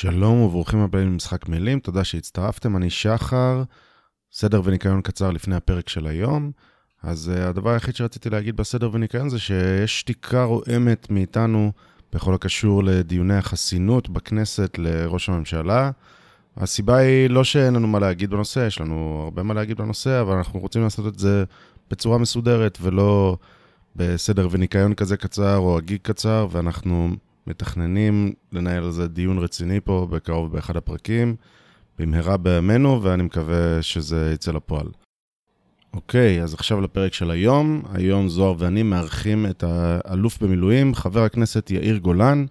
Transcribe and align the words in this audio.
שלום 0.00 0.40
וברוכים 0.40 0.80
הבאים 0.80 1.08
למשחק 1.08 1.48
מילים, 1.48 1.80
תודה 1.80 2.04
שהצטרפתם, 2.04 2.76
אני 2.76 2.90
שחר, 2.90 3.62
סדר 4.32 4.62
וניקיון 4.64 5.02
קצר 5.02 5.30
לפני 5.30 5.56
הפרק 5.56 5.88
של 5.88 6.06
היום. 6.06 6.50
אז 7.02 7.32
uh, 7.34 7.40
הדבר 7.40 7.70
היחיד 7.70 7.96
שרציתי 7.96 8.30
להגיד 8.30 8.56
בסדר 8.56 8.90
וניקיון 8.92 9.28
זה 9.28 9.38
שיש 9.38 10.00
שתיקה 10.00 10.44
רועמת 10.44 11.10
מאיתנו 11.10 11.72
בכל 12.12 12.34
הקשור 12.34 12.84
לדיוני 12.84 13.36
החסינות 13.36 14.08
בכנסת 14.08 14.78
לראש 14.78 15.28
הממשלה. 15.28 15.90
הסיבה 16.56 16.96
היא 16.96 17.30
לא 17.30 17.44
שאין 17.44 17.74
לנו 17.74 17.88
מה 17.88 17.98
להגיד 17.98 18.30
בנושא, 18.30 18.66
יש 18.66 18.80
לנו 18.80 19.20
הרבה 19.24 19.42
מה 19.42 19.54
להגיד 19.54 19.76
בנושא, 19.76 20.20
אבל 20.20 20.36
אנחנו 20.36 20.60
רוצים 20.60 20.82
לעשות 20.82 21.06
את 21.06 21.18
זה 21.18 21.44
בצורה 21.90 22.18
מסודרת 22.18 22.78
ולא 22.80 23.36
בסדר 23.96 24.48
וניקיון 24.50 24.94
כזה 24.94 25.16
קצר 25.16 25.56
או 25.56 25.78
הגיג 25.78 25.98
קצר, 26.02 26.46
ואנחנו 26.50 27.10
מתכננים 27.46 28.32
לנהל 28.52 28.84
על 28.84 28.90
זה 28.90 29.08
דיון 29.08 29.38
רציני 29.38 29.80
פה 29.80 30.06
בקרוב 30.10 30.52
באחד 30.52 30.76
הפרקים, 30.76 31.36
במהרה 31.98 32.36
בימינו, 32.36 33.02
ואני 33.02 33.22
מקווה 33.22 33.82
שזה 33.82 34.30
יצא 34.34 34.52
לפועל. 34.52 34.86
אוקיי, 35.94 36.42
אז 36.42 36.54
עכשיו 36.54 36.80
לפרק 36.80 37.14
של 37.14 37.30
היום. 37.30 37.82
היום 37.92 38.28
זוהר 38.28 38.54
ואני 38.58 38.82
מארחים 38.82 39.46
את 39.46 39.64
האלוף 39.66 40.42
במילואים, 40.42 40.94
חבר 40.94 41.24
הכנסת 41.24 41.70
יאיר 41.70 41.96
גולן, 41.96 42.46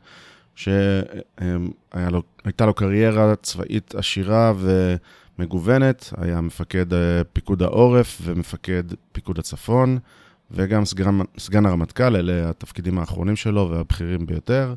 שהייתה 0.56 1.06
לו 2.66 2.74
קריירה 2.76 3.36
צבאית 3.36 3.96
עשירה 3.96 4.54
ומגוונת, 5.38 6.14
היה 6.18 6.42
מפקד 6.42 6.94
אה, 6.94 7.24
פיקוד 7.34 7.62
העורף 7.62 8.22
ומפקד 8.24 8.84
פיקוד 9.12 9.40
הצפון. 9.40 10.00
וגם 10.52 10.86
סגן, 10.86 11.20
סגן 11.38 11.66
הרמטכ"ל, 11.66 12.16
אלה 12.16 12.50
התפקידים 12.50 13.00
האחרונים 13.00 13.36
שלו 13.36 13.70
והבכירים 13.72 14.26
ביותר. 14.26 14.74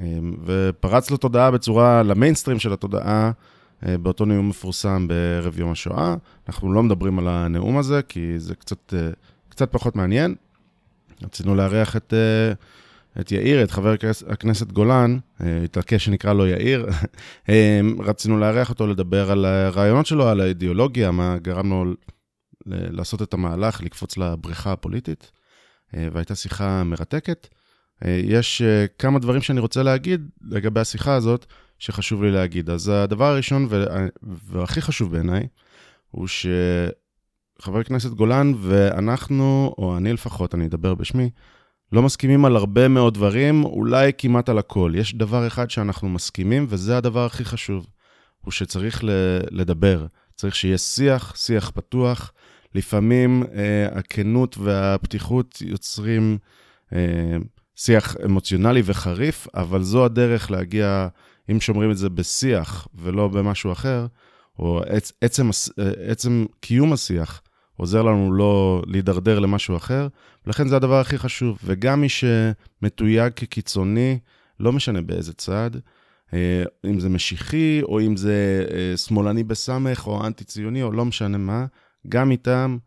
אמ, 0.00 0.34
ופרץ 0.44 1.10
לתודעה 1.10 1.50
בצורה, 1.50 2.02
למיינסטרים 2.02 2.58
של 2.58 2.72
התודעה, 2.72 3.30
אה, 3.86 3.98
באותו 3.98 4.24
נאום 4.24 4.48
מפורסם 4.48 5.08
בערב 5.08 5.58
יום 5.58 5.72
השואה. 5.72 6.14
אנחנו 6.48 6.72
לא 6.72 6.82
מדברים 6.82 7.18
על 7.18 7.28
הנאום 7.28 7.78
הזה, 7.78 8.00
כי 8.08 8.38
זה 8.38 8.54
קצת, 8.54 8.94
אה, 8.94 9.10
קצת 9.48 9.72
פחות 9.72 9.96
מעניין. 9.96 10.34
רצינו 11.22 11.54
לארח 11.54 11.96
את, 11.96 12.14
אה, 12.16 12.52
את 13.20 13.32
יאיר, 13.32 13.62
את 13.62 13.70
חבר 13.70 13.94
הכנסת 14.28 14.72
גולן, 14.72 15.18
התעקש 15.40 16.04
שנקרא 16.04 16.32
לו 16.32 16.46
יאיר. 16.46 16.86
אמ, 17.48 17.96
רצינו 18.00 18.38
לארח 18.38 18.70
אותו 18.70 18.86
לדבר 18.86 19.30
על 19.30 19.44
הרעיונות 19.44 20.06
שלו, 20.06 20.28
על 20.28 20.40
האידיאולוגיה, 20.40 21.10
מה 21.10 21.36
גרם 21.42 21.70
לו 21.70 21.84
לעשות 22.66 23.22
את 23.22 23.34
המהלך, 23.34 23.82
לקפוץ 23.82 24.16
לבריכה 24.16 24.72
הפוליטית, 24.72 25.30
אה, 25.96 26.08
והייתה 26.12 26.34
שיחה 26.34 26.84
מרתקת. 26.84 27.48
אה, 28.04 28.20
יש 28.24 28.62
אה, 28.62 28.86
כמה 28.98 29.18
דברים 29.18 29.42
שאני 29.42 29.60
רוצה 29.60 29.82
להגיד 29.82 30.28
לגבי 30.42 30.80
השיחה 30.80 31.14
הזאת, 31.14 31.46
שחשוב 31.78 32.22
לי 32.22 32.30
להגיד. 32.30 32.70
אז 32.70 32.88
הדבר 32.88 33.24
הראשון 33.24 33.68
והכי 34.22 34.80
חשוב 34.80 35.12
בעיניי, 35.12 35.46
הוא 36.10 36.26
שחבר 36.26 37.78
הכנסת 37.78 38.10
גולן 38.10 38.52
ואנחנו, 38.60 39.74
או 39.78 39.96
אני 39.96 40.12
לפחות, 40.12 40.54
אני 40.54 40.66
אדבר 40.66 40.94
בשמי, 40.94 41.30
לא 41.92 42.02
מסכימים 42.02 42.44
על 42.44 42.56
הרבה 42.56 42.88
מאוד 42.88 43.14
דברים, 43.14 43.64
אולי 43.64 44.12
כמעט 44.18 44.48
על 44.48 44.58
הכל. 44.58 44.92
יש 44.96 45.14
דבר 45.14 45.46
אחד 45.46 45.70
שאנחנו 45.70 46.08
מסכימים, 46.08 46.66
וזה 46.68 46.96
הדבר 46.96 47.24
הכי 47.24 47.44
חשוב, 47.44 47.86
הוא 48.40 48.52
שצריך 48.52 49.00
לדבר. 49.50 50.06
צריך 50.36 50.54
שיהיה 50.54 50.78
שיח, 50.78 51.36
שיח 51.36 51.70
פתוח, 51.74 52.32
לפעמים 52.74 53.42
אה, 53.54 53.98
הכנות 53.98 54.58
והפתיחות 54.58 55.62
יוצרים 55.64 56.38
אה, 56.92 57.36
שיח 57.76 58.16
אמוציונלי 58.24 58.82
וחריף, 58.84 59.48
אבל 59.54 59.82
זו 59.82 60.04
הדרך 60.04 60.50
להגיע, 60.50 61.08
אם 61.50 61.60
שומרים 61.60 61.90
את 61.90 61.96
זה 61.96 62.08
בשיח 62.08 62.88
ולא 62.94 63.28
במשהו 63.28 63.72
אחר, 63.72 64.06
או 64.58 64.80
עצ, 64.86 65.12
עצם, 65.20 65.50
אה, 65.78 65.90
עצם 66.06 66.44
קיום 66.60 66.92
השיח 66.92 67.42
עוזר 67.76 68.02
לנו 68.02 68.32
לא 68.32 68.82
להידרדר 68.86 69.38
למשהו 69.38 69.76
אחר, 69.76 70.08
ולכן 70.46 70.68
זה 70.68 70.76
הדבר 70.76 71.00
הכי 71.00 71.18
חשוב. 71.18 71.58
וגם 71.64 72.00
מי 72.00 72.08
שמתויג 72.08 73.32
כקיצוני, 73.32 74.18
לא 74.60 74.72
משנה 74.72 75.02
באיזה 75.02 75.32
צד, 75.32 75.70
אה, 76.34 76.62
אם 76.84 77.00
זה 77.00 77.08
משיחי, 77.08 77.80
או 77.82 78.00
אם 78.00 78.16
זה 78.16 78.66
אה, 78.70 78.96
שמאלני 78.96 79.44
בסמך, 79.44 80.06
או 80.06 80.26
אנטי-ציוני, 80.26 80.82
או 80.82 80.92
לא 80.92 81.04
משנה 81.04 81.38
מה, 81.38 81.66
גם 82.08 82.30
איתם 82.30 82.78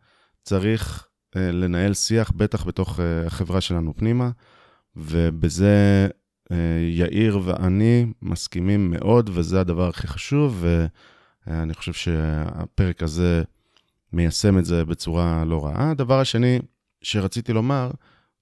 צריך 0.44 1.08
uh, 1.36 1.40
לנהל 1.40 1.94
שיח, 1.94 2.32
בטח 2.36 2.66
בתוך 2.66 3.00
uh, 3.00 3.28
החברה 3.28 3.62
שלנו 3.62 3.94
פנימה, 3.96 4.30
ובזה 4.96 6.08
uh, 6.52 6.56
יאיר 6.90 7.40
ואני 7.44 8.06
מסכימים 8.22 8.92
מאוד, 8.92 9.30
וזה 9.34 9.62
הדבר 9.62 9.88
הכי 9.88 10.08
חשוב, 10.08 10.66
ואני 11.48 11.74
חושב 11.74 11.94
שהפרק 11.94 13.04
הזה 13.04 13.44
מיישם 14.14 14.58
את 14.58 14.66
זה 14.66 14.86
בצורה 14.86 15.46
לא 15.46 15.66
רעה. 15.66 15.92
הדבר 15.92 16.20
השני 16.20 16.60
שרציתי 17.02 17.54
לומר, 17.54 17.92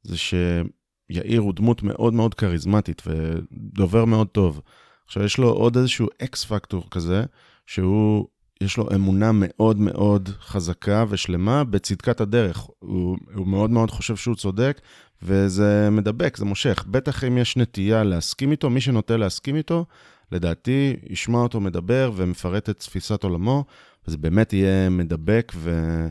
זה 0.03 0.17
שיאיר 0.17 1.41
הוא 1.41 1.53
דמות 1.53 1.83
מאוד 1.83 2.13
מאוד 2.13 2.33
כריזמטית 2.33 3.01
ודובר 3.07 4.05
מאוד 4.05 4.27
טוב. 4.27 4.61
עכשיו, 5.05 5.23
יש 5.23 5.37
לו 5.37 5.49
עוד 5.49 5.77
איזשהו 5.77 6.07
אקס 6.23 6.45
פקטור 6.45 6.89
כזה, 6.91 7.23
שהוא 7.65 8.27
יש 8.63 8.77
לו 8.77 8.89
אמונה 8.95 9.31
מאוד 9.33 9.79
מאוד 9.79 10.29
חזקה 10.39 11.05
ושלמה 11.09 11.63
בצדקת 11.63 12.21
הדרך. 12.21 12.67
הוא, 12.79 13.17
הוא 13.33 13.47
מאוד 13.47 13.69
מאוד 13.69 13.91
חושב 13.91 14.15
שהוא 14.15 14.35
צודק, 14.35 14.81
וזה 15.21 15.89
מדבק, 15.91 16.37
זה 16.37 16.45
מושך. 16.45 16.85
בטח 16.87 17.23
אם 17.23 17.37
יש 17.37 17.57
נטייה 17.57 18.03
להסכים 18.03 18.51
איתו, 18.51 18.69
מי 18.69 18.81
שנוטה 18.81 19.17
להסכים 19.17 19.55
איתו, 19.55 19.85
לדעתי, 20.31 20.95
ישמע 21.09 21.37
אותו 21.37 21.59
מדבר 21.59 22.11
ומפרט 22.15 22.69
את 22.69 22.79
תפיסת 22.79 23.23
עולמו, 23.23 23.65
וזה 24.07 24.17
באמת 24.17 24.53
יהיה 24.53 24.89
מדבק 24.89 25.51
ו... 25.55 26.07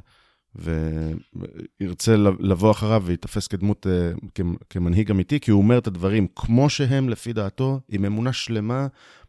וירצה 1.81 2.17
לבוא 2.41 2.71
אחריו 2.71 3.03
וייתפס 3.05 3.47
כדמות, 3.47 3.87
אה, 3.87 4.13
כמנהיג 4.71 5.11
אמיתי, 5.11 5.41
כי 5.41 5.51
הוא 5.51 5.63
אומר 5.63 5.79
את 5.79 5.87
הדברים 5.87 6.27
כמו 6.37 6.71
שהם, 6.71 7.09
לפי 7.09 7.33
דעתו, 7.33 7.81
עם 7.89 8.05
אמונה 8.05 8.33
שלמה 8.33 8.87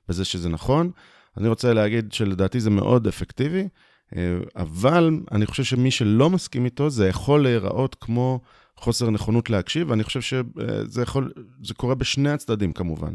בזה 0.09 0.25
שזה 0.25 0.49
נכון. 0.49 0.91
אני 1.37 1.47
רוצה 1.47 1.73
להגיד 1.73 2.13
שלדעתי 2.13 2.59
זה 2.59 2.69
מאוד 2.69 3.07
אפקטיבי, 3.07 3.67
אה, 4.15 4.37
אבל 4.55 5.19
אני 5.31 5.45
חושב 5.45 5.63
שמי 5.63 5.91
שלא 5.91 6.29
מסכים 6.29 6.65
איתו, 6.65 6.89
זה 6.89 7.07
יכול 7.07 7.43
להיראות 7.43 7.95
כמו 7.95 8.41
חוסר 8.77 9.09
נכונות 9.09 9.49
להקשיב, 9.49 9.89
ואני 9.89 10.03
חושב 10.03 10.21
שזה 10.21 11.01
יכול, 11.01 11.31
זה 11.63 11.73
קורה 11.73 11.95
בשני 11.95 12.31
הצדדים 12.31 12.73
כמובן. 12.73 13.13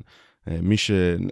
אה, 0.49 0.59
מי 0.63 0.77
ש... 0.77 0.91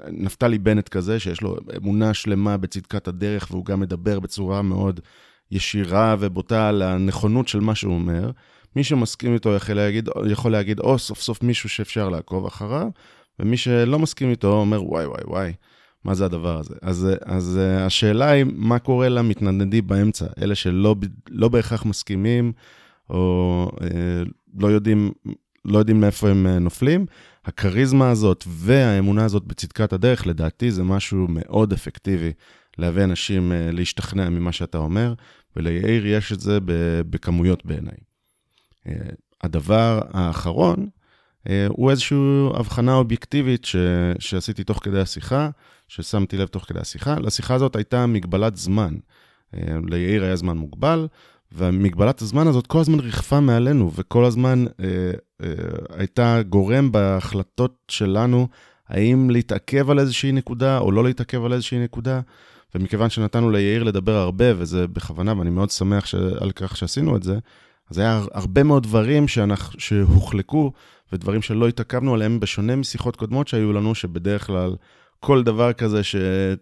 נפתלי 0.09 0.59
בנט 0.59 0.89
כזה, 0.89 1.21
שיש 1.21 1.41
לו 1.41 1.57
אמונה 1.77 2.15
שלמה 2.15 2.57
בצדקת 2.57 3.09
הדרך, 3.09 3.49
והוא 3.51 3.65
גם 3.65 3.81
מדבר 3.81 4.21
בצורה 4.21 4.63
מאוד 4.63 5.01
ישירה 5.51 6.17
ובוטה 6.21 6.69
על 6.69 6.83
הנכונות 6.83 7.49
של 7.49 7.61
מה 7.61 7.75
שהוא 7.75 7.95
אומר. 7.95 8.31
מי 8.77 8.85
שמסכים 8.85 9.35
איתו 9.35 9.55
יכול 9.55 9.75
להגיד, 9.75 10.09
יכול 10.31 10.53
להגיד, 10.53 10.81
או 10.81 10.99
סוף 10.99 11.21
סוף 11.21 11.43
מישהו 11.43 11.69
שאפשר 11.69 12.09
לעקוב 12.09 12.47
אחריו, 12.47 12.89
ומי 13.39 13.57
שלא 13.57 13.99
מסכים 13.99 14.31
איתו 14.31 14.53
אומר, 14.53 14.85
וואי 14.85 15.07
וואי 15.07 15.23
וואי, 15.25 15.53
מה 16.07 16.15
זה 16.15 16.25
הדבר 16.25 16.59
הזה? 16.59 16.75
אז, 16.83 17.09
אז 17.25 17.59
אה, 17.59 17.87
השאלה 17.87 18.31
היא, 18.31 18.45
מה 18.55 18.79
קורה 18.79 19.09
למתנדנדים 19.09 19.87
באמצע? 19.87 20.27
אלה 20.43 20.55
שלא 20.55 20.95
לא 21.29 21.49
בהכרח 21.49 21.85
מסכימים, 21.85 22.53
או 23.11 23.71
אה, 23.83 24.23
לא 24.59 24.67
יודעים, 24.67 25.13
לא 25.65 25.79
יודעים 25.79 26.01
מאיפה 26.01 26.29
הם 26.29 26.47
אה, 26.47 26.59
נופלים. 26.59 27.07
הכריזמה 27.45 28.11
הזאת 28.11 28.45
והאמונה 28.49 29.25
הזאת 29.25 29.45
בצדקת 29.45 29.93
הדרך, 29.93 30.27
לדעתי 30.27 30.71
זה 30.71 30.83
משהו 30.83 31.27
מאוד 31.29 31.73
אפקטיבי 31.73 32.33
להביא 32.79 33.05
אנשים 33.05 33.53
להשתכנע 33.73 34.29
ממה 34.29 34.53
שאתה 34.53 34.79
אומר, 34.79 35.15
וליאיר 35.57 36.07
יש 36.07 36.33
את 36.33 36.41
זה 36.41 36.59
בכמויות 37.11 37.67
בעיניי. 37.67 37.97
הדבר 39.43 40.01
האחרון, 40.13 40.89
הוא 41.69 41.91
איזושהי 41.91 42.19
הבחנה 42.55 42.95
אובייקטיבית 42.95 43.65
ש, 43.65 43.77
שעשיתי 44.19 44.65
תוך 44.65 44.85
כדי 44.85 45.01
השיחה, 45.01 45.51
ששמתי 45.89 46.37
לב 46.37 46.49
תוך 46.49 46.65
כדי 46.65 46.81
השיחה. 46.81 47.15
לשיחה 47.21 47.55
הזאת 47.55 47.77
הייתה 47.77 48.07
מגבלת 48.07 48.57
זמן. 48.57 48.95
אה, 49.55 49.77
ליאיר 49.89 50.25
היה 50.25 50.37
זמן 50.37 50.57
מוגבל, 50.57 51.07
והמגבלת 51.53 52.23
הזמן 52.23 52.47
הזאת 52.47 52.67
כל 52.67 52.79
הזמן 52.79 53.01
ריחפה 53.01 53.41
מעלינו, 53.41 53.93
וכל 53.95 54.25
הזמן 54.25 54.65
אה, 54.81 54.87
אה, 55.43 55.49
הייתה 55.99 56.43
גורם 56.49 56.93
בהחלטות 56.93 57.77
שלנו, 57.89 58.49
האם 58.89 59.31
להתעכב 59.31 59.91
על 59.91 59.99
איזושהי 59.99 60.33
נקודה 60.33 60.79
או 60.79 60.93
לא 60.93 61.05
להתעכב 61.05 61.45
על 61.45 61.53
איזושהי 61.53 61.79
נקודה. 61.79 62.21
ומכיוון 62.75 63.11
שנתנו 63.11 63.51
ליאיר 63.51 63.83
לדבר 63.83 64.17
הרבה, 64.17 64.45
וזה 64.57 64.89
בכוונה, 64.89 65.39
ואני 65.39 65.51
מאוד 65.51 65.71
שמח 65.71 66.15
על 66.41 66.51
כך 66.51 66.77
שעשינו 66.77 67.17
את 67.17 67.23
זה, 67.23 67.39
אז 67.91 67.99
היה 67.99 68.23
הרבה 68.33 68.63
מאוד 68.63 68.83
דברים 68.83 69.29
שאנחנו, 69.29 69.81
שהוחלקו, 69.81 70.73
ודברים 71.13 71.43
שלא 71.43 71.69
התעכבנו 71.69 72.15
עליהם, 72.15 72.41
בשונה 72.41 72.77
משיחות 72.77 73.17
קודמות 73.17 73.49
שהיו 73.49 73.73
לנו, 73.73 73.95
שבדרך 73.95 74.47
כלל 74.47 74.77
כל 75.21 75.43
דבר 75.43 75.73
כזה 75.73 76.01
שלא 76.03 76.61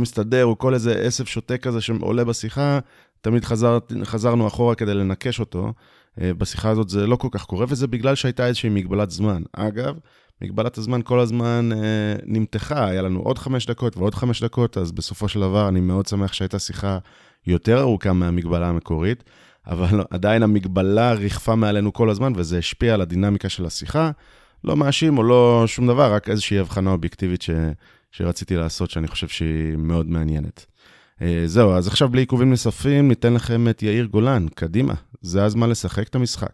מסתדר, 0.00 0.44
או 0.44 0.58
כל 0.58 0.74
איזה 0.74 0.94
עשב 0.94 1.24
שוטה 1.24 1.58
כזה 1.58 1.80
שעולה 1.80 2.24
בשיחה, 2.24 2.78
תמיד 3.20 3.44
חזר, 3.44 3.78
חזרנו 4.04 4.46
אחורה 4.46 4.74
כדי 4.74 4.94
לנקש 4.94 5.40
אותו. 5.40 5.72
אה, 6.20 6.34
בשיחה 6.34 6.70
הזאת 6.70 6.88
זה 6.88 7.06
לא 7.06 7.16
כל 7.16 7.28
כך 7.30 7.44
קורה, 7.44 7.66
וזה 7.68 7.86
בגלל 7.86 8.14
שהייתה 8.14 8.46
איזושהי 8.46 8.70
מגבלת 8.70 9.10
זמן. 9.10 9.42
אגב, 9.52 9.94
מגבלת 10.42 10.78
הזמן 10.78 11.00
כל 11.04 11.20
הזמן 11.20 11.70
אה, 11.72 12.16
נמתחה, 12.24 12.88
היה 12.88 13.02
לנו 13.02 13.20
עוד 13.20 13.38
חמש 13.38 13.66
דקות 13.66 13.96
ועוד 13.96 14.14
חמש 14.14 14.42
דקות, 14.42 14.78
אז 14.78 14.92
בסופו 14.92 15.28
של 15.28 15.40
דבר 15.40 15.68
אני 15.68 15.80
מאוד 15.80 16.06
שמח 16.06 16.32
שהייתה 16.32 16.58
שיחה 16.58 16.98
יותר 17.46 17.80
ארוכה 17.80 18.12
מהמגבלה 18.12 18.68
המקורית, 18.68 19.24
אבל 19.66 20.04
עדיין 20.10 20.42
המגבלה 20.42 21.12
ריחפה 21.12 21.54
מעלינו 21.54 21.92
כל 21.92 22.10
הזמן, 22.10 22.32
וזה 22.36 22.58
השפיע 22.58 22.94
על 22.94 23.00
הדינמיקה 23.00 23.48
של 23.48 23.66
השיחה. 23.66 24.10
לא 24.66 24.76
מאשים 24.76 25.18
או 25.18 25.22
לא 25.22 25.64
שום 25.66 25.86
דבר, 25.86 26.14
רק 26.14 26.28
איזושהי 26.28 26.58
הבחנה 26.58 26.90
אובייקטיבית 26.90 27.42
ש, 27.42 27.50
שרציתי 28.10 28.56
לעשות, 28.56 28.90
שאני 28.90 29.08
חושב 29.08 29.28
שהיא 29.28 29.76
מאוד 29.76 30.06
מעניינת. 30.06 30.66
אה, 31.22 31.42
זהו, 31.46 31.72
אז 31.72 31.88
עכשיו 31.88 32.08
בלי 32.08 32.22
עיכובים 32.22 32.50
נוספים, 32.50 33.08
ניתן 33.08 33.34
לכם 33.34 33.68
את 33.68 33.82
יאיר 33.82 34.04
גולן. 34.04 34.46
קדימה, 34.54 34.94
זה 35.20 35.44
הזמן 35.44 35.70
לשחק 35.70 36.08
את 36.08 36.14
המשחק. 36.14 36.52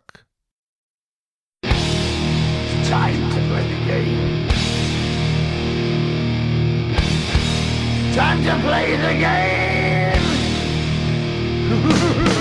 Time 2.90 3.22
to 3.32 3.40
play 3.48 3.66
the 3.72 3.80
game. 3.88 4.48
Time 8.16 8.40
to 8.46 8.54
play 8.66 8.88
the 9.04 9.12
game. 9.24 10.22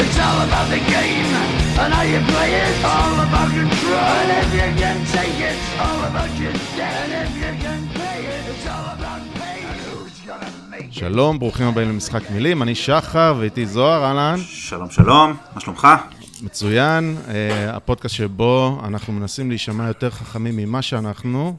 It's 0.00 0.18
all 0.26 0.40
about 0.48 0.68
the 0.74 0.82
game 0.94 1.32
and 1.82 1.90
how 1.96 2.04
you 2.12 2.20
play 2.32 2.50
it. 2.64 2.74
All 2.94 3.16
about 3.26 3.48
control. 3.58 4.10
And 4.20 4.30
if 4.40 4.48
you 4.58 4.68
can 4.82 4.98
take 5.16 5.38
it, 5.50 5.58
all 5.84 6.00
about 6.10 6.32
your 6.42 6.54
debt. 6.78 6.94
And 7.04 7.12
if 7.22 7.32
you 7.42 7.52
can 7.64 7.80
pay 7.98 8.20
it, 8.34 8.42
it's 8.52 8.66
all 8.72 8.86
about 8.96 9.22
pay. 9.38 9.58
And 9.70 9.78
who's 9.86 10.18
gonna 10.28 10.50
make 10.70 10.88
it? 10.90 10.98
שלום, 10.98 11.38
ברוכים 11.38 11.66
הבאים 11.66 11.88
למשחק 11.88 12.30
מילים, 12.30 12.62
אני 12.62 12.74
שחר 12.74 13.34
ואיתי 13.38 13.66
זוהר, 13.66 14.04
אהלן. 14.04 14.36
שלום 14.40 14.90
שלום, 14.90 15.36
מה 15.54 15.60
שלומך? 15.60 15.88
מצוין, 16.42 17.16
uh, 17.26 17.30
הפודקאסט 17.68 18.14
שבו 18.14 18.80
אנחנו 18.84 19.12
מנסים 19.12 19.48
להישמע 19.48 19.88
יותר 19.88 20.10
חכמים 20.10 20.56
ממה 20.56 20.82
שאנחנו, 20.82 21.56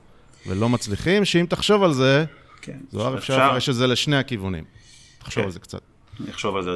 ולא 0.47 0.69
מצליחים, 0.69 1.25
שאם 1.25 1.45
תחשוב 1.49 1.83
על 1.83 1.93
זה, 1.93 2.25
כן, 2.61 2.77
זוהר 2.91 3.17
אפשר 3.17 3.47
לפרש 3.47 3.69
את 3.69 3.75
זה 3.75 3.87
לשני 3.87 4.17
הכיוונים. 4.17 4.63
תחשוב 5.19 5.41
כן. 5.41 5.47
על 5.47 5.51
זה 5.51 5.59
קצת. 5.59 5.81
אני 6.21 6.31
אחשוב 6.31 6.55
על 6.55 6.63
זה 6.63 6.71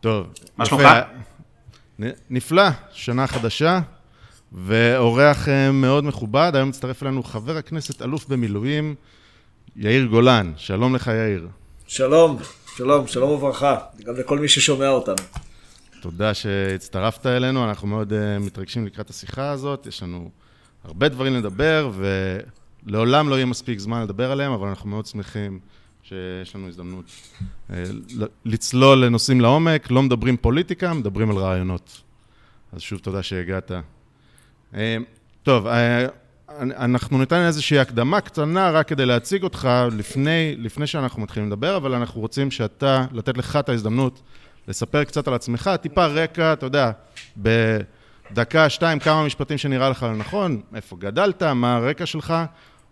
טוב. 0.00 0.26
מה 0.56 0.66
שלומך? 0.66 0.86
נפלא, 2.30 2.62
שנה 2.92 3.26
חדשה, 3.26 3.80
ואורח 4.52 5.48
אה, 5.48 5.72
מאוד 5.72 6.04
מכובד. 6.04 6.52
היום 6.54 6.68
מצטרף 6.68 7.02
אלינו 7.02 7.22
חבר 7.22 7.56
הכנסת, 7.56 8.02
אלוף 8.02 8.28
במילואים, 8.28 8.94
יאיר 9.76 10.06
גולן. 10.06 10.52
שלום 10.56 10.94
לך, 10.94 11.06
יאיר. 11.06 11.48
שלום, 11.86 12.38
שלום, 12.76 13.06
שלום 13.06 13.30
וברכה, 13.30 13.76
גם 14.04 14.14
לכל 14.16 14.38
מי 14.38 14.48
ששומע 14.48 14.88
אותנו. 14.88 15.24
תודה 16.00 16.34
שהצטרפת 16.34 17.26
אלינו, 17.26 17.64
אנחנו 17.64 17.88
מאוד 17.88 18.12
uh, 18.12 18.42
מתרגשים 18.42 18.86
לקראת 18.86 19.10
השיחה 19.10 19.50
הזאת. 19.50 19.86
יש 19.86 20.02
לנו 20.02 20.30
הרבה 20.84 21.08
דברים 21.08 21.34
לדבר, 21.34 21.90
ולעולם 22.86 23.28
לא 23.28 23.34
יהיה 23.34 23.46
מספיק 23.46 23.78
זמן 23.78 24.02
לדבר 24.02 24.30
עליהם, 24.30 24.52
אבל 24.52 24.68
אנחנו 24.68 24.90
מאוד 24.90 25.06
שמחים 25.06 25.60
שיש 26.02 26.56
לנו 26.56 26.68
הזדמנות 26.68 27.04
אה, 27.70 27.84
לצלול 28.44 29.04
לנושאים 29.04 29.40
לעומק, 29.40 29.90
לא 29.90 30.02
מדברים 30.02 30.36
פוליטיקה, 30.36 30.94
מדברים 30.94 31.30
על 31.30 31.36
רעיונות. 31.36 32.02
אז 32.72 32.80
שוב 32.80 32.98
תודה 32.98 33.22
שהגעת. 33.22 33.72
אה, 34.74 34.96
טוב, 35.42 35.66
אה, 35.66 36.06
אנחנו 36.58 37.18
ניתן 37.18 37.46
איזושהי 37.46 37.78
הקדמה 37.78 38.20
קטנה 38.20 38.70
רק 38.70 38.88
כדי 38.88 39.06
להציג 39.06 39.42
אותך 39.42 39.68
לפני, 39.92 40.54
לפני 40.58 40.86
שאנחנו 40.86 41.22
מתחילים 41.22 41.48
לדבר, 41.48 41.76
אבל 41.76 41.94
אנחנו 41.94 42.20
רוצים 42.20 42.50
שאתה, 42.50 43.06
לתת 43.12 43.38
לך 43.38 43.56
את 43.56 43.68
ההזדמנות 43.68 44.22
לספר 44.68 45.04
קצת 45.04 45.28
על 45.28 45.34
עצמך, 45.34 45.70
טיפה 45.80 46.06
רקע, 46.06 46.52
אתה 46.52 46.66
יודע, 46.66 46.90
בדקה, 47.36 48.68
שתיים, 48.68 48.98
כמה 48.98 49.24
משפטים 49.24 49.58
שנראה 49.58 49.88
לך 49.88 50.02
לנכון, 50.02 50.60
איפה 50.74 50.96
גדלת, 50.96 51.42
מה 51.42 51.76
הרקע 51.76 52.06
שלך, 52.06 52.34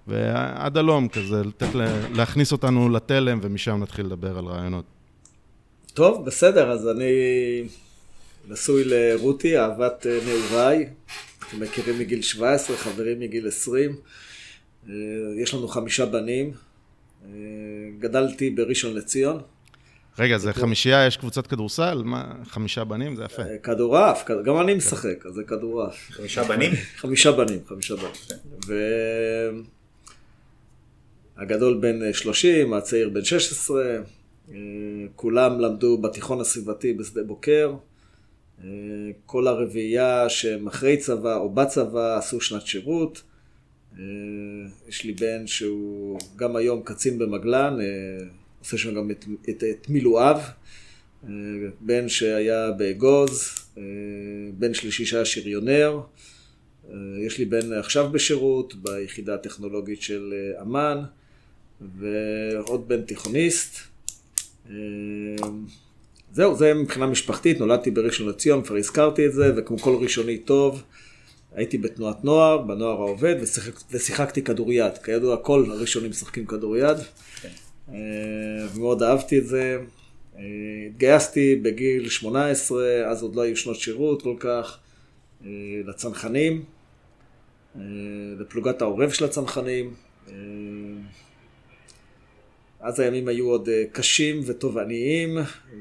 ועד 0.08 0.76
הלום 0.76 1.08
כזה, 1.08 1.42
לתת, 1.44 1.74
להכניס 2.14 2.52
אותנו 2.52 2.88
לתלם, 2.88 3.38
ומשם 3.42 3.82
נתחיל 3.82 4.06
לדבר 4.06 4.38
על 4.38 4.44
רעיונות. 4.44 4.84
טוב, 5.94 6.26
בסדר, 6.26 6.70
אז 6.70 6.88
אני 6.88 7.12
נשוי 8.48 8.84
לרותי, 8.86 9.58
אהבת 9.58 10.06
אה, 10.06 10.18
נעוריי. 10.26 10.88
אנחנו 11.42 11.58
מכירים 11.58 11.98
מגיל 11.98 12.22
17, 12.22 12.76
חברים 12.76 13.20
מגיל 13.20 13.48
20. 13.48 13.96
אה, 14.88 14.94
יש 15.42 15.54
לנו 15.54 15.68
חמישה 15.68 16.06
בנים. 16.06 16.52
אה, 17.24 17.30
גדלתי 17.98 18.50
בראשון 18.50 18.94
לציון. 18.94 19.40
רגע, 20.18 20.38
זה 20.38 20.52
חמישייה, 20.52 21.06
יש 21.06 21.16
קבוצת 21.16 21.46
כדורסל? 21.46 22.02
מה, 22.04 22.32
חמישה 22.44 22.84
בנים? 22.84 23.16
זה 23.16 23.24
יפה. 23.24 23.42
כדורעף, 23.62 24.30
גם 24.44 24.60
אני 24.60 24.74
משחק, 24.74 25.26
אז 25.26 25.34
זה 25.34 25.42
כדורעף. 25.42 26.10
חמישה 26.10 26.44
בנים? 26.44 26.72
חמישה 26.96 27.32
בנים, 27.32 27.58
חמישה 27.68 27.94
בנים. 27.96 29.77
הגדול 31.38 31.78
בן 31.80 32.12
30, 32.12 32.74
הצעיר 32.74 33.08
בן 33.08 33.24
16, 33.24 33.82
אה, 34.50 34.56
כולם 35.16 35.60
למדו 35.60 35.98
בתיכון 35.98 36.40
הסביבתי 36.40 36.92
בשדה 36.92 37.22
בוקר. 37.22 37.74
אה, 38.64 38.68
כל 39.26 39.46
הרביעייה 39.46 40.28
שהם 40.28 40.66
אחרי 40.66 40.96
צבא 40.96 41.36
או 41.36 41.50
בצבא 41.50 42.18
עשו 42.18 42.40
שנת 42.40 42.66
שירות. 42.66 43.22
אה, 43.98 44.04
יש 44.88 45.04
לי 45.04 45.12
בן 45.12 45.46
שהוא 45.46 46.18
גם 46.36 46.56
היום 46.56 46.82
קצין 46.84 47.18
במגלן, 47.18 47.76
עושה 48.58 48.78
שם 48.78 48.94
גם 48.94 49.10
את, 49.10 49.24
את, 49.50 49.64
את 49.70 49.88
מילואיו. 49.88 50.38
בן 51.80 52.08
שהיה 52.08 52.70
באגוז, 52.70 53.54
בן 54.58 54.74
שלישי 54.74 55.06
שהיה 55.06 55.24
שריונר. 55.24 56.00
יש 57.26 57.38
לי 57.38 57.44
בן 57.44 57.72
עכשיו 57.72 58.10
בשירות 58.12 58.74
ביחידה 58.74 59.34
הטכנולוגית 59.34 60.02
של 60.02 60.34
אמ"ן. 60.62 61.02
ועוד 61.80 62.88
בן 62.88 63.02
תיכוניסט. 63.02 63.78
אה, 64.70 64.74
זהו, 66.32 66.56
זה 66.56 66.74
מבחינה 66.74 67.06
משפחתית, 67.06 67.60
נולדתי 67.60 67.90
בראשון 67.90 68.28
לציון, 68.28 68.62
כבר 68.62 68.76
הזכרתי 68.76 69.26
את 69.26 69.32
זה, 69.32 69.52
וכמו 69.56 69.78
כל 69.78 69.96
ראשוני 70.00 70.38
טוב, 70.38 70.82
הייתי 71.54 71.78
בתנועת 71.78 72.24
נוער, 72.24 72.58
בנוער 72.58 72.96
העובד, 73.00 73.36
ושיחק, 73.40 73.72
ושיחקתי 73.90 74.42
כדוריד. 74.42 74.98
כידוע, 75.04 75.36
כל 75.36 75.64
הראשונים 75.70 76.10
משחקים 76.10 76.46
כדוריד. 76.46 76.96
כן. 77.42 77.48
ומאוד 78.74 79.02
אהבתי 79.02 79.38
את 79.38 79.46
זה. 79.46 79.78
אה, 80.38 80.42
התגייסתי 80.86 81.56
בגיל 81.56 82.08
18, 82.08 83.10
אז 83.10 83.22
עוד 83.22 83.36
לא 83.36 83.42
היו 83.42 83.56
שנות 83.56 83.76
שירות 83.76 84.22
כל 84.22 84.36
כך, 84.40 84.78
לצנחנים, 85.84 86.64
לפלוגת 88.38 88.82
העורב 88.82 89.10
של 89.10 89.24
הצנחנים. 89.24 89.94
אז 92.80 93.00
הימים 93.00 93.28
היו 93.28 93.50
עוד 93.50 93.68
אה, 93.68 93.84
קשים 93.92 94.40
ותובעניים 94.46 95.38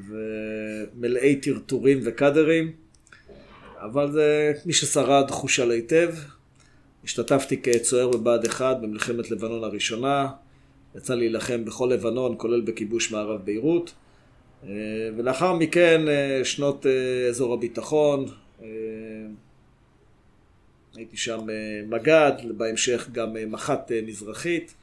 ומלאי 0.08 1.36
טרטורים 1.36 2.00
וקאדרים, 2.04 2.72
אבל 3.76 4.12
זה 4.12 4.54
מי 4.66 4.74
ששרד 4.74 5.32
חושל 5.32 5.72
היטב. 5.72 6.14
השתתפתי 7.04 7.62
כצוער 7.62 8.10
בבה"ד 8.10 8.46
1 8.46 8.78
במלחמת 8.82 9.32
לבנון 9.32 9.64
הראשונה, 9.64 10.28
יצא 10.96 11.16
להילחם 11.16 11.66
בכל 11.66 11.90
לבנון, 11.94 12.36
כולל 12.38 12.62
בכיבוש 12.62 13.12
מערב 13.12 13.42
ביירות. 13.46 13.94
אה, 14.64 14.70
ולאחר 15.18 15.54
מכן 15.54 16.08
אה, 16.08 16.46
שנות 16.46 16.86
אזור 17.30 17.54
הביטחון, 17.54 18.26
הייתי 20.96 21.18
שם 21.18 21.40
מג"ד, 21.88 22.32
בהמשך 22.58 23.10
גם 23.12 23.36
מח"ט 23.48 23.92
מזרחית. 24.06 24.74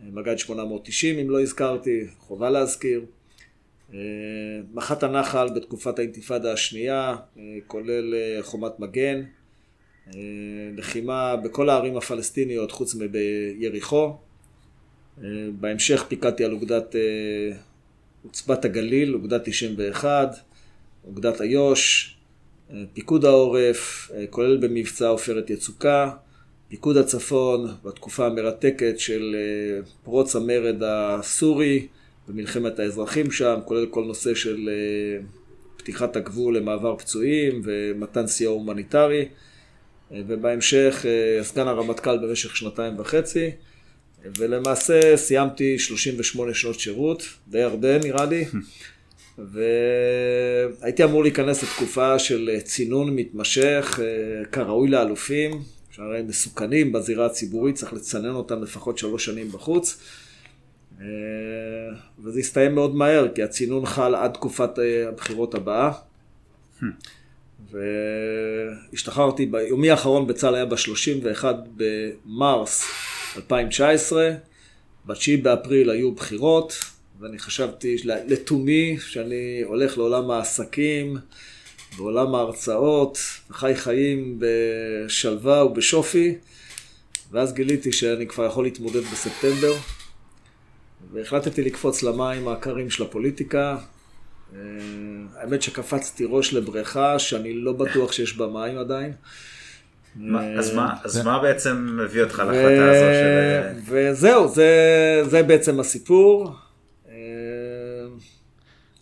מג"ד 0.00 0.38
890 0.38 1.18
אם 1.18 1.30
לא 1.30 1.42
הזכרתי, 1.42 2.06
חובה 2.18 2.50
להזכיר. 2.50 3.04
אה, 3.94 3.98
מח"ט 4.74 5.02
הנחל 5.02 5.48
בתקופת 5.54 5.98
האינתיפאדה 5.98 6.52
השנייה, 6.52 7.16
אה, 7.38 7.42
כולל 7.66 8.14
אה, 8.14 8.42
חומת 8.42 8.80
מגן, 8.80 9.22
לחימה 10.76 11.36
בכל 11.36 11.70
הערים 11.70 11.96
הפלסטיניות 11.96 12.72
חוץ 12.72 12.94
מביריחו. 12.94 14.16
בהמשך 15.60 16.04
פיקדתי 16.08 16.44
על 16.44 16.52
אוגדת 16.52 16.94
עוצבת 18.22 18.64
הגליל, 18.64 19.14
אוגדת 19.14 19.44
91, 19.44 20.36
אוגדת 21.04 21.40
איו"ש, 21.40 22.16
פיקוד 22.92 23.24
העורף, 23.24 24.10
כולל 24.30 24.56
במבצע 24.56 25.08
עופרת 25.08 25.50
יצוקה, 25.50 26.10
פיקוד 26.68 26.96
הצפון 26.96 27.74
בתקופה 27.84 28.26
המרתקת 28.26 28.98
של 28.98 29.36
אה, 29.38 29.80
פרוץ 30.04 30.36
המרד 30.36 30.82
הסורי 30.82 31.86
ומלחמת 32.28 32.78
האזרחים 32.78 33.30
שם, 33.30 33.58
כולל 33.64 33.86
כל 33.86 34.04
נושא 34.04 34.34
של 34.34 34.68
אה, 34.68 35.24
פתיחת 35.76 36.16
הגבול 36.16 36.56
למעבר 36.56 36.96
פצועים 36.96 37.62
ומתן 37.64 38.26
סיוע 38.26 38.52
הומניטרי. 38.52 39.28
אה, 40.12 40.20
ובהמשך 40.26 41.04
סגן 41.42 41.68
הרמטכ"ל 41.68 42.18
במשך 42.18 42.56
שנתיים 42.56 42.98
וחצי. 42.98 43.50
ולמעשה 44.38 45.16
סיימתי 45.16 45.78
38 45.78 46.54
שנות 46.54 46.80
שירות, 46.80 47.22
די 47.48 47.62
הרבה 47.62 47.98
נראה 47.98 48.24
לי, 48.24 48.44
והייתי 49.52 51.04
אמור 51.04 51.22
להיכנס 51.22 51.62
לתקופה 51.62 52.18
של 52.18 52.50
צינון 52.64 53.16
מתמשך, 53.16 54.00
כראוי 54.52 54.88
לאלופים, 54.88 55.62
שהרי 55.96 56.18
הם 56.18 56.26
מסוכנים 56.26 56.92
בזירה 56.92 57.26
הציבורית, 57.26 57.74
צריך 57.74 57.92
לצנן 57.92 58.34
אותם 58.34 58.62
לפחות 58.62 58.98
שלוש 58.98 59.24
שנים 59.24 59.48
בחוץ. 59.48 59.98
אה, 61.00 61.06
וזה 62.18 62.40
הסתיים 62.40 62.74
מאוד 62.74 62.94
מהר, 62.94 63.28
כי 63.34 63.42
הצינון 63.42 63.86
חל 63.86 64.14
עד 64.14 64.32
תקופת 64.32 64.78
אה, 64.78 65.08
הבחירות 65.08 65.54
הבאה. 65.54 65.92
והשתחררתי, 68.92 69.46
ביומי 69.46 69.90
האחרון 69.90 70.26
בצה"ל 70.26 70.54
היה 70.54 70.64
ב-31 70.66 71.44
במרס 71.76 72.84
2019, 73.36 74.30
ב-9 75.06 75.42
באפריל 75.42 75.90
היו 75.90 76.12
בחירות, 76.12 76.74
ואני 77.20 77.38
חשבתי 77.38 77.96
לתומי 78.04 78.96
שאני 79.00 79.62
הולך 79.64 79.98
לעולם 79.98 80.30
העסקים, 80.30 81.16
בעולם 81.96 82.34
ההרצאות, 82.34 83.18
חי 83.50 83.72
חיים 83.74 84.38
בשלווה 84.38 85.64
ובשופי, 85.64 86.34
ואז 87.32 87.52
גיליתי 87.54 87.92
שאני 87.92 88.26
כבר 88.26 88.46
יכול 88.46 88.64
להתמודד 88.64 89.00
בספטמבר, 89.00 89.74
והחלטתי 91.12 91.62
לקפוץ 91.62 92.02
למים 92.02 92.48
הקרים 92.48 92.90
של 92.90 93.02
הפוליטיקה. 93.02 93.76
אה, 94.54 94.60
האמת 95.36 95.62
שקפצתי 95.62 96.24
ראש 96.28 96.54
לבריכה 96.54 97.18
שאני 97.18 97.52
לא 97.52 97.72
בטוח 97.72 98.12
שיש 98.12 98.36
בה 98.36 98.46
מים 98.46 98.78
עדיין. 98.78 99.12
אז 100.58 100.74
מה, 100.74 100.94
אז 101.04 101.24
מה 101.24 101.38
בעצם 101.38 101.98
מביא 102.02 102.22
אותך 102.22 102.38
להחלטה 102.38 102.90
הזו 102.90 103.04
של... 103.04 103.80
וזהו, 103.84 104.48
זה, 104.48 104.72
זה 105.24 105.42
בעצם 105.42 105.80
הסיפור. 105.80 106.56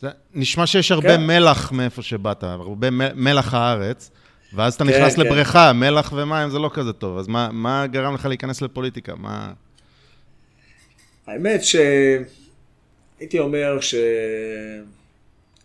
זה 0.04 0.10
נשמע 0.34 0.66
שיש 0.66 0.92
הרבה 0.92 1.16
כן. 1.16 1.26
מלח 1.26 1.72
מאיפה 1.72 2.02
שבאת, 2.02 2.42
הרבה 2.42 2.90
מלח 3.14 3.54
הארץ, 3.54 4.10
ואז 4.54 4.74
אתה 4.74 4.84
כן, 4.84 4.90
נכנס 4.90 5.14
כן. 5.16 5.20
לבריכה, 5.20 5.72
מלח 5.72 6.12
ומים 6.16 6.50
זה 6.50 6.58
לא 6.58 6.70
כזה 6.74 6.92
טוב, 6.92 7.18
אז 7.18 7.28
מה, 7.28 7.48
מה 7.52 7.86
גרם 7.86 8.14
לך 8.14 8.26
להיכנס 8.26 8.62
לפוליטיקה? 8.62 9.14
מה... 9.14 9.52
האמת 11.26 11.60
שהייתי 11.64 13.38
אומר 13.38 13.78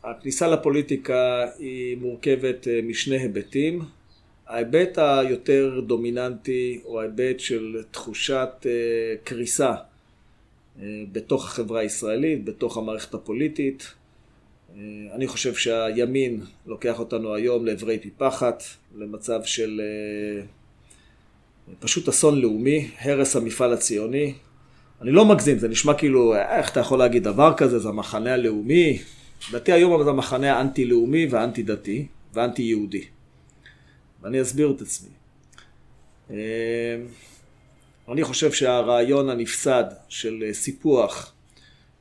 שהכניסה 0.05 0.47
לפוליטיקה 0.47 1.45
היא 1.59 1.97
מורכבת 1.97 2.67
אה, 2.67 2.79
משני 2.83 3.17
היבטים. 3.17 3.81
ההיבט 4.47 4.97
היותר 4.97 5.81
דומיננטי 5.87 6.79
הוא 6.83 6.99
ההיבט 6.99 7.39
של 7.39 7.83
תחושת 7.91 8.49
אה, 8.65 8.71
קריסה 9.23 9.73
אה, 10.81 10.85
בתוך 11.11 11.45
החברה 11.45 11.79
הישראלית, 11.79 12.45
בתוך 12.45 12.77
המערכת 12.77 13.13
הפוליטית. 13.13 13.98
אה, 14.75 15.15
אני 15.15 15.27
חושב 15.27 15.53
שהימין 15.53 16.41
לוקח 16.65 16.99
אותנו 16.99 17.35
היום 17.35 17.65
לעברי 17.65 17.99
פי 17.99 18.09
פחת, 18.17 18.63
למצב 18.95 19.43
של 19.43 19.81
אה, 19.83 20.43
פשוט 21.79 22.07
אסון 22.07 22.41
לאומי, 22.41 22.91
הרס 22.99 23.35
המפעל 23.35 23.73
הציוני. 23.73 24.33
אני 25.01 25.11
לא 25.11 25.25
מגזים, 25.25 25.59
זה 25.59 25.67
נשמע 25.67 25.93
כאילו, 25.93 26.35
איך 26.35 26.71
אתה 26.71 26.79
יכול 26.79 26.99
להגיד 26.99 27.23
דבר 27.23 27.53
כזה, 27.57 27.79
זה 27.79 27.89
המחנה 27.89 28.33
הלאומי. 28.33 28.99
לדעתי 29.49 29.71
היום 29.71 30.03
זה 30.03 30.09
המחנה 30.09 30.57
האנטי-לאומי 30.57 31.25
והאנטי-דתי 31.25 32.07
והאנטי-יהודי. 32.33 33.03
ואני 34.21 34.41
אסביר 34.41 34.71
את 34.75 34.81
עצמי. 34.81 35.09
אה, 36.31 36.35
אני 38.11 38.23
חושב 38.23 38.51
שהרעיון 38.51 39.29
הנפסד 39.29 39.83
של 40.09 40.43
סיפוח 40.51 41.33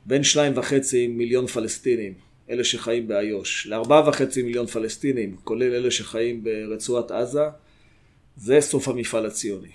בין 0.05 0.23
שניים 0.23 0.53
וחצי 0.55 1.07
מיליון 1.07 1.47
פלסטינים 1.47 2.28
אלה 2.49 2.63
שחיים 2.63 3.07
באיו"ש, 3.07 3.67
לארבעה 3.67 4.09
וחצי 4.09 4.43
מיליון 4.43 4.65
פלסטינים, 4.65 5.35
כולל 5.43 5.73
אלה 5.73 5.91
שחיים 5.91 6.43
ברצועת 6.43 7.11
עזה, 7.11 7.43
זה 8.37 8.61
סוף 8.61 8.87
המפעל 8.87 9.25
הציוני. 9.25 9.71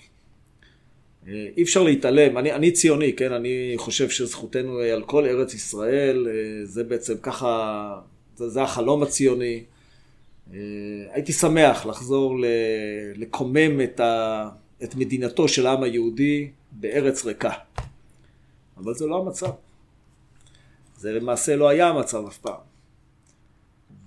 אה, 1.29 1.49
אי 1.57 1.63
אפשר 1.63 1.83
להתעלם, 1.83 2.39
אני, 2.39 2.53
אני 2.53 2.71
ציוני, 2.71 3.13
כן, 3.13 3.33
אני 3.33 3.73
חושב 3.77 4.09
שזכותנו 4.09 4.79
על 4.79 5.03
כל 5.03 5.25
ארץ 5.25 5.55
ישראל, 5.55 6.29
אה, 6.31 6.65
זה 6.65 6.85
בעצם 6.85 7.15
ככה, 7.23 8.01
זה, 8.37 8.49
זה 8.49 8.63
החלום 8.63 9.03
הציוני. 9.03 9.65
אה, 10.53 10.59
הייתי 11.11 11.33
שמח 11.33 11.87
לחזור 11.87 12.41
ל, 12.41 12.45
לקומם 13.15 13.81
את, 13.81 14.01
ה, 14.01 14.49
את 14.85 14.95
מדינתו 14.95 15.49
של 15.49 15.67
העם 15.67 15.83
היהודי 15.83 16.49
בארץ 16.73 17.25
ריקה. 17.25 17.53
אבל 18.77 18.95
זה 18.95 19.07
לא 19.07 19.21
המצב. 19.21 19.51
זה 21.05 21.13
למעשה 21.13 21.57
לא 21.57 21.69
היה 21.69 21.89
המצב 21.89 22.27
אף 22.27 22.39
פעם. 22.39 22.61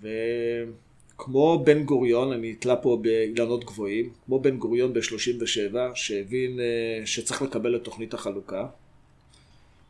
וכמו 0.02 1.64
בן 1.66 1.84
גוריון, 1.84 2.32
אני 2.32 2.52
נתלה 2.52 2.76
פה 2.76 3.00
באילנות 3.02 3.64
גבוהים, 3.64 4.14
כמו 4.26 4.40
בן 4.40 4.58
גוריון 4.58 4.94
ב-37, 4.94 5.76
שהבין 5.94 6.60
אה, 6.60 7.06
שצריך 7.06 7.42
לקבל 7.42 7.76
את 7.76 7.84
תוכנית 7.84 8.14
החלוקה, 8.14 8.68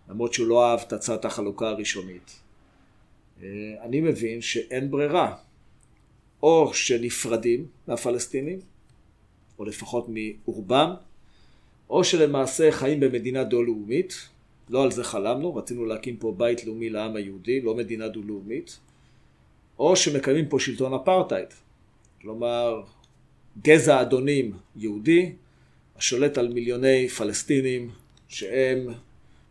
למרות 0.10 0.34
שהוא 0.34 0.48
לא 0.48 0.66
אהב 0.66 0.80
את 0.80 0.94
הצעת 0.94 1.26
החלוקה 1.26 1.70
הראשונית. 1.70 2.40
אה, 3.44 3.48
אני 3.84 4.02
מבין 4.02 4.42
שאין 4.42 4.92
ברירה. 4.92 5.36
או 6.44 6.74
שנפרדים 6.74 7.68
מהפלסטינים, 7.88 8.60
או 9.60 9.66
לפחות 9.66 10.08
מרובם, 10.10 10.94
או 11.90 12.04
שלמעשה 12.04 12.72
חיים 12.72 13.00
במדינה 13.00 13.44
דו-לאומית, 13.44 14.30
לא 14.70 14.84
על 14.84 14.92
זה 14.92 15.04
חלמנו, 15.04 15.56
רצינו 15.56 15.86
להקים 15.86 16.18
פה 16.18 16.34
בית 16.38 16.66
לאומי 16.66 16.90
לעם 16.90 17.16
היהודי, 17.16 17.62
לא 17.62 17.76
מדינה 17.76 18.08
דו-לאומית, 18.08 18.80
או 19.80 19.96
שמקיימים 19.96 20.48
פה 20.48 20.60
שלטון 20.60 20.94
אפרטהייד, 20.94 21.48
כלומר 22.22 22.82
גזע 23.64 24.02
אדונים 24.02 24.52
יהודי 24.76 25.32
השולט 25.98 26.38
על 26.38 26.54
מיליוני 26.54 27.08
פלסטינים 27.08 27.90
שהם 28.28 28.88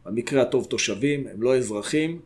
במקרה 0.05 0.43
הטוב 0.43 0.65
תושבים, 0.65 1.27
הם 1.27 1.43
לא 1.43 1.57
אזרחים, 1.57 2.21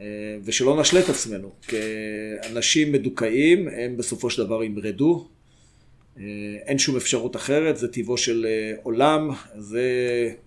אה, 0.00 0.06
ושלא 0.44 0.80
נשלה 0.80 1.00
את 1.00 1.08
עצמנו, 1.08 1.50
כאנשים 1.62 2.92
מדוכאים 2.92 3.68
הם 3.68 3.96
בסופו 3.96 4.30
של 4.30 4.44
דבר 4.44 4.64
ימרדו, 4.64 5.28
אין 6.66 6.78
שום 6.78 6.96
אפשרות 6.96 7.36
אחרת, 7.36 7.76
זה 7.76 7.92
טבעו 7.92 8.16
של 8.16 8.46
אה, 8.48 8.74
עולם, 8.82 9.30
זה 9.58 9.84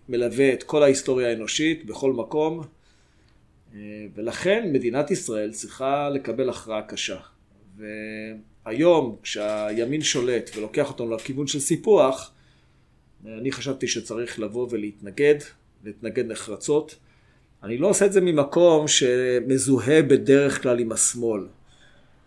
מלווה 0.10 0.54
את 0.54 0.64
כל 0.64 0.84
ההיסטוריה 0.84 1.30
האנושית 1.30 1.86
בכל 1.86 2.14
מקום, 2.14 2.64
אה, 3.76 3.80
ולכן 4.16 4.70
מדינת 4.74 5.12
ישראל 5.12 5.52
צריכה 5.52 6.10
לקבל 6.10 6.50
הכרעה 6.50 6.82
קשה. 6.82 7.18
והיום, 7.78 9.16
כשהימין 9.24 10.02
שולט 10.02 10.52
ולוקח 10.56 10.90
אותנו 10.90 11.16
לכיוון 11.16 11.48
של 11.48 11.60
סיפוח, 11.60 12.32
אני 13.28 13.52
חשבתי 13.52 13.88
שצריך 13.88 14.40
לבוא 14.40 14.68
ולהתנגד, 14.72 15.36
להתנגד 15.84 16.32
נחרצות. 16.32 16.96
אני 17.64 17.78
לא 17.78 17.90
עושה 17.90 18.06
את 18.06 18.14
זה 18.14 18.22
ממקום 18.22 18.88
שמזוהה 18.88 20.02
בדרך 20.02 20.62
כלל 20.62 20.80
עם 20.80 20.92
השמאל. 20.92 21.42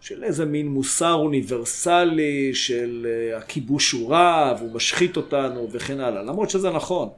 של 0.01 0.25
איזה 0.25 0.45
מין 0.45 0.69
מוסר 0.69 1.13
אוניברסלי 1.13 2.55
של 2.55 3.07
אה, 3.11 3.37
הכיבוש 3.39 3.93
הוא 3.93 4.11
רע 4.11 4.55
והוא 4.59 4.73
משחית 4.73 5.17
אותנו 5.17 5.69
וכן 5.73 6.01
הלאה, 6.01 6.23
למרות 6.23 6.51
שזה 6.51 6.71
נכון. 6.71 7.09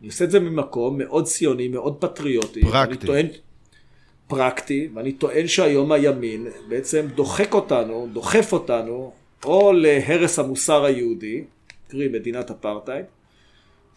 אני 0.00 0.08
עושה 0.08 0.24
את 0.24 0.30
זה 0.30 0.40
ממקום 0.40 0.98
מאוד 0.98 1.24
ציוני, 1.24 1.68
מאוד 1.68 1.96
פטריוטי. 2.00 2.60
פרקטי. 2.60 3.06
טוען, 3.06 3.26
פרקטי, 4.26 4.88
ואני 4.94 5.12
טוען 5.12 5.46
שהיום 5.46 5.92
הימין 5.92 6.46
בעצם 6.68 7.06
דוחק 7.14 7.54
אותנו, 7.54 8.08
דוחף 8.12 8.52
אותנו, 8.52 9.12
או 9.44 9.72
להרס 9.72 10.38
המוסר 10.38 10.84
היהודי, 10.84 11.44
קרי 11.88 12.08
מדינת 12.08 12.50
אפרטהייד, 12.50 13.04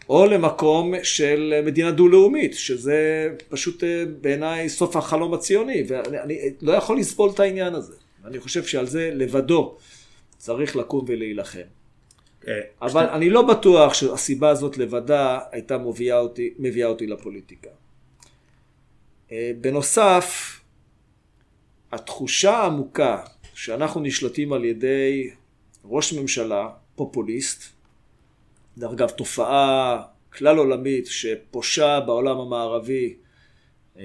או 0.08 0.26
למקום 0.26 0.94
של 1.02 1.60
מדינה 1.66 1.90
דו-לאומית, 1.90 2.54
שזה 2.54 3.28
פשוט 3.48 3.84
אה, 3.84 4.04
בעיניי 4.20 4.68
סוף 4.68 4.96
החלום 4.96 5.34
הציוני, 5.34 5.84
ואני 5.88 6.38
לא 6.62 6.72
יכול 6.72 6.98
לסבול 6.98 7.30
את 7.30 7.40
העניין 7.40 7.74
הזה. 7.74 7.94
אני 8.24 8.40
חושב 8.40 8.64
שעל 8.64 8.86
זה 8.86 9.10
לבדו 9.14 9.76
צריך 10.38 10.76
לקום 10.76 11.04
ולהילחם. 11.08 11.58
אה, 12.48 12.60
אבל 12.82 13.06
אני 13.06 13.30
לא 13.30 13.42
בטוח 13.42 13.94
שהסיבה 13.94 14.48
הזאת 14.48 14.78
לבדה 14.78 15.38
הייתה 15.52 15.78
מביאה 15.78 16.18
אותי, 16.18 16.54
מביאה 16.58 16.88
אותי 16.88 17.06
לפוליטיקה. 17.06 17.70
אה, 19.32 19.50
בנוסף, 19.60 20.60
התחושה 21.92 22.56
העמוקה 22.56 23.22
שאנחנו 23.54 24.00
נשלטים 24.00 24.52
על 24.52 24.64
ידי 24.64 25.30
ראש 25.84 26.12
ממשלה 26.12 26.68
פופוליסט, 26.94 27.79
דרך 28.80 28.92
אגב, 28.92 29.10
תופעה 29.10 30.02
כלל 30.32 30.58
עולמית 30.58 31.06
שפושה 31.06 32.00
בעולם 32.00 32.40
המערבי 32.40 33.14
אה, 33.98 34.04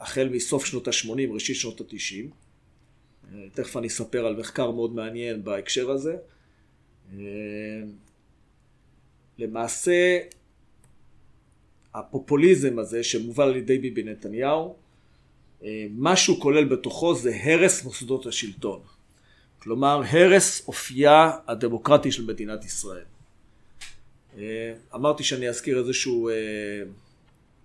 החל 0.00 0.28
מסוף 0.28 0.64
שנות 0.64 0.88
ה-80, 0.88 1.32
ראשית 1.32 1.56
שנות 1.56 1.80
ה-90. 1.80 2.26
אה, 3.34 3.44
תכף 3.54 3.76
אני 3.76 3.86
אספר 3.86 4.26
על 4.26 4.36
מחקר 4.36 4.70
מאוד 4.70 4.94
מעניין 4.94 5.44
בהקשר 5.44 5.90
הזה. 5.90 6.16
אה, 7.12 7.18
למעשה, 9.38 10.18
הפופוליזם 11.94 12.78
הזה 12.78 13.02
שמובל 13.02 13.48
על 13.48 13.56
ידי 13.56 13.78
ביבי 13.78 14.02
נתניהו, 14.02 14.76
מה 15.90 16.16
שהוא 16.16 16.40
כולל 16.40 16.64
בתוכו 16.64 17.14
זה 17.14 17.36
הרס 17.42 17.84
מוסדות 17.84 18.26
השלטון. 18.26 18.80
כלומר, 19.58 20.02
הרס 20.10 20.68
אופייה 20.68 21.30
הדמוקרטי 21.46 22.12
של 22.12 22.26
מדינת 22.26 22.64
ישראל. 22.64 23.11
אה, 24.38 24.74
אמרתי 24.94 25.24
שאני 25.24 25.48
אזכיר 25.48 25.78
איזשהו, 25.78 26.28
אה, 26.28 26.34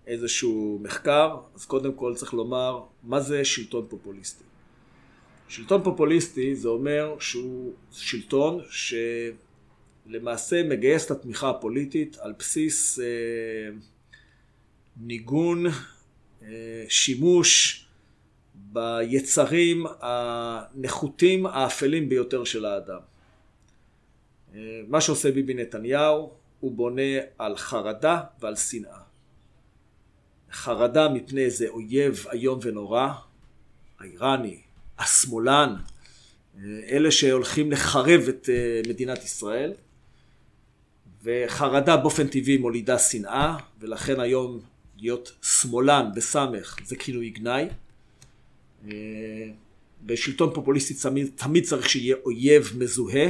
איזשהו 0.08 0.80
מחקר, 0.82 1.38
אז 1.56 1.66
קודם 1.66 1.94
כל 1.94 2.14
צריך 2.16 2.34
לומר 2.34 2.84
מה 3.04 3.20
זה 3.20 3.46
שלטון 3.46 3.86
פופוליסטי. 3.90 4.44
שלטון 5.50 5.84
פופוליסטי 5.84 6.56
זה 6.56 6.68
אומר 6.68 7.16
שהוא 7.20 7.74
שלטון 7.92 8.62
שלמעשה 10.06 10.64
מגייס 10.64 11.06
את 11.06 11.12
התמיכה 11.12 11.50
הפוליטית 11.50 12.18
על 12.20 12.34
בסיס 12.40 13.00
אה, 13.00 13.06
ניגון, 15.02 15.66
אה, 16.42 16.86
שימוש 16.90 17.84
ביצרים 18.56 19.86
הנחותים 20.02 21.46
האפלים 21.46 22.10
ביותר 22.10 22.44
של 22.44 22.66
האדם. 22.66 23.00
אה, 24.56 24.82
מה 24.88 25.02
שעושה 25.02 25.32
ביבי 25.32 25.54
נתניהו 25.54 26.37
הוא 26.60 26.72
בונה 26.72 27.02
על 27.38 27.58
חרדה 27.58 28.22
ועל 28.40 28.56
שנאה. 28.56 29.00
חרדה 30.52 31.10
מפני 31.10 31.42
איזה 31.42 31.68
אויב 31.68 32.26
איום 32.32 32.60
ונורא, 32.64 33.14
האיראני, 34.00 34.62
השמאלן, 35.00 35.76
אלה 36.64 37.12
שהולכים 37.12 37.72
לחרב 37.72 38.22
את 38.30 38.50
אה, 38.50 38.82
מדינת 38.90 39.24
ישראל, 39.24 39.74
וחרדה 41.24 41.98
באופן 41.98 42.28
טבעי 42.28 42.58
מולידה 42.58 43.00
שנאה, 43.00 43.58
ולכן 43.80 44.20
היום 44.20 44.60
להיות 44.98 45.32
שמאלן 45.42 46.10
בסמך 46.16 46.78
זה 46.86 46.96
כינוי 46.96 47.30
גנאי. 47.30 47.68
אה, 48.88 48.92
בשלטון 50.06 50.54
פופוליסטי 50.54 50.94
תמיד, 50.94 51.32
תמיד 51.36 51.64
צריך 51.64 51.90
שיהיה 51.90 52.16
אויב 52.26 52.72
מזוהה, 52.78 53.30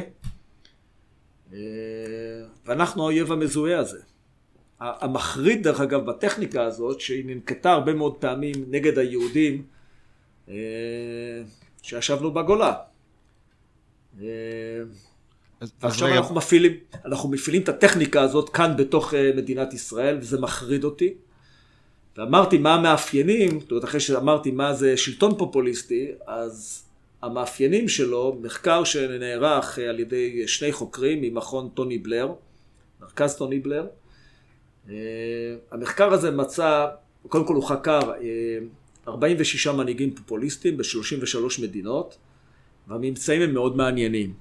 אה, 1.53 1.57
ואנחנו 2.67 3.03
האויב 3.03 3.31
המזוהה 3.31 3.79
הזה. 3.79 3.99
המחריד 4.79 5.63
דרך 5.63 5.81
אגב 5.81 6.05
בטכניקה 6.05 6.63
הזאת, 6.63 7.01
שהיא 7.01 7.25
ננקטה 7.25 7.71
הרבה 7.71 7.93
מאוד 7.93 8.15
פעמים 8.15 8.55
נגד 8.69 8.99
היהודים, 8.99 9.63
אה, 10.49 10.55
שישבנו 11.81 12.31
בגולה. 12.31 12.73
אה, 14.21 14.27
אז, 15.59 15.71
עכשיו 15.81 16.07
אז 16.07 16.17
אנחנו 16.17 16.35
מפעילים, 16.35 16.73
אנחנו 17.05 17.29
מפעילים 17.29 17.61
את 17.61 17.69
הטכניקה 17.69 18.21
הזאת 18.21 18.49
כאן 18.49 18.73
בתוך 18.77 19.13
אה, 19.13 19.31
מדינת 19.35 19.73
ישראל, 19.73 20.17
וזה 20.21 20.39
מחריד 20.39 20.83
אותי. 20.83 21.13
ואמרתי 22.17 22.57
מה 22.57 22.73
המאפיינים, 22.73 23.59
זאת 23.59 23.71
אומרת 23.71 23.83
אחרי 23.83 23.99
שאמרתי 23.99 24.51
מה 24.51 24.73
זה 24.73 24.97
שלטון 24.97 25.37
פופוליסטי, 25.37 26.11
אז 26.27 26.83
המאפיינים 27.21 27.89
שלו, 27.89 28.39
מחקר 28.41 28.83
שנערך 28.83 29.79
על 29.79 29.99
ידי 29.99 30.47
שני 30.47 30.71
חוקרים 30.71 31.21
ממכון 31.21 31.69
טוני 31.73 31.97
בלר, 31.97 32.33
מרכז 33.01 33.35
טוני 33.37 33.59
בלר, 33.59 33.87
המחקר 35.71 36.13
הזה 36.13 36.31
מצא, 36.31 36.85
קודם 37.27 37.47
כל 37.47 37.55
הוא 37.55 37.67
חקר 37.67 37.99
46 39.07 39.67
מנהיגים 39.67 40.15
פופוליסטים 40.15 40.77
ב-33 40.77 41.61
מדינות, 41.61 42.17
והממצאים 42.87 43.41
הם 43.41 43.53
מאוד 43.53 43.77
מעניינים. 43.77 44.33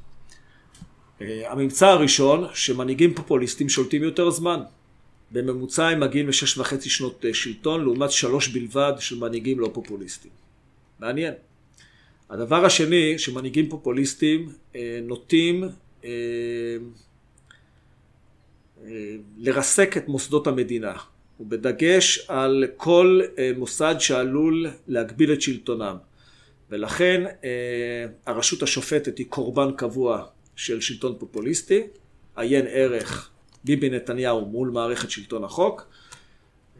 אה, 1.20 1.52
הממצא 1.52 1.86
הראשון, 1.86 2.46
שמנהיגים 2.54 3.14
פופוליסטים 3.14 3.68
שולטים 3.68 4.02
יותר 4.02 4.30
זמן. 4.30 4.60
בממוצע 5.30 5.88
הם 5.88 6.00
מגיעים 6.00 6.28
לשש 6.28 6.58
וחצי 6.58 6.90
שנות 6.90 7.24
אה, 7.24 7.34
שלטון, 7.34 7.82
לעומת 7.82 8.10
שלוש 8.10 8.48
בלבד 8.48 8.92
של 8.98 9.18
מנהיגים 9.18 9.60
לא 9.60 9.70
פופוליסטים. 9.72 10.30
מעניין. 11.00 11.34
הדבר 12.30 12.64
השני, 12.64 13.18
שמנהיגים 13.18 13.68
פופוליסטים 13.68 14.48
אה, 14.76 15.00
נוטים 15.02 15.64
לרסק 19.36 19.96
את 19.96 20.08
מוסדות 20.08 20.46
המדינה. 20.46 20.92
ובדגש 21.40 22.26
על 22.28 22.64
כל 22.76 23.20
אה, 23.38 23.50
מוסד 23.56 23.94
שעלול 23.98 24.66
להגביל 24.88 25.32
את 25.32 25.42
שלטונם. 25.42 25.96
ולכן 26.70 27.24
אה, 27.44 28.06
הרשות 28.26 28.62
השופטת 28.62 29.18
היא 29.18 29.26
קורבן 29.28 29.72
קבוע 29.76 30.24
של 30.56 30.80
שלטון 30.80 31.16
פופוליסטי, 31.18 31.82
עיין 32.36 32.66
ערך 32.68 33.30
ביבי 33.64 33.90
נתניהו 33.90 34.46
מול 34.46 34.70
מערכת 34.70 35.10
שלטון 35.10 35.44
החוק, 35.44 35.88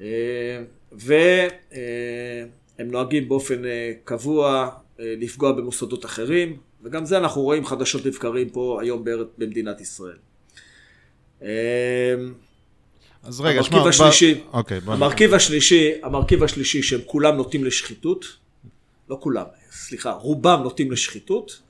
אה, 0.00 0.62
והם 0.92 2.90
נוהגים 2.90 3.28
באופן 3.28 3.62
קבוע 4.04 4.70
לפגוע 4.98 5.52
במוסדות 5.52 6.04
אחרים, 6.04 6.56
וגם 6.82 7.04
זה 7.04 7.18
אנחנו 7.18 7.42
רואים 7.42 7.64
חדשות 7.64 8.06
לבקרים 8.06 8.50
פה 8.50 8.78
היום 8.82 9.04
במדינת 9.38 9.80
ישראל. 9.80 10.16
אז 13.22 13.40
רגע, 13.40 13.62
שמע, 13.62 13.78
המרכיב 13.78 13.86
השלישי, 13.86 14.34
ב... 14.34 14.38
אוקיי, 14.52 14.80
בוא 14.80 14.94
המרכיב 14.94 15.26
נראה. 15.26 15.36
השלישי, 15.36 15.92
המרכיב 16.02 16.42
השלישי 16.42 16.82
שהם 16.82 17.00
כולם 17.06 17.36
נוטים 17.36 17.64
לשחיתות, 17.64 18.26
לא 19.10 19.18
כולם, 19.20 19.44
סליחה, 19.70 20.12
רובם 20.12 20.60
נוטים 20.62 20.92
לשחיתות, 20.92 21.60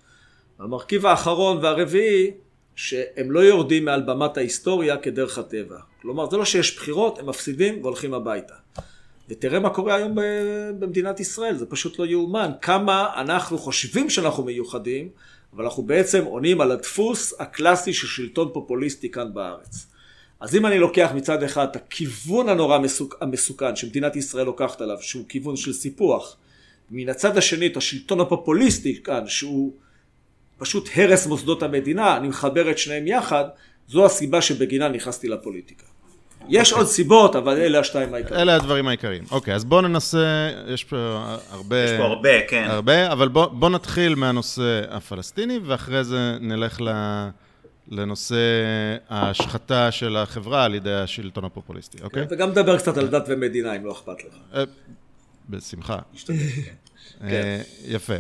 המרכיב 0.59 1.07
האחרון 1.07 1.65
והרביעי, 1.65 2.31
שהם 2.77 3.31
לא 3.31 3.41
יורדים 3.41 3.85
מעל 3.85 4.03
במת 4.03 4.37
ההיסטוריה 4.37 4.97
כדרך 4.97 5.39
הטבע. 5.39 5.79
כלומר, 6.03 6.31
זה 6.31 6.37
לא 6.37 6.45
שיש 6.45 6.77
בחירות, 6.77 7.19
הם 7.19 7.27
מפסידים 7.27 7.83
והולכים 7.83 8.15
הביתה. 8.15 8.55
ותראה 9.29 9.61
מה 9.61 9.71
קורה 9.71 9.95
היום 9.95 10.15
במדינת 10.79 11.21
ישראל, 11.21 11.57
זה 11.57 11.67
פשוט 11.67 11.99
לא 11.99 12.07
יאומן. 12.07 12.51
כמה 12.63 13.09
אנחנו 13.17 13.59
חושבים 13.59 14.11
שאנחנו 14.11 14.45
מיוחדים, 14.45 15.09
אבל 15.57 15.65
אנחנו 15.65 15.83
בעצם 15.83 16.25
עונים 16.25 16.61
על 16.61 16.73
הדפוס 16.73 17.35
הקלאסי 17.39 17.93
של 17.93 18.07
שלטון 18.07 18.51
פופוליסטי 18.53 19.11
כאן 19.11 19.35
בארץ. 19.35 19.87
אז 20.41 20.57
אם 20.57 20.67
אני 20.67 20.79
לוקח 20.79 21.11
מצד 21.15 21.43
אחד 21.43 21.67
את 21.71 21.77
הכיוון 21.77 22.49
הנורא 22.49 22.79
מסוכ... 22.79 23.15
המסוכן 23.21 23.77
שמדינת 23.77 24.17
ישראל 24.17 24.47
לוקחת 24.47 24.81
עליו, 24.81 24.97
שהוא 25.01 25.25
כיוון 25.29 25.57
של 25.57 25.73
סיפוח, 25.73 26.37
מן 26.91 27.09
הצד 27.09 27.39
השני 27.39 27.67
את 27.67 27.77
השלטון 27.77 28.21
הפופוליסטי 28.21 29.03
כאן, 29.03 29.27
שהוא 29.27 29.73
פשוט 30.59 30.89
הרס 30.95 31.27
מוסדות 31.27 31.63
המדינה, 31.63 32.17
אני 32.17 32.29
מחבר 32.29 32.71
את 32.71 32.79
שניהם 32.79 33.07
יחד, 33.07 33.45
זו 33.89 34.07
הסיבה 34.07 34.43
שבגינה 34.43 34.89
נכנסתי 34.89 35.29
לפוליטיקה. 35.29 35.87
יש 36.49 36.73
okay. 36.73 36.77
עוד 36.77 36.87
סיבות, 36.87 37.37
אבל 37.37 37.57
אלה 37.57 37.79
השתיים 37.79 38.15
העיקריים. 38.15 38.43
אלה 38.43 38.57
הדברים 38.57 38.89
העיקריים. 38.89 39.25
אוקיי, 39.31 39.53
okay, 39.53 39.57
אז 39.57 39.65
בואו 39.65 39.81
ננסה, 39.81 40.51
יש 40.69 40.85
פה 40.85 40.97
הרבה... 41.51 41.85
יש 41.85 41.91
פה 41.99 42.05
הרבה, 42.05 42.47
כן. 42.49 42.67
הרבה, 42.69 43.13
אבל 43.13 43.29
בואו 43.29 43.51
בוא 43.51 43.69
נתחיל 43.71 44.15
מהנושא 44.15 44.83
הפלסטיני, 44.91 45.59
ואחרי 45.65 46.05
זה 46.05 46.37
נלך 46.41 46.81
ל... 46.81 46.89
לנושא 47.89 48.37
ההשחתה 49.09 49.91
של 49.91 50.17
החברה 50.17 50.65
על 50.65 50.75
ידי 50.75 50.95
השלטון 50.95 51.45
הפופוליסטי, 51.45 51.99
אוקיי? 52.03 52.29
כן, 52.29 52.35
וגם 52.35 52.51
נדבר 52.51 52.79
קצת 52.79 52.97
על 52.97 53.09
דת 53.09 53.25
ומדינה, 53.29 53.77
אם 53.77 53.85
לא 53.85 53.93
אכפת 53.93 54.25
לך. 54.25 54.35
אה, 54.55 54.65
בשמחה. 55.49 55.99
כן. 56.27 57.25
אה, 57.25 57.61
יפה. 57.85 58.15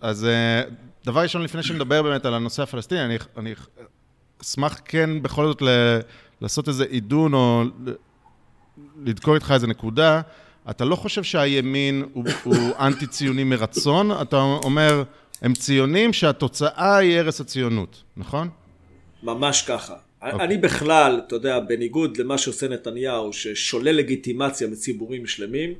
אז 0.00 0.26
אה, 0.26 0.62
דבר 1.04 1.20
ראשון, 1.20 1.42
לפני 1.42 1.62
שנדבר 1.62 2.02
באמת 2.02 2.26
על 2.26 2.34
הנושא 2.34 2.62
הפלסטיני, 2.62 3.16
אני 3.36 3.54
אשמח 4.42 4.80
כן 4.84 5.22
בכל 5.22 5.46
זאת 5.46 5.62
לעשות 6.42 6.68
איזה 6.68 6.84
עידון 6.84 7.34
או 7.34 7.62
לדקור 9.04 9.34
איתך 9.34 9.50
איזה 9.54 9.66
נקודה. 9.66 10.20
אתה 10.70 10.84
לא 10.84 10.96
חושב 10.96 11.22
שהימין 11.22 12.04
הוא, 12.12 12.24
הוא 12.44 12.56
אנטי-ציוני 12.78 13.44
מרצון, 13.44 14.10
אתה 14.22 14.36
אומר, 14.36 15.02
הם 15.42 15.54
ציונים 15.54 16.12
שהתוצאה 16.12 16.96
היא 16.96 17.18
הרס 17.18 17.40
הציונות, 17.40 18.02
נכון? 18.16 18.48
ממש 19.22 19.62
ככה. 19.62 19.94
Okay. 19.94 20.32
אוקיי. 20.32 20.46
אני 20.46 20.56
בכלל, 20.56 21.20
אתה 21.26 21.36
יודע, 21.36 21.60
בניגוד 21.60 22.16
למה 22.16 22.38
שעושה 22.38 22.68
נתניהו, 22.68 23.32
ששולל 23.32 23.96
לגיטימציה 23.96 24.68
מציבורים 24.68 25.26
שלמים, 25.26 25.74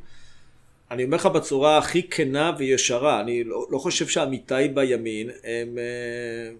אני 0.91 1.05
אומר 1.05 1.17
לך 1.17 1.27
בצורה 1.27 1.79
הכי 1.79 2.03
כנה 2.11 2.53
וישרה, 2.59 3.21
אני 3.21 3.45
לא, 3.45 3.67
לא 3.71 3.79
חושב 3.79 4.07
שעמיתיי 4.07 4.69
בימין 4.69 5.31
הם 5.31 5.79
אה, 5.79 6.55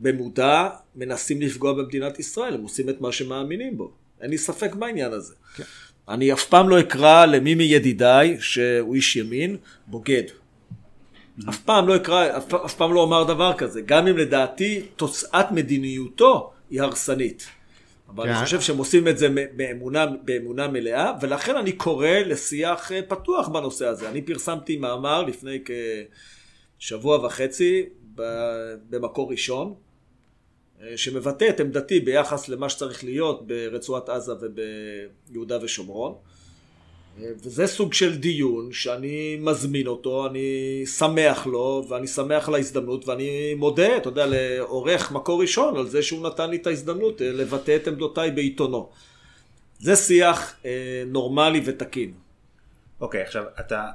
במודע 0.00 0.68
מנסים 0.96 1.40
לפגוע 1.40 1.72
במדינת 1.72 2.18
ישראל, 2.18 2.54
הם 2.54 2.62
עושים 2.62 2.88
את 2.88 3.00
מה 3.00 3.12
שמאמינים 3.12 3.76
בו. 3.76 3.92
אין 4.20 4.30
לי 4.30 4.38
ספק 4.38 4.74
בעניין 4.74 5.12
הזה. 5.12 5.34
כן. 5.56 5.64
אני 6.08 6.32
אף 6.32 6.44
פעם 6.44 6.68
לא 6.68 6.80
אקרא 6.80 7.26
למי 7.26 7.54
מידידיי, 7.54 8.36
שהוא 8.40 8.94
איש 8.94 9.16
ימין, 9.16 9.56
בוגד. 9.86 10.22
אף 11.48 11.58
פעם 11.58 11.88
לא 11.88 11.96
אקרא, 11.96 12.36
אף, 12.36 12.54
אף 12.54 12.74
פעם 12.74 12.94
לא 12.94 13.00
אומר 13.00 13.24
דבר 13.24 13.52
כזה, 13.58 13.80
גם 13.80 14.06
אם 14.06 14.16
לדעתי 14.16 14.82
תוצאת 14.96 15.50
מדיניותו 15.50 16.52
היא 16.70 16.82
הרסנית. 16.82 17.46
אבל 18.08 18.24
אני 18.28 18.34
כן. 18.34 18.44
חושב 18.44 18.60
שהם 18.60 18.78
עושים 18.78 19.08
את 19.08 19.18
זה 19.18 19.28
באמונה, 19.56 20.06
באמונה 20.06 20.68
מלאה, 20.68 21.12
ולכן 21.20 21.56
אני 21.56 21.72
קורא 21.72 22.08
לשיח 22.08 22.92
אה, 22.92 23.02
פתוח 23.02 23.48
בנושא 23.48 23.86
הזה. 23.86 24.10
אני 24.10 24.22
פרסמתי 24.22 24.76
מאמר 24.76 25.22
לפני 25.22 25.58
כשבוע 26.78 27.26
וחצי 27.26 27.86
במקור 28.90 29.30
ראשון, 29.30 29.74
שמבטא 30.96 31.48
את 31.48 31.60
עמדתי 31.60 32.00
ביחס 32.00 32.48
למה 32.48 32.68
שצריך 32.68 33.04
להיות 33.04 33.46
ברצועת 33.46 34.08
עזה 34.08 34.32
וביהודה 34.40 35.58
ושומרון. 35.62 36.14
וזה 37.18 37.66
סוג 37.66 37.92
של 37.92 38.16
דיון 38.16 38.72
שאני 38.72 39.38
מזמין 39.40 39.86
אותו, 39.86 40.26
אני 40.26 40.82
שמח 40.86 41.46
לו, 41.46 41.86
ואני 41.88 42.06
שמח 42.06 42.48
על 42.48 42.54
ההזדמנות, 42.54 43.08
ואני 43.08 43.54
מודה, 43.54 43.96
אתה 43.96 44.08
יודע, 44.08 44.26
לעורך 44.26 45.12
מקור 45.12 45.40
ראשון 45.40 45.76
על 45.76 45.86
זה 45.86 46.02
שהוא 46.02 46.26
נתן 46.26 46.50
לי 46.50 46.56
את 46.56 46.66
ההזדמנות 46.66 47.22
אה, 47.22 47.32
לבטא 47.32 47.76
את 47.76 47.88
עמדותיי 47.88 48.30
בעיתונו. 48.30 48.90
זה 49.78 49.96
שיח 49.96 50.54
אה, 50.64 51.02
נורמלי 51.06 51.62
ותקין. 51.64 52.12
אוקיי, 53.00 53.22
okay, 53.22 53.24
עכשיו, 53.26 53.44
אתה, 53.60 53.88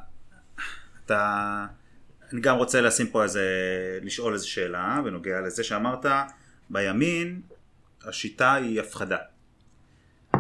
אתה, 1.06 1.66
אני 2.34 2.42
גם 2.42 2.58
רוצה 2.58 2.82
לשים 2.82 3.08
פה 3.08 3.24
איזה, 3.24 3.46
לשאול 4.02 4.34
איזה 4.34 4.48
שאלה 4.48 5.02
בנוגע 5.04 5.42
לזה 5.42 5.64
שאמרת, 5.64 6.06
בימין 6.70 7.42
השיטה 8.04 8.54
היא 8.54 8.80
הפחדה. 8.82 9.18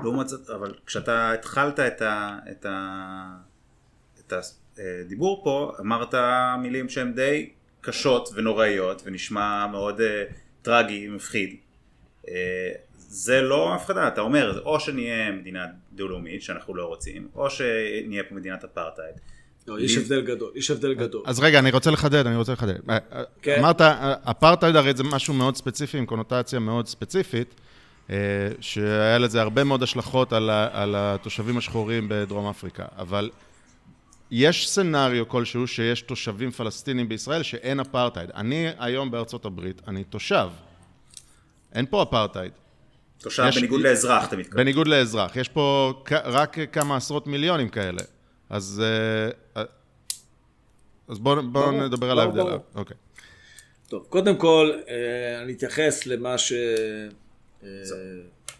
לעומת 0.03 0.29
זאת, 0.29 0.49
אבל 0.49 0.73
כשאתה 0.85 1.31
התחלת 1.31 1.79
את, 1.79 2.01
ה, 2.01 2.39
את, 2.51 2.65
ה, 2.65 3.37
את 4.19 4.33
הדיבור 4.77 5.41
פה, 5.43 5.73
אמרת 5.79 6.13
מילים 6.61 6.89
שהן 6.89 7.13
די 7.13 7.49
קשות 7.81 8.29
ונוראיות, 8.33 9.01
ונשמע 9.05 9.67
מאוד 9.67 9.99
uh, 9.99 10.33
טרגי, 10.61 11.07
מפחיד. 11.07 11.55
Uh, 12.25 12.27
זה 12.97 13.41
לא 13.41 13.75
הפחדה, 13.75 14.07
אתה 14.07 14.21
אומר, 14.21 14.61
או 14.65 14.79
שנהיה 14.79 15.31
מדינה 15.31 15.65
דו-לאומית, 15.93 16.41
שאנחנו 16.41 16.75
לא 16.75 16.85
רוצים, 16.85 17.27
או 17.35 17.49
שנהיה 17.49 18.23
פה 18.29 18.35
מדינת 18.35 18.63
אפרטהייד. 18.63 19.15
לא, 19.67 19.79
יש 19.79 19.97
הבדל 19.97 20.21
גדול, 20.21 20.51
יש 20.55 20.71
הבדל 20.71 20.93
גדול. 20.93 21.23
אז 21.25 21.39
רגע, 21.39 21.59
אני 21.59 21.71
רוצה 21.71 21.91
לחדד, 21.91 22.27
אני 22.27 22.35
רוצה 22.35 22.53
לחדד. 22.53 22.75
כן. 23.41 23.55
אמרת, 23.59 23.81
אפרטהייד 24.23 24.75
הרי 24.75 24.93
זה 24.95 25.03
משהו 25.03 25.33
מאוד 25.33 25.55
ספציפי, 25.55 25.97
עם 25.97 26.05
קונוטציה 26.05 26.59
מאוד 26.59 26.87
ספציפית. 26.87 27.55
אה, 28.09 28.15
שהיה 28.59 29.17
לזה 29.17 29.41
הרבה 29.41 29.63
מאוד 29.63 29.83
השלכות 29.83 30.33
על, 30.33 30.49
ה, 30.49 30.69
על 30.71 30.95
התושבים 30.97 31.57
השחורים 31.57 32.05
בדרום 32.09 32.47
אפריקה, 32.49 32.85
אבל 32.97 33.29
יש 34.31 34.69
סצנריו 34.69 35.27
כלשהו 35.27 35.67
שיש 35.67 36.01
תושבים 36.01 36.51
פלסטינים 36.51 37.09
בישראל 37.09 37.43
שאין 37.43 37.79
אפרטהייד. 37.79 38.29
אני 38.35 38.67
היום 38.79 39.11
בארצות 39.11 39.45
הברית, 39.45 39.81
אני 39.87 40.03
תושב. 40.03 40.47
אין 41.73 41.85
פה 41.89 42.03
אפרטהייד. 42.03 42.51
תושב 43.17 43.45
יש, 43.49 43.57
בניגוד 43.57 43.81
לאזרח, 43.81 44.27
אתה 44.27 44.37
מתכוון. 44.37 44.57
בניגוד 44.57 44.87
לאזרח. 44.87 45.35
יש 45.35 45.49
פה 45.49 45.93
רק 46.11 46.57
כמה 46.71 46.95
עשרות 46.95 47.27
מיליונים 47.27 47.69
כאלה. 47.69 48.01
אז, 48.49 48.81
אה, 49.55 49.63
אז 51.07 51.19
בואו 51.19 51.51
בוא 51.51 51.71
נדבר 51.71 52.11
על 52.11 52.19
ההבדל. 52.19 52.41
אוקיי. 52.75 52.97
טוב, 53.87 54.05
קודם 54.09 54.37
כל, 54.37 54.71
אה, 54.87 55.41
אני 55.41 55.53
אתייחס 55.53 56.05
למה 56.05 56.37
ש... 56.37 56.53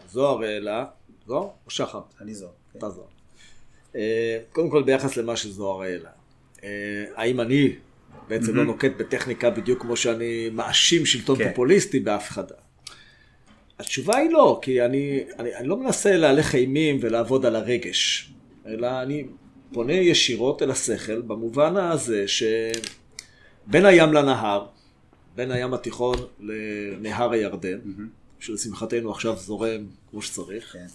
זוהר 0.09 0.43
העלה, 0.43 0.85
זוהר 1.27 1.49
או 1.65 1.69
שחר? 1.69 2.01
אני 2.21 2.33
זוהר. 2.33 2.51
כן. 2.73 2.79
אתה 2.79 2.89
זוהר. 2.89 3.07
אה, 3.95 4.39
קודם 4.51 4.69
כל 4.69 4.83
ביחס 4.83 5.17
למה 5.17 5.35
שזוהר 5.35 5.81
העלה. 5.81 6.09
אה, 6.63 6.69
האם 7.15 7.41
אני 7.41 7.75
בעצם 8.27 8.55
לא 8.55 8.65
נוקט 8.65 8.91
בטכניקה 8.97 9.49
בדיוק 9.49 9.81
כמו 9.81 9.97
שאני 9.97 10.49
מאשים 10.49 11.05
שלטון 11.05 11.37
כן. 11.37 11.49
פופוליסטי 11.49 11.99
בהפחדה? 11.99 12.55
התשובה 13.79 14.17
היא 14.17 14.29
לא, 14.31 14.59
כי 14.61 14.85
אני, 14.85 15.23
אני, 15.39 15.55
אני 15.55 15.67
לא 15.67 15.77
מנסה 15.77 16.17
להלך 16.17 16.55
אימים 16.55 16.97
ולעבוד 17.01 17.45
על 17.45 17.55
הרגש, 17.55 18.31
אלא 18.67 19.01
אני 19.01 19.25
פונה 19.73 19.93
ישירות 19.93 20.62
אל 20.62 20.71
השכל 20.71 21.21
במובן 21.21 21.78
הזה 21.78 22.25
שבין 22.28 23.86
הים 23.86 24.13
לנהר, 24.13 24.65
בין 25.36 25.51
הים 25.51 25.73
התיכון 25.73 26.17
לנהר 26.39 27.32
הירדן, 27.32 27.80
mm-hmm. 27.80 28.39
שלשמחתנו 28.39 29.12
עכשיו 29.12 29.36
זורם 29.36 29.86
כמו 30.10 30.21
שצריך. 30.21 30.73
כן. 30.73 30.86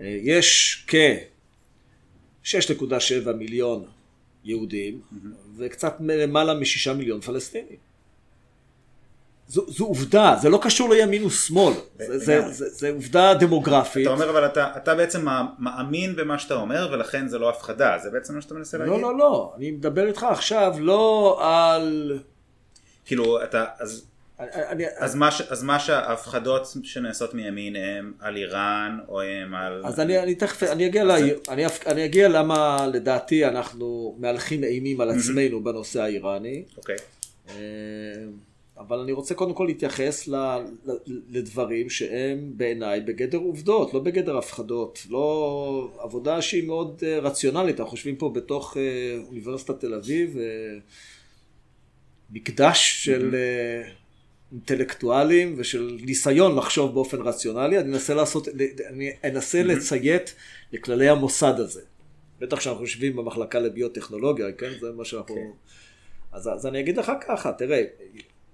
אה, 0.00 0.18
יש 0.22 0.84
כ-6.7 0.88 3.32
מיליון 3.32 3.84
יהודים 4.44 5.00
mm-hmm. 5.00 5.26
וקצת 5.56 5.96
למעלה 6.00 6.54
משישה 6.54 6.94
מיליון 6.94 7.20
פלסטינים. 7.20 7.91
זו, 9.48 9.64
זו 9.68 9.84
עובדה, 9.84 10.36
זה 10.42 10.48
לא 10.48 10.58
קשור 10.62 10.90
לימין 10.90 11.24
ושמאל, 11.24 11.74
זה, 11.98 12.18
זה, 12.18 12.40
זה, 12.50 12.68
זה 12.68 12.90
עובדה 12.90 13.34
דמוגרפית. 13.34 14.06
אתה 14.06 14.14
אומר 14.14 14.30
אבל 14.30 14.46
אתה, 14.46 14.72
אתה 14.76 14.94
בעצם 14.94 15.26
מאמין 15.58 16.16
במה 16.16 16.38
שאתה 16.38 16.54
אומר 16.54 16.88
ולכן 16.92 17.28
זה 17.28 17.38
לא 17.38 17.48
הפחדה, 17.50 17.98
זה 18.02 18.10
בעצם 18.10 18.34
מה 18.34 18.40
שאתה 18.40 18.54
מנסה 18.54 18.78
לא, 18.78 18.86
להגיד? 18.86 19.02
לא, 19.02 19.12
לא, 19.12 19.18
לא, 19.18 19.52
אני 19.56 19.70
מדבר 19.70 20.06
איתך 20.06 20.26
עכשיו 20.30 20.74
לא 20.80 21.38
על... 21.42 22.18
כאילו, 23.04 23.42
אתה, 23.42 23.64
אז 23.78 24.06
אני, 24.40 24.84
אז, 24.96 25.14
מה, 25.14 25.28
אז 25.48 25.62
מה 25.62 25.78
שההפחדות 25.78 26.66
שנעשות 26.82 27.34
מימין 27.34 27.76
הם 27.76 28.12
על 28.20 28.36
איראן 28.36 28.98
או 29.08 29.20
הם 29.22 29.54
על... 29.54 29.82
אז 29.84 30.00
אני, 30.00 30.18
אני 30.18 30.34
תכף, 30.34 30.62
אני 30.62 30.86
אגיע, 30.86 31.04
לה, 31.04 31.16
אני, 31.48 31.64
אני 31.86 32.04
אגיע 32.04 32.28
למה 32.28 32.86
לדעתי 32.92 33.46
אנחנו 33.46 34.16
מהלכים 34.18 34.64
אימים 34.64 35.00
על 35.00 35.10
עצמנו. 35.10 35.64
בנושא 35.64 36.02
האיראני. 36.02 36.64
אוקיי. 36.76 36.96
אה, 37.48 37.54
אבל 38.86 38.98
אני 38.98 39.12
רוצה 39.12 39.34
קודם 39.34 39.54
כל 39.54 39.64
להתייחס 39.64 40.28
ל, 40.28 40.34
לדברים 41.30 41.90
שהם 41.90 42.52
בעיניי 42.56 43.00
בגדר 43.00 43.38
עובדות, 43.38 43.94
לא 43.94 44.00
בגדר 44.00 44.38
הפחדות. 44.38 44.98
לא 45.10 45.90
עבודה 45.98 46.42
שהיא 46.42 46.66
מאוד 46.66 47.02
אה, 47.06 47.18
רציונלית, 47.18 47.80
אנחנו 47.80 47.90
חושבים 47.90 48.16
פה 48.16 48.30
בתוך 48.34 48.76
אה, 48.76 48.82
אוניברסיטת 49.28 49.80
תל 49.80 49.94
אביב, 49.94 50.36
מקדש 52.30 53.04
של... 53.04 53.30
Mm-hmm. 53.30 54.02
אינטלקטואליים 54.52 55.54
ושל 55.58 55.98
ניסיון 56.02 56.56
לחשוב 56.56 56.94
באופן 56.94 57.20
רציונלי, 57.20 57.78
אני 57.78 57.88
אנסה 57.88 58.14
לעשות, 58.14 58.48
אני 58.88 59.10
אנסה 59.24 59.60
mm-hmm. 59.60 59.64
לציית 59.64 60.34
לכללי 60.72 61.08
המוסד 61.08 61.54
הזה. 61.56 61.80
בטח 62.40 62.58
כשאנחנו 62.58 62.82
יושבים 62.82 63.16
במחלקה 63.16 63.58
לביוטכנולוגיה, 63.58 64.52
כן? 64.52 64.70
זה 64.80 64.92
מה 64.92 65.04
שאנחנו... 65.04 65.34
כן. 65.34 65.50
אז, 66.32 66.48
אז 66.54 66.66
אני 66.66 66.80
אגיד 66.80 66.96
לך 66.96 67.12
ככה, 67.28 67.52
תראה, 67.52 67.84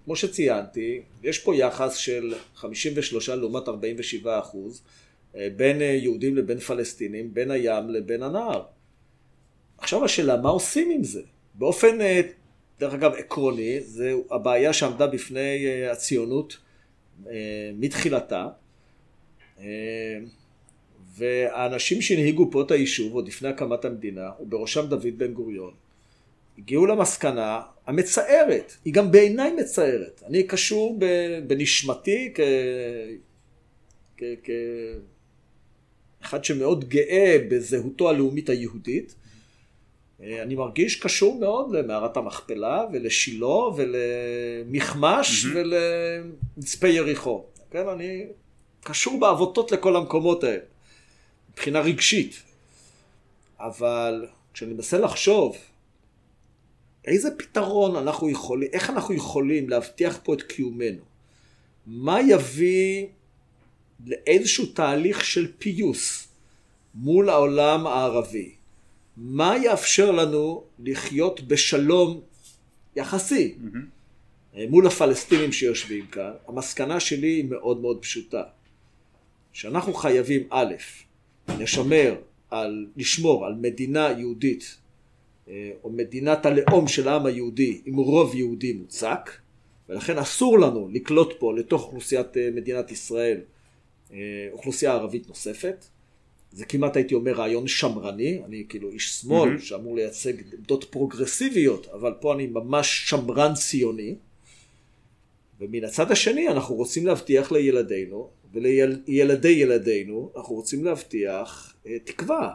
כמו 0.09 0.17
שציינתי, 0.17 1.01
יש 1.23 1.39
פה 1.39 1.57
יחס 1.57 1.97
של 1.97 2.35
53 2.55 3.29
לעומת 3.29 3.69
47 3.69 4.39
אחוז 4.39 4.83
אה, 5.37 5.49
בין 5.57 5.83
אה, 5.83 5.87
יהודים 5.87 6.37
לבין 6.37 6.59
פלסטינים, 6.59 7.35
בין 7.35 7.51
הים 7.51 7.91
לבין 7.91 8.23
הנהר. 8.23 8.63
עכשיו 9.79 10.05
השאלה, 10.05 10.37
מה 10.37 10.49
עושים 10.49 10.91
עם 10.91 11.05
זה? 11.05 11.23
באופן 11.55 12.01
אה, 12.01 12.21
דרך 12.81 12.95
אגב 12.95 13.13
עקרוני, 13.13 13.81
זה 13.81 14.15
הבעיה 14.31 14.73
שעמדה 14.73 15.07
בפני 15.07 15.87
הציונות 15.93 16.57
מתחילתה. 17.75 18.49
והאנשים 21.17 22.03
שהנהיגו 22.03 22.51
פה 22.51 22.63
את 22.63 22.71
היישוב 22.71 23.15
עוד 23.15 23.29
לפני 23.29 23.49
הקמת 23.49 23.85
המדינה, 23.85 24.31
ובראשם 24.41 24.87
דוד 24.87 25.19
בן 25.19 25.33
גוריון, 25.33 25.75
הגיעו 26.59 26.87
למסקנה 26.87 27.61
המצערת, 27.89 28.77
היא 28.85 28.95
גם 28.95 29.11
בעיניי 29.11 29.53
מצערת. 29.53 30.23
אני 30.27 30.43
קשור 30.43 30.99
בנשמתי 31.47 32.33
כאחד 36.21 36.45
שמאוד 36.45 36.89
גאה 36.89 37.37
בזהותו 37.51 38.09
הלאומית 38.09 38.49
היהודית, 38.49 39.15
אה, 40.23 40.43
אני 40.43 40.55
מרגיש 40.55 40.97
קשור 40.97 41.41
מאוד 41.41 41.73
למערת 41.73 42.17
המכפלה 42.17 42.85
ולשילה 42.93 43.47
ולמכמש 43.77 45.45
mm-hmm. 45.45 45.49
ולמצפה 45.55 46.89
יריחו. 46.89 47.45
כן, 47.71 47.89
אני 47.89 48.27
קשור 48.85 49.21
בעבותות 49.21 49.73
לכל 49.73 49.97
המקומות 49.97 50.45
האלה, 50.45 50.63
מבחינה 51.53 51.81
רגשית. 51.81 52.43
אבל 53.61 54.27
כשאני 54.55 54.75
מנסה 54.75 54.99
לחשוב 54.99 55.57
איזה 57.09 57.31
פתרון 57.37 57.97
אנחנו 57.97 58.31
יכולים, 58.31 58.69
איך 58.73 58.91
אנחנו 58.91 59.15
יכולים 59.15 59.69
להבטיח 59.69 60.21
פה 60.23 60.35
את 60.35 60.43
קיומנו, 60.43 61.03
מה 61.87 62.21
יביא 62.21 63.07
לאיזשהו 64.07 64.67
תהליך 64.67 65.25
של 65.25 65.53
פיוס 65.59 66.29
מול 66.95 67.29
העולם 67.29 67.87
הערבי. 67.87 68.55
מה 69.17 69.57
יאפשר 69.65 70.11
לנו 70.11 70.65
לחיות 70.79 71.41
בשלום 71.41 72.21
יחסי 72.97 73.55
mm-hmm. 73.59 74.59
מול 74.69 74.87
הפלסטינים 74.87 75.53
שיושבים 75.53 76.07
כאן? 76.07 76.31
המסקנה 76.49 77.01
שלי 77.01 77.29
היא 77.29 77.45
מאוד 77.45 77.81
מאוד 77.81 77.99
פשוטה. 78.03 78.43
שאנחנו 79.53 79.95
חייבים 79.95 80.47
א', 80.51 80.75
לשמר, 81.49 82.15
על, 82.51 82.87
לשמור 82.97 83.47
על 83.47 83.55
מדינה 83.55 84.11
יהודית 84.19 84.77
או 85.85 85.91
מדינת 85.91 86.47
הלאום 86.47 86.89
של 86.89 87.09
העם 87.09 87.27
היהודי 87.27 87.81
עם 87.85 87.97
רוב 87.97 88.35
יהודי 88.35 88.73
מוצק 88.73 89.31
ולכן 89.89 90.19
אסור 90.19 90.59
לנו 90.59 90.89
לקלוט 90.93 91.35
פה 91.39 91.55
לתוך 91.57 91.83
אוכלוסיית 91.83 92.37
אה, 92.37 92.49
מדינת 92.55 92.91
ישראל 92.93 93.41
אוכלוסייה 94.53 94.93
ערבית 94.93 95.29
נוספת 95.29 95.85
זה 96.53 96.65
כמעט 96.65 96.97
הייתי 96.97 97.15
אומר 97.15 97.33
רעיון 97.33 97.69
שמרני, 97.69 98.43
אני 98.45 98.65
כאילו 98.69 98.91
איש 98.91 99.11
שמאל 99.11 99.57
mm-hmm. 99.57 99.61
שאמור 99.61 99.97
לייצג 99.97 100.33
עמדות 100.59 100.85
פרוגרסיביות, 100.85 101.87
אבל 101.87 102.15
פה 102.21 102.35
אני 102.35 102.47
ממש 102.47 103.05
שמרן 103.11 103.55
ציוני. 103.55 104.15
ומן 105.61 105.85
הצד 105.85 106.11
השני 106.11 106.49
אנחנו 106.49 106.75
רוצים 106.75 107.07
להבטיח 107.07 107.53
לילדינו 107.53 108.31
ולילדי 108.53 109.49
ילדינו 109.49 110.33
אנחנו 110.37 110.55
רוצים 110.55 110.85
להבטיח 110.85 111.75
אה, 111.87 111.99
תקווה, 112.05 112.53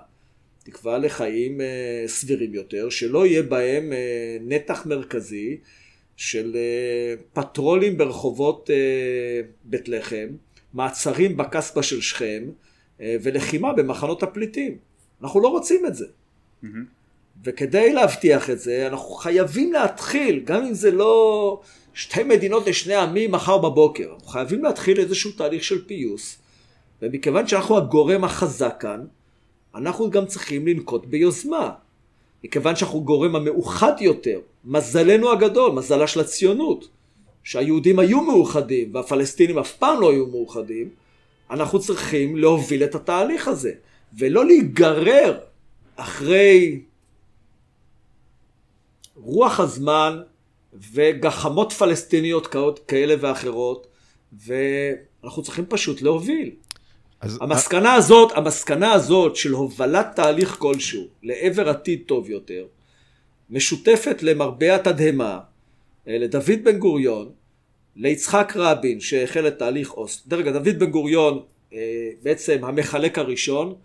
תקווה 0.64 0.98
לחיים 0.98 1.62
אה, 1.62 2.04
סבירים 2.08 2.54
יותר, 2.54 2.90
שלא 2.90 3.26
יהיה 3.26 3.44
בהם 3.44 3.94
אה, 3.94 4.38
נתח 4.42 4.86
מרכזי 4.86 5.58
של 6.18 6.56
פטרולים 7.34 7.98
ברחובות 7.98 8.70
בית 9.64 9.90
לחם, 9.90 10.28
מעצרים 10.74 11.38
בקסבה 11.38 11.84
של 11.84 12.02
שכם 12.02 12.44
ולחימה 13.00 13.74
במחנות 13.74 14.24
הפליטים. 14.24 14.78
אנחנו 15.22 15.42
לא 15.42 15.48
רוצים 15.48 15.86
את 15.86 15.96
זה. 15.96 16.06
Mm-hmm. 16.06 16.68
וכדי 17.44 17.94
להבטיח 17.94 18.50
את 18.50 18.60
זה, 18.60 18.88
אנחנו 18.88 19.14
חייבים 19.14 19.74
להתחיל, 19.74 20.40
גם 20.46 20.66
אם 20.66 20.74
זה 20.74 20.92
לא 20.92 21.62
שתי 21.94 22.24
מדינות 22.24 22.68
לשני 22.68 22.96
עמים 22.96 23.32
מחר 23.32 23.58
בבוקר, 23.58 24.10
אנחנו 24.14 24.28
חייבים 24.28 24.64
להתחיל 24.64 25.00
איזשהו 25.00 25.32
תהליך 25.32 25.64
של 25.64 25.86
פיוס, 25.86 26.38
ומכיוון 27.02 27.48
שאנחנו 27.48 27.78
הגורם 27.78 28.24
החזק 28.24 28.76
כאן, 28.80 29.06
אנחנו 29.76 30.10
גם 30.10 30.26
צריכים 30.26 30.68
לנקוט 30.68 31.06
ביוזמה. 31.06 31.72
מכיוון 32.44 32.76
שאנחנו 32.76 33.04
גורם 33.04 33.36
המאוחד 33.36 33.94
יותר, 34.00 34.40
מזלנו 34.66 35.32
הגדול, 35.32 35.72
מזלה 35.72 36.08
של 36.08 36.20
הציונות, 36.20 36.88
שהיהודים 37.44 38.00
היו 38.00 38.22
מאוחדים 38.22 38.96
והפלסטינים 38.96 39.60
אף 39.60 39.76
פעם 39.76 40.02
לא 40.02 40.12
היו 40.12 40.28
מאוחדים, 40.28 40.90
אנחנו 41.50 41.80
צריכים 41.80 42.38
להוביל 42.38 42.84
את 42.84 42.96
התהליך 42.96 43.48
הזה, 43.48 43.72
ולא 44.18 44.46
להיגרר 44.46 45.40
אחרי 45.96 46.82
רוח 49.16 49.60
הזמן 49.60 50.22
וגחמות 50.94 51.72
פלסטיניות 51.72 52.56
כאלה 52.88 53.16
ואחרות, 53.20 53.88
ואנחנו 54.34 55.44
צריכים 55.44 55.66
פשוט 55.70 56.02
להוביל. 56.02 56.52
אז... 57.24 57.38
המסקנה 57.42 57.94
הזאת, 57.94 58.32
המסקנה 58.36 58.92
הזאת 58.92 59.36
של 59.36 59.52
הובלת 59.52 60.08
תהליך 60.16 60.56
כלשהו 60.60 61.08
לעבר 61.24 61.70
עתיד 61.70 62.02
טוב 62.06 62.30
יותר, 62.30 62.66
משותפת 63.50 64.24
למרבה 64.24 64.76
התדהמה, 64.76 65.40
אה, 66.08 66.18
לדוד 66.18 66.64
בן 66.64 66.78
גוריון, 66.78 67.30
ליצחק 67.96 68.54
רבין 68.56 69.00
שהחל 69.00 69.48
את 69.48 69.60
תהליך 69.60 69.94
אוסט. 69.98 70.28
דרך 70.28 70.48
אגב, 70.48 70.64
דוד 70.64 70.80
בן 70.80 70.90
גוריון 70.90 71.40
אה, 71.74 72.10
בעצם 72.24 72.60
המחלק 72.64 73.18
הראשון, 73.18 73.76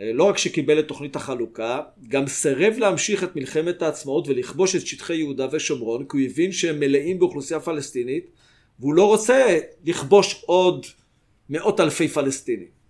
אה, 0.00 0.12
לא 0.12 0.24
רק 0.24 0.38
שקיבל 0.38 0.78
את 0.78 0.88
תוכנית 0.88 1.16
החלוקה, 1.16 1.80
גם 2.08 2.26
סירב 2.26 2.74
להמשיך 2.78 3.24
את 3.24 3.36
מלחמת 3.36 3.82
העצמאות 3.82 4.28
ולכבוש 4.28 4.76
את 4.76 4.86
שטחי 4.86 5.16
יהודה 5.16 5.46
ושומרון, 5.52 6.04
כי 6.08 6.16
הוא 6.16 6.26
הבין 6.26 6.52
שהם 6.52 6.80
מלאים 6.80 7.18
באוכלוסייה 7.18 7.60
פלסטינית, 7.60 8.26
והוא 8.80 8.94
לא 8.94 9.06
רוצה 9.06 9.58
לכבוש 9.84 10.42
עוד 10.46 10.86
מאות 11.50 11.80
אלפי 11.80 12.08
פלסטינים. 12.08 12.81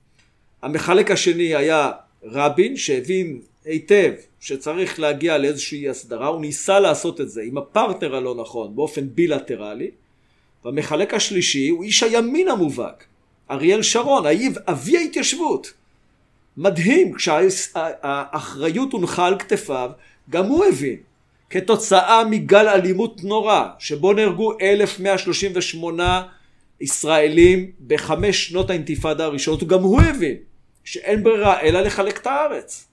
המחלק 0.63 1.11
השני 1.11 1.55
היה 1.55 1.91
רבין, 2.25 2.77
שהבין 2.77 3.41
היטב 3.65 4.13
שצריך 4.41 5.01
להגיע 5.01 5.39
לאיזושהי 5.39 5.89
הסדרה, 5.89 6.27
הוא 6.27 6.41
ניסה 6.41 6.81
לעשות 6.81 7.21
את 7.21 7.31
זה 7.31 7.43
עם 7.43 7.59
הפרטנר 7.59 8.17
הלא 8.17 8.35
נכון, 8.35 8.77
באופן 8.77 9.09
בילטרלי, 9.15 9.91
והמחלק 10.65 11.15
השלישי 11.15 11.69
הוא 11.69 11.85
איש 11.85 12.03
הימין 12.03 12.49
המובהק, 12.49 13.05
אריאל 13.51 13.83
שרון, 13.83 14.25
אבי 14.69 14.97
ההתיישבות. 14.97 15.73
מדהים, 16.57 17.15
כשהאחריות 17.15 18.93
הונחה 18.93 19.27
על 19.27 19.39
כתפיו, 19.39 19.91
גם 20.31 20.47
הוא 20.47 20.65
הבין. 20.65 20.97
כתוצאה 21.51 22.25
מגל 22.25 22.69
אלימות 22.69 23.25
נורא, 23.25 23.67
שבו 23.79 24.13
נהרגו 24.13 24.53
1138 24.61 26.23
ישראלים 26.81 27.71
בחמש 27.87 28.49
שנות 28.49 28.71
האינתיפאדה 28.71 29.25
הראשונות, 29.25 29.65
גם 29.65 29.83
הוא 29.83 30.01
הבין 30.01 30.37
שאין 30.85 31.23
ברירה 31.23 31.61
אלא 31.61 31.81
לחלק 31.81 32.17
את 32.19 32.27
הארץ. 32.27 32.89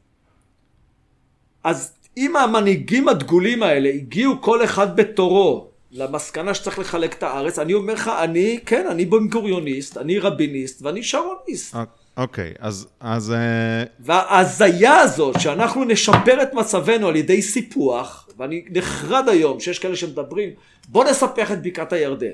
אז 1.63 1.93
אם 2.17 2.35
המנהיגים 2.35 3.07
הדגולים 3.07 3.63
האלה 3.63 3.89
הגיעו 3.89 4.41
כל 4.41 4.63
אחד 4.63 4.95
בתורו 4.95 5.69
למסקנה 5.91 6.53
שצריך 6.53 6.79
לחלק 6.79 7.13
את 7.13 7.23
הארץ, 7.23 7.59
אני 7.59 7.73
אומר 7.73 7.93
לך, 7.93 8.07
אני, 8.23 8.59
כן, 8.65 8.87
אני 8.87 9.05
בן 9.05 9.27
גוריוניסט, 9.27 9.97
אני 9.97 10.19
רביניסט 10.19 10.81
ואני 10.81 11.03
שרוניסט. 11.03 11.75
אוקיי. 11.75 11.99
אוקיי, 12.17 12.53
אז... 12.59 12.87
אז... 12.99 13.31
אה, 13.31 13.83
וההזיה 13.99 14.99
הזאת 14.99 15.39
שאנחנו 15.39 15.83
נשפר 15.83 16.43
את 16.43 16.53
מצבנו 16.53 17.07
על 17.07 17.15
ידי 17.15 17.41
סיפוח, 17.41 18.29
ואני 18.37 18.65
נחרד 18.69 19.29
היום 19.29 19.59
שיש 19.59 19.79
כאלה 19.79 19.95
שמדברים, 19.95 20.49
בוא 20.87 21.05
נספח 21.05 21.51
את 21.51 21.61
בקעת 21.61 21.93
הירדן. 21.93 22.27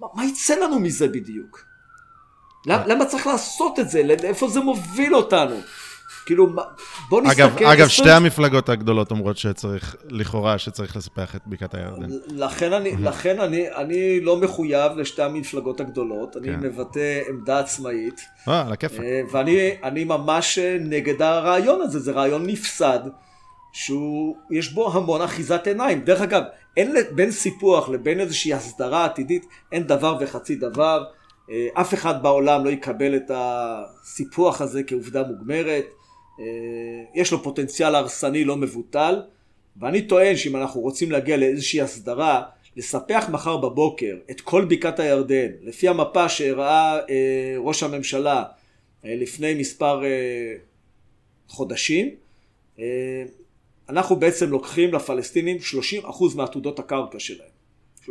מה, 0.00 0.06
מה 0.14 0.24
יצא 0.24 0.54
לנו 0.54 0.80
מזה 0.80 1.08
בדיוק? 1.08 1.69
למה, 2.66 2.86
למה 2.86 3.04
צריך 3.04 3.26
לעשות 3.26 3.78
את 3.78 3.90
זה? 3.90 4.02
לאיפה 4.02 4.48
זה 4.48 4.60
מוביל 4.60 5.14
אותנו? 5.14 5.56
כאילו, 6.26 6.48
בוא 7.08 7.22
נסתכל... 7.22 7.42
אגב, 7.42 7.62
אגב 7.62 7.88
שתי 7.88 8.10
המפלגות 8.10 8.68
הגדולות 8.68 9.10
אומרות 9.10 9.36
שצריך, 9.36 9.96
לכאורה, 10.10 10.58
שצריך 10.58 10.96
לספח 10.96 11.36
את 11.36 11.40
בקעת 11.46 11.74
הירדן. 11.74 12.08
לכן 12.28 12.72
אני, 12.72 12.96
לכן 12.96 13.40
אני, 13.40 13.74
אני 13.74 14.20
לא 14.20 14.36
מחויב 14.36 14.92
לשתי 14.96 15.22
המפלגות 15.22 15.80
הגדולות, 15.80 16.36
אני 16.36 16.46
כן. 16.46 16.60
מבטא 16.60 17.20
עמדה 17.28 17.58
עצמאית. 17.58 18.20
אה, 18.48 18.66
על 18.66 18.72
הכיפאק. 18.72 19.00
אה, 19.00 19.20
ואני 19.32 20.04
ממש 20.04 20.58
נגד 20.80 21.22
הרעיון 21.22 21.80
הזה, 21.80 21.98
זה 21.98 22.12
רעיון 22.12 22.46
נפסד, 22.46 23.00
שיש 23.72 24.72
בו 24.72 24.92
המון 24.92 25.22
אחיזת 25.22 25.66
עיניים. 25.66 26.00
דרך 26.00 26.20
אגב, 26.20 26.42
אין 26.76 26.94
בין 27.14 27.30
סיפוח 27.30 27.88
לבין 27.88 28.20
איזושהי 28.20 28.54
הסדרה 28.54 29.04
עתידית, 29.04 29.46
אין 29.72 29.82
דבר 29.82 30.16
וחצי 30.20 30.54
דבר. 30.54 31.04
אה, 31.50 31.68
אף 31.72 31.94
אחד 31.94 32.22
בעולם 32.22 32.64
לא 32.64 32.70
יקבל 32.70 33.16
את 33.16 33.30
הסיפוח 33.34 34.60
הזה 34.60 34.82
כעובדה 34.82 35.22
מוגמרת. 35.22 35.84
אה, 36.40 36.44
יש 37.14 37.32
לו 37.32 37.42
פוטנציאל 37.42 37.94
הרסני 37.94 38.44
לא 38.44 38.56
מבוטל, 38.56 39.22
ואני 39.76 40.02
טוען 40.02 40.36
שאם 40.36 40.56
אנחנו 40.56 40.80
רוצים 40.80 41.10
להגיע 41.10 41.36
לאיזושהי 41.36 41.80
הסדרה, 41.80 42.42
לספח 42.76 43.26
מחר 43.32 43.56
בבוקר 43.56 44.16
את 44.30 44.40
כל 44.40 44.64
בקעת 44.64 45.00
הירדן, 45.00 45.48
לפי 45.62 45.88
המפה 45.88 46.28
שהראה 46.28 46.98
אה, 46.98 47.54
ראש 47.58 47.82
הממשלה 47.82 48.44
לפני 49.04 49.54
מספר 49.54 50.02
חודשים, 51.48 52.10
אנחנו 53.88 54.16
בעצם 54.16 54.50
לוקחים 54.50 54.94
לפלסטינים 54.94 55.56
30% 56.02 56.36
מעתודות 56.36 56.78
הקרקע 56.78 57.18
שלהם. 57.18 57.48
30% 58.04 58.08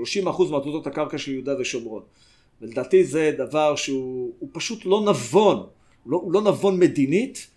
מעתודות 0.52 0.88
הקרקע 0.88 1.18
של 1.18 1.32
יהודה 1.32 1.60
ושומרון. 1.60 2.04
ולדעתי 2.62 3.04
זה 3.04 3.32
דבר 3.38 3.76
שהוא 3.76 4.50
פשוט 4.52 4.86
לא 4.86 5.02
נבון, 5.02 5.58
הוא 5.58 6.12
לא, 6.12 6.18
הוא 6.18 6.32
לא 6.34 6.42
נבון 6.42 6.80
מדינית, 6.80 7.48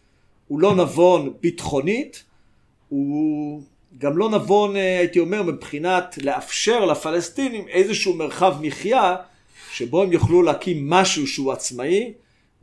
הוא 0.48 0.60
לא 0.60 0.74
נבון 0.74 1.32
ביטחונית, 1.40 2.24
הוא 2.88 3.62
גם 3.98 4.18
לא 4.18 4.30
נבון, 4.30 4.76
אה, 4.76 4.98
הייתי 4.98 5.18
אומר, 5.18 5.42
מבחינת 5.42 6.18
לאפשר 6.22 6.84
לפלסטינים 6.84 7.68
איזשהו 7.68 8.14
מרחב 8.16 8.54
מחיה 8.60 9.16
שבו 9.72 10.02
הם 10.02 10.12
יוכלו 10.12 10.42
להקים 10.42 10.90
משהו 10.90 11.26
שהוא 11.26 11.52
עצמאי, 11.52 12.12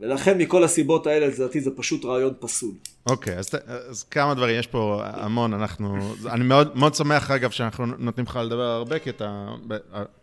ולכן 0.00 0.38
מכל 0.38 0.64
הסיבות 0.64 1.06
האלה, 1.06 1.26
לדעתי 1.26 1.60
זה 1.60 1.70
פשוט 1.76 2.04
רעיון 2.04 2.34
פסול. 2.40 2.70
אוקיי, 3.06 3.36
okay, 3.36 3.38
אז, 3.38 3.50
אז 3.66 4.02
כמה 4.02 4.34
דברים, 4.34 4.58
יש 4.58 4.66
פה 4.66 5.02
המון, 5.04 5.54
אנחנו, 5.54 6.14
אני 6.30 6.44
מאוד, 6.44 6.76
מאוד 6.76 6.94
שמח 6.94 7.30
אגב 7.30 7.50
שאנחנו 7.50 7.86
נותנים 7.86 8.26
לך 8.26 8.38
לדבר 8.44 8.62
הרבה, 8.62 8.98
כי 8.98 9.10
אתה, 9.10 9.46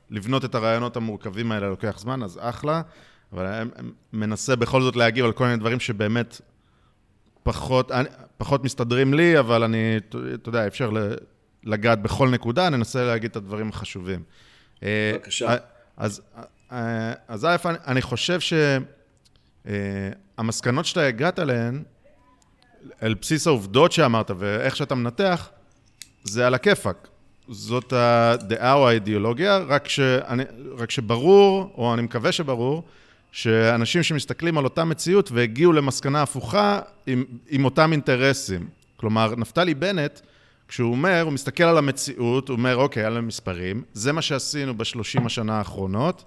לבנות 0.09 0.45
את 0.45 0.55
הרעיונות 0.55 0.97
המורכבים 0.97 1.51
האלה 1.51 1.69
לוקח 1.69 1.99
זמן, 1.99 2.23
אז 2.23 2.39
אחלה, 2.41 2.81
אבל 3.33 3.45
אני 3.45 3.69
מנסה 4.13 4.55
בכל 4.55 4.81
זאת 4.81 4.95
להגיב 4.95 5.25
על 5.25 5.31
כל 5.31 5.43
מיני 5.45 5.57
דברים 5.57 5.79
שבאמת 5.79 6.41
פחות, 7.43 7.91
פחות 8.37 8.63
מסתדרים 8.63 9.13
לי, 9.13 9.39
אבל 9.39 9.63
אני, 9.63 9.97
אתה 10.33 10.49
יודע, 10.49 10.67
אפשר 10.67 10.91
לגעת 11.63 12.01
בכל 12.01 12.29
נקודה, 12.29 12.69
ננסה 12.69 13.05
להגיד 13.05 13.29
את 13.29 13.35
הדברים 13.35 13.69
החשובים. 13.69 14.23
אה, 14.83 15.11
בבקשה. 15.13 15.55
אז, 15.97 16.21
אה, 16.71 17.13
אז 17.27 17.45
א', 17.45 17.55
אני 17.87 18.01
חושב 18.01 18.39
שהמסקנות 19.65 20.85
שאתה 20.85 21.01
הגעת 21.05 21.39
אליהן, 21.39 21.83
על 23.01 23.13
בסיס 23.13 23.47
העובדות 23.47 23.91
שאמרת 23.91 24.31
ואיך 24.37 24.75
שאתה 24.75 24.95
מנתח, 24.95 25.49
זה 26.23 26.47
על 26.47 26.53
הכיפאק. 26.53 27.07
זאת 27.49 27.93
הדעה 27.93 28.73
או 28.73 28.89
האידיאולוגיה, 28.89 29.57
רק, 29.57 29.87
שאני, 29.87 30.43
רק 30.77 30.91
שברור, 30.91 31.73
או 31.77 31.93
אני 31.93 32.01
מקווה 32.01 32.31
שברור, 32.31 32.83
שאנשים 33.31 34.03
שמסתכלים 34.03 34.57
על 34.57 34.63
אותה 34.63 34.85
מציאות 34.85 35.31
והגיעו 35.31 35.73
למסקנה 35.73 36.21
הפוכה 36.21 36.79
עם, 37.07 37.23
עם 37.49 37.65
אותם 37.65 37.91
אינטרסים. 37.91 38.67
כלומר, 38.97 39.33
נפתלי 39.37 39.73
בנט, 39.73 40.19
כשהוא 40.67 40.91
אומר, 40.91 41.21
הוא 41.21 41.33
מסתכל 41.33 41.63
על 41.63 41.77
המציאות, 41.77 42.49
הוא 42.49 42.57
אומר, 42.57 42.75
אוקיי, 42.75 43.03
על 43.03 43.17
המספרים, 43.17 43.83
זה 43.93 44.13
מה 44.13 44.21
שעשינו 44.21 44.77
בשלושים 44.77 45.25
השנה 45.25 45.57
האחרונות. 45.57 46.23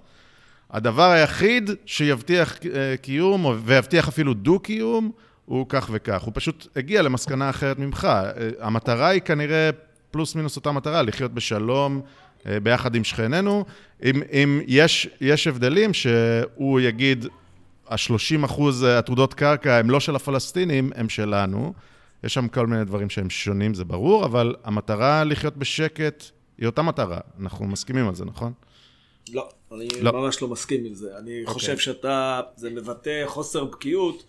הדבר 0.71 1.11
היחיד 1.11 1.69
שיבטיח 1.85 2.57
אה, 2.73 2.97
קיום, 3.01 3.45
ויבטיח 3.63 4.07
אפילו 4.07 4.33
דו-קיום, 4.33 5.11
הוא 5.45 5.65
כך 5.69 5.89
וכך. 5.91 6.21
הוא 6.21 6.31
פשוט 6.35 6.67
הגיע 6.75 7.01
למסקנה 7.01 7.49
אחרת 7.49 7.79
ממך. 7.79 8.05
אה, 8.05 8.31
המטרה 8.59 9.07
היא 9.07 9.21
כנראה 9.21 9.69
פלוס 10.11 10.35
מינוס 10.35 10.55
אותה 10.55 10.71
מטרה, 10.71 11.01
לחיות 11.01 11.33
בשלום 11.33 12.01
אה, 12.47 12.59
ביחד 12.59 12.95
עם 12.95 13.03
שכנינו. 13.03 13.65
אם, 14.03 14.23
אם 14.31 14.61
יש, 14.67 15.09
יש 15.21 15.47
הבדלים 15.47 15.93
שהוא 15.93 16.79
יגיד, 16.79 17.25
ה-30 17.91 18.45
אחוז 18.45 18.83
עתודות 18.83 19.33
קרקע 19.33 19.77
הם 19.77 19.89
לא 19.89 19.99
של 19.99 20.15
הפלסטינים, 20.15 20.91
הם 20.95 21.09
שלנו. 21.09 21.73
יש 22.23 22.33
שם 22.33 22.47
כל 22.47 22.67
מיני 22.67 22.85
דברים 22.85 23.09
שהם 23.09 23.29
שונים, 23.29 23.73
זה 23.73 23.85
ברור, 23.85 24.25
אבל 24.25 24.55
המטרה 24.63 25.23
לחיות 25.23 25.57
בשקט 25.57 26.23
היא 26.57 26.65
אותה 26.65 26.81
מטרה. 26.81 27.19
אנחנו 27.39 27.67
מסכימים 27.67 28.07
על 28.07 28.15
זה, 28.15 28.25
נכון? 28.25 28.53
לא, 29.33 29.49
אני 29.71 29.87
לא. 30.01 30.11
ממש 30.11 30.41
לא 30.41 30.47
מסכים 30.47 30.85
עם 30.85 30.93
זה. 30.93 31.17
אני 31.17 31.31
okay. 31.31 31.47
אוקיי. 31.47 31.53
חושב 31.53 31.77
שאתה, 31.77 32.41
זה 32.55 32.69
מבטא 32.69 33.23
חוסר 33.25 33.65
בקיאות 33.65 34.23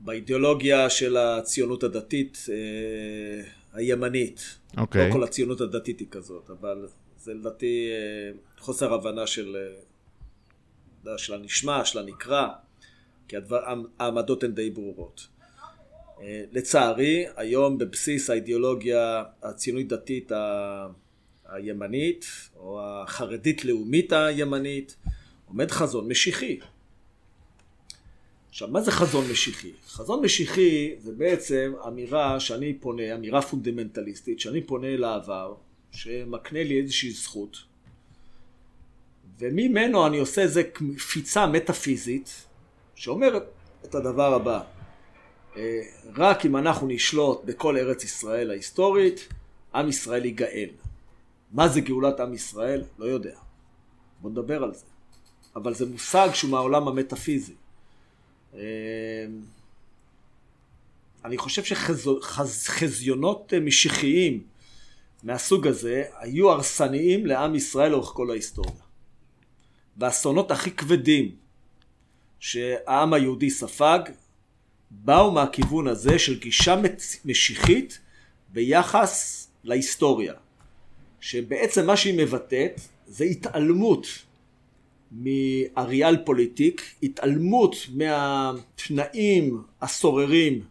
באידיאולוגיה 0.00 0.90
של 0.90 1.16
הציונות 1.16 1.84
הדתית 1.84 2.46
אה, 2.52 3.44
הימנית. 3.72 4.58
אוקיי. 4.76 5.02
Okay. 5.02 5.08
לא 5.08 5.12
כל 5.12 5.24
הציונות 5.24 5.60
הדתית 5.60 6.00
היא 6.00 6.08
כזאת, 6.10 6.50
אבל 6.50 6.86
זה 7.18 7.34
לדעתי 7.34 7.88
אה, 7.90 8.38
חוסר 8.58 8.94
הבנה 8.94 9.26
של, 9.26 9.56
אה, 11.06 11.18
של 11.18 11.34
הנשמע, 11.34 11.84
של 11.84 11.98
הנקרא, 11.98 12.48
כי 13.28 13.36
הדבר, 13.36 13.60
העמדות 13.98 14.44
הן 14.44 14.54
די 14.54 14.70
ברורות. 14.70 15.26
אה, 16.22 16.44
לצערי, 16.52 17.24
היום 17.36 17.78
בבסיס 17.78 18.30
האידיאולוגיה 18.30 19.24
הציונית 19.42 19.88
דתית 19.88 20.32
הימנית, 21.44 22.26
או 22.56 22.80
החרדית 22.82 23.64
לאומית 23.64 24.12
הימנית, 24.12 24.96
עומד 25.46 25.70
חזון 25.70 26.08
משיחי. 26.08 26.58
עכשיו, 28.52 28.68
מה 28.68 28.80
זה 28.80 28.90
חזון 28.90 29.24
משיחי? 29.30 29.72
חזון 29.88 30.24
משיחי 30.24 30.94
זה 30.98 31.12
בעצם 31.12 31.72
אמירה 31.88 32.40
שאני 32.40 32.74
פונה, 32.74 33.14
אמירה 33.14 33.42
פונדמנטליסטית, 33.42 34.40
שאני 34.40 34.62
פונה 34.62 34.96
לעבר, 34.96 35.54
שמקנה 35.90 36.62
לי 36.62 36.80
איזושהי 36.80 37.10
זכות, 37.10 37.56
וממנו 39.38 40.06
אני 40.06 40.18
עושה 40.18 40.42
איזו 40.42 40.60
קפיצה 40.72 41.46
מטאפיזית, 41.46 42.46
שאומרת 42.94 43.42
את 43.84 43.94
הדבר 43.94 44.34
הבא: 44.34 44.62
אה, 45.56 45.80
רק 46.14 46.46
אם 46.46 46.56
אנחנו 46.56 46.86
נשלוט 46.86 47.44
בכל 47.44 47.76
ארץ 47.76 48.04
ישראל 48.04 48.50
ההיסטורית, 48.50 49.28
עם 49.74 49.88
ישראל 49.88 50.24
ייגאל. 50.24 50.68
מה 51.52 51.68
זה 51.68 51.80
גאולת 51.80 52.20
עם 52.20 52.34
ישראל? 52.34 52.82
לא 52.98 53.04
יודע. 53.04 53.36
בוא 54.20 54.30
נדבר 54.30 54.62
על 54.62 54.74
זה. 54.74 54.84
אבל 55.56 55.74
זה 55.74 55.86
מושג 55.86 56.28
שהוא 56.34 56.50
מהעולם 56.50 56.88
המטאפיזי. 56.88 57.52
אה, 58.54 59.26
אני 61.24 61.38
חושב 61.38 61.62
שחזיונות 61.64 63.52
משיחיים 63.62 64.42
מהסוג 65.22 65.66
הזה 65.66 66.04
היו 66.18 66.50
הרסניים 66.50 67.26
לעם 67.26 67.54
ישראל 67.54 67.90
לאורך 67.90 68.08
כל 68.08 68.30
ההיסטוריה. 68.30 68.82
והאסונות 69.96 70.50
הכי 70.50 70.70
כבדים 70.70 71.36
שהעם 72.40 73.12
היהודי 73.12 73.50
ספג 73.50 73.98
באו 74.90 75.32
מהכיוון 75.32 75.86
הזה 75.86 76.18
של 76.18 76.38
גישה 76.38 76.76
משיחית 77.24 78.00
ביחס 78.48 79.48
להיסטוריה. 79.64 80.34
שבעצם 81.20 81.86
מה 81.86 81.96
שהיא 81.96 82.18
מבטאת 82.18 82.80
זה 83.06 83.24
התעלמות 83.24 84.06
מהריאל 85.12 86.16
פוליטיק, 86.24 86.82
התעלמות 87.02 87.76
מהתנאים 87.94 89.62
השוררים 89.82 90.62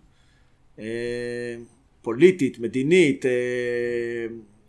אה, 0.79 1.55
פוליטית, 2.01 2.59
מדינית, 2.59 3.25
אה, 3.25 3.31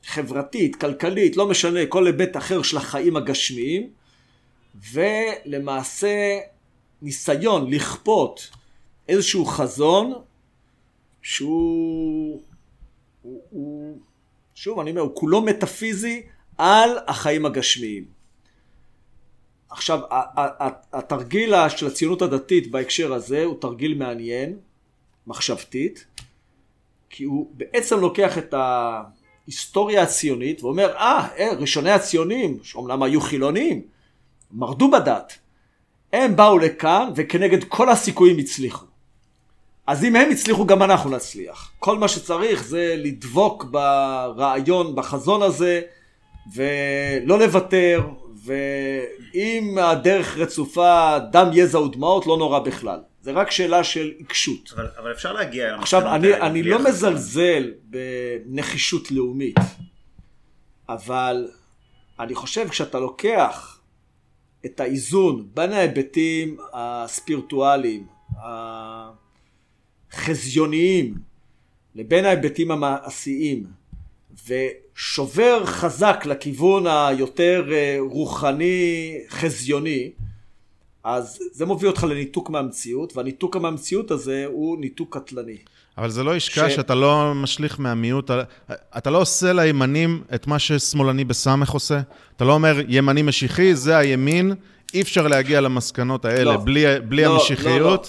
חברתית, 0.05 0.77
כלכלית, 0.77 1.37
לא 1.37 1.49
משנה, 1.49 1.87
כל 1.87 2.07
היבט 2.07 2.37
אחר 2.37 2.63
של 2.63 2.77
החיים 2.77 3.17
הגשמיים, 3.17 3.91
ולמעשה 4.93 6.39
ניסיון 7.03 7.71
לכפות 7.71 8.51
איזשהו 9.09 9.45
חזון 9.45 10.13
שהוא, 11.23 12.43
הוא, 13.23 13.43
הוא, 13.51 13.99
שוב 14.55 14.81
אני 14.81 14.91
אומר, 14.91 15.01
הוא 15.01 15.15
כולו 15.15 15.43
מטאפיזי 15.43 16.23
על 16.59 16.91
החיים 17.07 17.47
הגשמיים. 17.47 18.22
עכשיו, 19.73 20.01
התרגיל 20.93 21.69
של 21.69 21.87
הציונות 21.87 22.23
הדתית 22.23 22.71
בהקשר 22.71 23.13
הזה 23.13 23.45
הוא 23.45 23.57
תרגיל 23.61 23.95
מעניין, 23.95 24.57
מחשבתית, 25.27 26.07
כי 27.11 27.25
הוא 27.25 27.51
בעצם 27.55 28.01
לוקח 28.01 28.39
את 28.39 28.55
ההיסטוריה 28.55 30.03
הציונית 30.03 30.63
ואומר, 30.63 30.97
אה, 30.97 31.29
אה 31.39 31.53
ראשוני 31.59 31.91
הציונים, 31.91 32.59
שאומנם 32.63 33.03
היו 33.03 33.21
חילונים, 33.21 33.83
מרדו 34.53 34.91
בדת, 34.91 35.39
הם 36.13 36.37
באו 36.37 36.59
לכאן 36.59 37.11
וכנגד 37.17 37.65
כל 37.65 37.89
הסיכויים 37.89 38.39
הצליחו. 38.39 38.87
אז 39.87 40.05
אם 40.05 40.17
הם 40.17 40.31
הצליחו, 40.31 40.67
גם 40.67 40.83
אנחנו 40.83 41.11
נצליח. 41.11 41.73
כל 41.79 41.99
מה 41.99 42.09
שצריך 42.09 42.65
זה 42.65 42.95
לדבוק 42.99 43.65
ברעיון, 43.65 44.95
בחזון 44.95 45.43
הזה, 45.43 45.81
ולא 46.55 47.39
לוותר, 47.39 48.09
ואם 48.45 49.79
הדרך 49.81 50.37
רצופה 50.37 51.19
דם, 51.33 51.51
יזע 51.53 51.81
ודמעות, 51.81 52.27
לא 52.27 52.37
נורא 52.37 52.59
בכלל. 52.59 53.01
זה 53.23 53.33
רק 53.33 53.51
שאלה 53.51 53.85
של 53.85 54.13
עיקשות. 54.19 54.73
אבל, 54.75 54.89
אבל 54.99 55.13
אפשר 55.13 55.33
להגיע... 55.33 55.75
עכשיו, 55.75 56.15
אני, 56.15 56.35
אני 56.35 56.63
לא 56.63 56.85
מזלזל 56.85 57.73
בנחישות 57.85 59.11
לאומית, 59.11 59.57
אבל 60.89 61.49
אני 62.21 62.35
חושב 62.35 62.69
כשאתה 62.69 63.01
לוקח 63.01 63.81
את 64.67 64.81
האיזון 64.81 65.49
בין 65.55 65.73
ההיבטים 65.73 66.57
הספירטואליים, 66.73 68.07
החזיוניים, 70.13 71.15
לבין 71.95 72.25
ההיבטים 72.25 72.71
המעשיים, 72.71 73.67
ושובר 74.97 75.67
חזק 75.67 76.23
לכיוון 76.27 76.87
היותר 76.87 77.65
אה, 77.73 77.97
רוחני 78.01 79.19
חזיוני, 79.31 80.11
אז 81.05 81.39
זה 81.53 81.67
מוביל 81.67 81.89
אותך 81.89 82.05
לניתוק 82.05 82.51
מהמציאות, 82.51 83.17
והניתוק 83.17 83.57
מהמציאות 83.57 84.11
הזה 84.11 84.45
הוא 84.47 84.81
ניתוק 84.81 85.17
קטלני. 85.17 85.57
אבל 85.99 86.11
זה 86.11 86.23
לא 86.23 86.37
ישקע 86.37 86.71
ש... 86.71 86.75
שאתה 86.75 86.95
לא 86.95 87.33
משליך 87.35 87.81
מהמיעוט, 87.81 88.31
אתה 88.99 89.11
לא 89.11 89.21
עושה 89.21 89.53
לימנים 89.53 90.23
את 90.35 90.47
מה 90.47 90.59
ששמאלני 90.59 91.25
בסמך 91.25 91.71
עושה. 91.71 92.01
אתה 92.37 92.45
לא 92.45 92.53
אומר, 92.53 92.81
ימני 92.89 93.23
משיחי, 93.23 93.75
זה 93.75 93.97
הימין, 93.97 94.55
אי 94.95 95.03
אפשר 95.03 95.29
להגיע 95.29 95.61
למסקנות 95.61 96.25
האלה 96.25 96.53
לא, 96.53 96.61
בלי, 96.65 96.85
בלי 97.09 97.25
לא, 97.25 97.35
המשיחיות. 97.35 97.81
לא, 97.81 97.91
לא. 97.91 98.03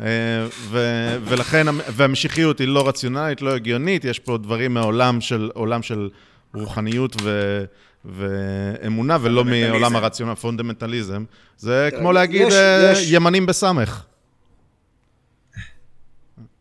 ו- 0.00 1.16
ולכן, 1.24 1.66
והמשיחיות 1.96 2.58
היא 2.58 2.68
לא 2.68 2.88
רציונלית, 2.88 3.42
לא 3.42 3.54
הגיונית, 3.54 4.04
יש 4.04 4.18
פה 4.18 4.38
דברים 4.38 4.74
מעולם 4.74 5.20
של, 5.20 5.50
עולם 5.54 5.82
של 5.82 6.10
רוחניות 6.54 7.16
ו... 7.22 7.64
ואמונה, 8.04 9.18
ולא 9.22 9.44
מעולם 9.44 9.96
הרציונל, 9.96 10.34
פונדמנטליזם. 10.34 11.24
זה 11.56 11.88
כמו 11.98 12.12
להגיד 12.12 12.46
יש, 12.48 12.54
uh, 12.54 12.92
יש... 12.92 13.12
ימנים 13.12 13.46
בסמך. 13.46 14.04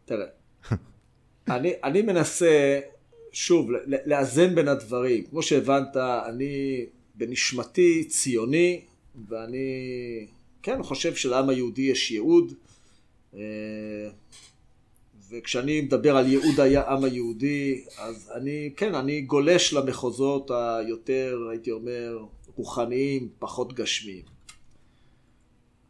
תראה, 0.06 0.26
אני, 1.50 1.74
אני 1.84 2.02
מנסה, 2.02 2.80
שוב, 3.32 3.70
לאזן 4.06 4.56
בין 4.56 4.68
הדברים. 4.68 5.24
כמו 5.30 5.42
שהבנת, 5.42 5.98
אני 6.30 6.86
בנשמתי 7.16 8.04
ציוני, 8.04 8.82
ואני 9.30 10.28
כן 10.64 10.84
חושב 10.84 11.16
שלעם 11.16 11.50
היהודי 11.50 11.82
יש 11.82 12.12
ייעוד. 12.12 12.54
אה, 13.36 14.10
וכשאני 15.30 15.82
מדבר 15.82 16.18
על 16.18 16.28
ייעוד 16.28 16.60
העם 16.60 17.04
היהודי, 17.04 17.84
אז 17.98 18.32
אני, 18.36 18.74
כן, 18.78 18.96
אני 18.96 19.22
גולש 19.22 19.74
למחוזות 19.74 20.52
היותר, 20.52 21.38
הייתי 21.52 21.72
אומר, 21.72 22.18
רוחניים, 22.56 23.30
פחות 23.40 23.74
גשמיים. 23.74 24.38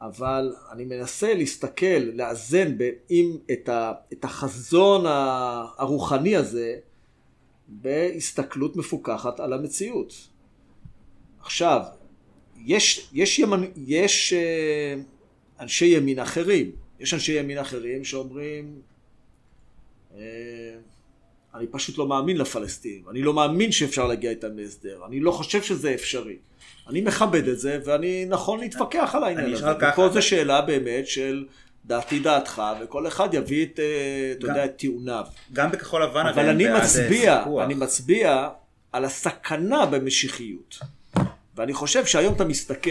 אבל 0.01 0.55
אני 0.71 0.85
מנסה 0.85 1.33
להסתכל, 1.33 1.99
לאזן 2.13 2.77
עם 3.09 3.37
את, 3.51 3.69
ה, 3.69 3.93
את 4.13 4.23
החזון 4.23 5.05
הרוחני 5.77 6.35
הזה 6.35 6.75
בהסתכלות 7.67 8.75
מפוקחת 8.75 9.39
על 9.39 9.53
המציאות. 9.53 10.13
עכשיו, 11.39 11.81
יש, 12.65 13.09
יש, 13.13 13.39
ימנ, 13.39 13.63
יש 13.75 14.33
אה, 14.33 14.95
אנשי 15.59 15.85
ימין 15.85 16.19
אחרים, 16.19 16.71
יש 16.99 17.13
אנשי 17.13 17.39
ימין 17.39 17.57
אחרים 17.57 18.03
שאומרים 18.03 18.81
אה, 20.15 20.21
אני 21.55 21.67
פשוט 21.67 21.97
לא 21.97 22.07
מאמין 22.07 22.37
לפלסטינים, 22.37 23.03
אני 23.09 23.21
לא 23.21 23.33
מאמין 23.33 23.71
שאפשר 23.71 24.07
להגיע 24.07 24.29
איתם 24.29 24.57
להסדר, 24.57 25.05
אני 25.07 25.19
לא 25.19 25.31
חושב 25.31 25.61
שזה 25.61 25.93
אפשרי. 25.93 26.35
אני 26.89 27.01
מכבד 27.01 27.47
את 27.47 27.59
זה, 27.59 27.79
ואני 27.85 28.25
נכון 28.25 28.59
להתווכח 28.59 29.15
על 29.15 29.23
העניין 29.23 29.53
הזה. 29.53 29.65
ופה 29.93 30.09
זו 30.09 30.21
שאלה 30.21 30.61
באמת 30.61 31.07
של 31.07 31.45
דעתי 31.85 32.19
דעתך, 32.19 32.61
וכל 32.81 33.07
אחד 33.07 33.33
יביא 33.33 33.65
את, 33.65 33.79
אה, 33.79 34.33
אתה 34.37 34.47
יודע, 34.47 34.65
את 34.65 34.75
טיעוניו. 34.75 35.25
גם 35.53 35.71
בכחול 35.71 36.03
לבן, 36.03 36.25
אבל 36.25 36.49
אני 36.49 36.65
מצביע. 36.69 37.43
אני 37.63 37.73
מצביע 37.73 38.49
על 38.91 39.05
הסכנה 39.05 39.85
במשיחיות. 39.85 40.79
ואני 41.55 41.73
חושב 41.73 42.05
שהיום 42.05 42.33
אתה 42.33 42.45
מסתכל 42.45 42.89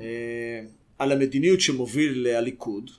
אה, 0.00 0.60
על 1.00 1.12
המדיניות 1.12 1.60
שמוביל 1.60 2.26
הליכוד, 2.26 2.90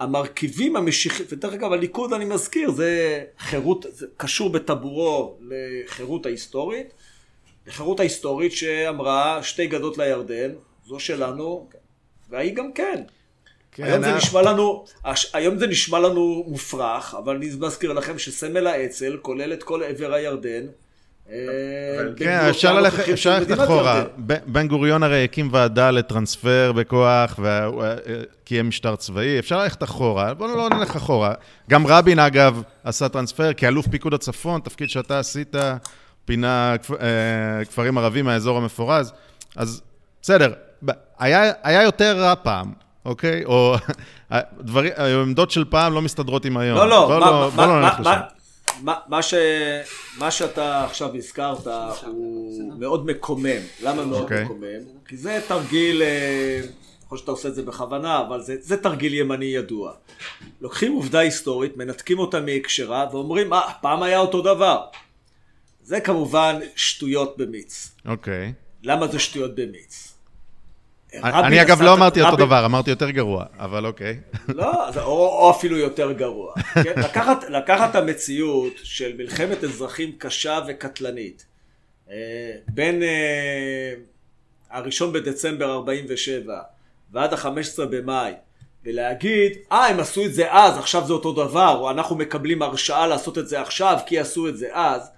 המרכיבים 0.00 0.76
המשיחיים, 0.76 1.28
ודרך 1.32 1.52
אגב 1.52 1.72
הליכוד 1.72 2.12
אני 2.12 2.24
מזכיר, 2.24 2.70
זה 2.70 3.24
חירות, 3.38 3.86
זה 3.90 4.06
קשור 4.16 4.50
בטבורו 4.50 5.38
לחירות 5.40 6.26
ההיסטורית, 6.26 6.86
לחירות 7.66 8.00
ההיסטורית 8.00 8.52
שאמרה 8.52 9.42
שתי 9.42 9.66
גדות 9.66 9.98
לירדן, 9.98 10.50
זו 10.86 11.00
שלנו, 11.00 11.68
והיא 12.30 12.54
גם 12.54 12.72
כן. 12.72 13.02
היום 13.76 14.02
זה 14.02 14.14
נשמע 14.16 14.42
לנו, 14.42 14.84
היום 15.32 15.58
זה 15.58 15.66
נשמע 15.66 15.98
לנו 15.98 16.44
מופרך, 16.46 17.14
אבל 17.14 17.36
אני 17.36 17.50
מזכיר 17.60 17.92
לכם 17.92 18.18
שסמל 18.18 18.66
האצ"ל 18.66 19.16
כולל 19.22 19.52
את 19.52 19.62
כל 19.62 19.82
עבר 19.82 20.12
הירדן. 20.12 20.66
אה, 21.32 21.36
כן, 22.16 22.38
אפשר 22.50 22.80
ללכת, 22.80 23.04
אחורה. 23.64 24.02
בן 24.46 24.68
גוריון 24.68 25.02
הרי 25.02 25.24
הקים 25.24 25.48
ועדה 25.52 25.90
לטרנספר 25.90 26.72
בכוח 26.76 27.38
וקיים 27.42 28.68
משטר 28.68 28.96
צבאי, 28.96 29.38
אפשר 29.38 29.58
ללכת 29.62 29.82
אחורה, 29.82 30.34
בואו 30.34 30.56
לא 30.56 30.68
נלך 30.70 30.96
אחורה. 30.96 31.32
גם 31.70 31.86
רבין 31.86 32.18
אגב 32.18 32.62
עשה 32.84 33.08
טרנספר 33.08 33.52
כאלוף 33.56 33.88
פיקוד 33.88 34.14
הצפון, 34.14 34.60
תפקיד 34.60 34.90
שאתה 34.90 35.18
עשית, 35.18 35.54
פינה 36.24 36.74
כפ- 36.82 36.94
אה, 37.00 37.64
כפרים 37.64 37.98
ערבים 37.98 38.24
מהאזור 38.24 38.56
המפורז, 38.58 39.12
אז 39.56 39.82
בסדר, 40.22 40.52
היה, 41.18 41.52
היה 41.62 41.82
יותר 41.82 42.18
רע 42.18 42.34
פעם. 42.42 42.72
אוקיי? 43.04 43.44
או 43.44 43.74
דברים, 44.60 44.92
העמדות 44.96 45.50
של 45.50 45.64
פעם 45.64 45.92
לא 45.94 46.02
מסתדרות 46.02 46.44
עם 46.44 46.56
היום. 46.56 46.78
לא, 46.78 46.88
לא, 46.88 47.06
בוא 47.08 47.18
מה- 47.20 47.26
לא, 47.26 47.40
מה- 47.40 47.48
בוא 47.50 47.66
לא 47.66 47.72
מה- 47.74 47.80
נלך 47.80 48.00
לשם. 48.00 48.10
מה- 48.10 48.16
מה- 48.16 48.22
מה 48.82 49.22
ש- 49.22 49.34
מה 50.18 50.30
שאתה 50.30 50.84
עכשיו 50.84 51.16
הזכרת 51.16 51.66
הוא 52.06 52.78
מאוד 52.78 53.06
מקומם. 53.06 53.60
למה 53.82 54.04
מאוד 54.04 54.22
אוקיי. 54.22 54.44
מקומם? 54.44 54.80
כי 55.08 55.16
זה 55.16 55.40
תרגיל, 55.48 56.02
אה, 56.02 56.60
יכול 57.06 57.18
שאתה 57.18 57.30
עושה 57.30 57.48
את 57.48 57.54
זה 57.54 57.62
בכוונה, 57.62 58.20
אבל 58.20 58.42
זה, 58.42 58.56
זה 58.60 58.76
תרגיל 58.76 59.14
ימני 59.14 59.44
ידוע. 59.44 59.92
לוקחים 60.60 60.92
עובדה 60.92 61.18
היסטורית, 61.18 61.76
מנתקים 61.76 62.18
אותה 62.18 62.40
מהקשרה, 62.40 63.06
ואומרים, 63.12 63.52
אה, 63.52 63.60
פעם 63.80 64.02
היה 64.02 64.18
אותו 64.18 64.42
דבר. 64.42 64.80
זה 65.82 66.00
כמובן 66.00 66.58
שטויות 66.76 67.36
במיץ. 67.38 67.90
אוקיי. 68.06 68.52
למה 68.82 69.06
זה 69.06 69.18
שטויות 69.18 69.54
במיץ? 69.54 70.07
רבין 71.14 71.44
אני 71.44 71.62
אגב 71.62 71.82
לא 71.82 71.94
אמרתי 71.94 72.22
אותו 72.22 72.36
דבר, 72.36 72.64
אמרתי 72.64 72.90
יותר 72.90 73.10
גרוע, 73.10 73.44
אבל 73.58 73.86
אוקיי. 73.86 74.20
לא, 74.48 74.88
או, 75.02 75.50
אפילו 75.50 75.78
יותר 75.78 76.12
גרוע. 76.12 76.54
כן? 76.84 76.92
לקחת, 76.96 77.44
לקחת 77.48 77.90
את 77.90 77.94
המציאות 77.94 78.72
של 78.82 79.16
מלחמת 79.18 79.64
אזרחים 79.64 80.12
קשה 80.18 80.60
וקטלנית, 80.68 81.46
אה, 82.10 82.16
בין 82.68 83.02
אה, 83.02 83.92
הראשון 84.70 85.12
בדצמבר 85.12 85.72
47 85.72 86.60
ועד 87.12 87.32
ה-15 87.32 87.84
במאי, 87.90 88.32
ולהגיד, 88.84 89.52
אה, 89.72 89.86
הם 89.86 90.00
עשו 90.00 90.24
את 90.24 90.34
זה 90.34 90.52
אז, 90.52 90.78
עכשיו 90.78 91.06
זה 91.06 91.12
אותו 91.12 91.32
דבר, 91.32 91.76
או 91.80 91.90
אנחנו 91.90 92.16
מקבלים 92.16 92.62
הרשאה 92.62 93.06
לעשות 93.06 93.38
את 93.38 93.48
זה 93.48 93.60
עכשיו, 93.60 93.98
כי 94.06 94.18
עשו 94.18 94.48
את 94.48 94.56
זה 94.56 94.68
אז, 94.72 95.10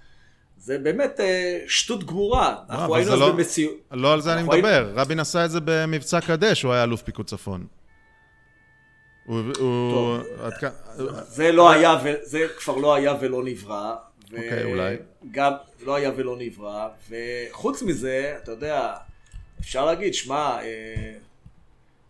זה 0.63 0.79
באמת 0.79 1.21
אה, 1.21 1.59
שטות 1.69 2.05
גמורה. 2.05 2.57
אנחנו 2.71 2.85
אבל 2.87 2.97
היינו 2.97 3.13
אז 3.13 3.21
לא- 3.21 3.33
במציאות... 3.33 3.75
לא 3.93 4.13
על 4.13 4.21
זה 4.21 4.33
אני 4.33 4.41
אנחנו 4.41 4.53
היינו- 4.53 4.69
מדבר. 4.69 4.93
רבין 4.95 5.21
עשה 5.21 5.45
את 5.45 5.51
זה 5.51 5.59
במבצע 5.65 6.21
קדש, 6.21 6.63
הוא 6.63 6.73
היה 6.73 6.83
אלוף 6.83 7.03
פיקוד 7.03 7.27
צפון. 7.27 7.67
הוא... 9.27 9.41
הוא- 9.59 10.19
עד 10.43 10.53
כ- 10.61 10.97
זה 11.29 11.53
לא 11.53 11.71
היה, 11.71 11.97
ו... 12.05 12.13
זה 12.23 12.47
כבר 12.59 12.77
לא 12.77 12.95
היה 12.95 13.15
ולא 13.21 13.45
נברא. 13.45 13.95
ו... 14.31 14.37
אוקיי, 14.37 14.65
אולי. 14.65 14.97
גם 15.31 15.53
לא 15.83 15.95
היה 15.95 16.11
ולא 16.17 16.37
נברא, 16.39 16.89
וחוץ 17.11 17.83
מזה, 17.83 18.35
אתה 18.43 18.51
יודע, 18.53 18.95
אפשר 19.61 19.85
להגיד, 19.87 20.15
שמע, 20.15 20.59
אה, 20.63 21.13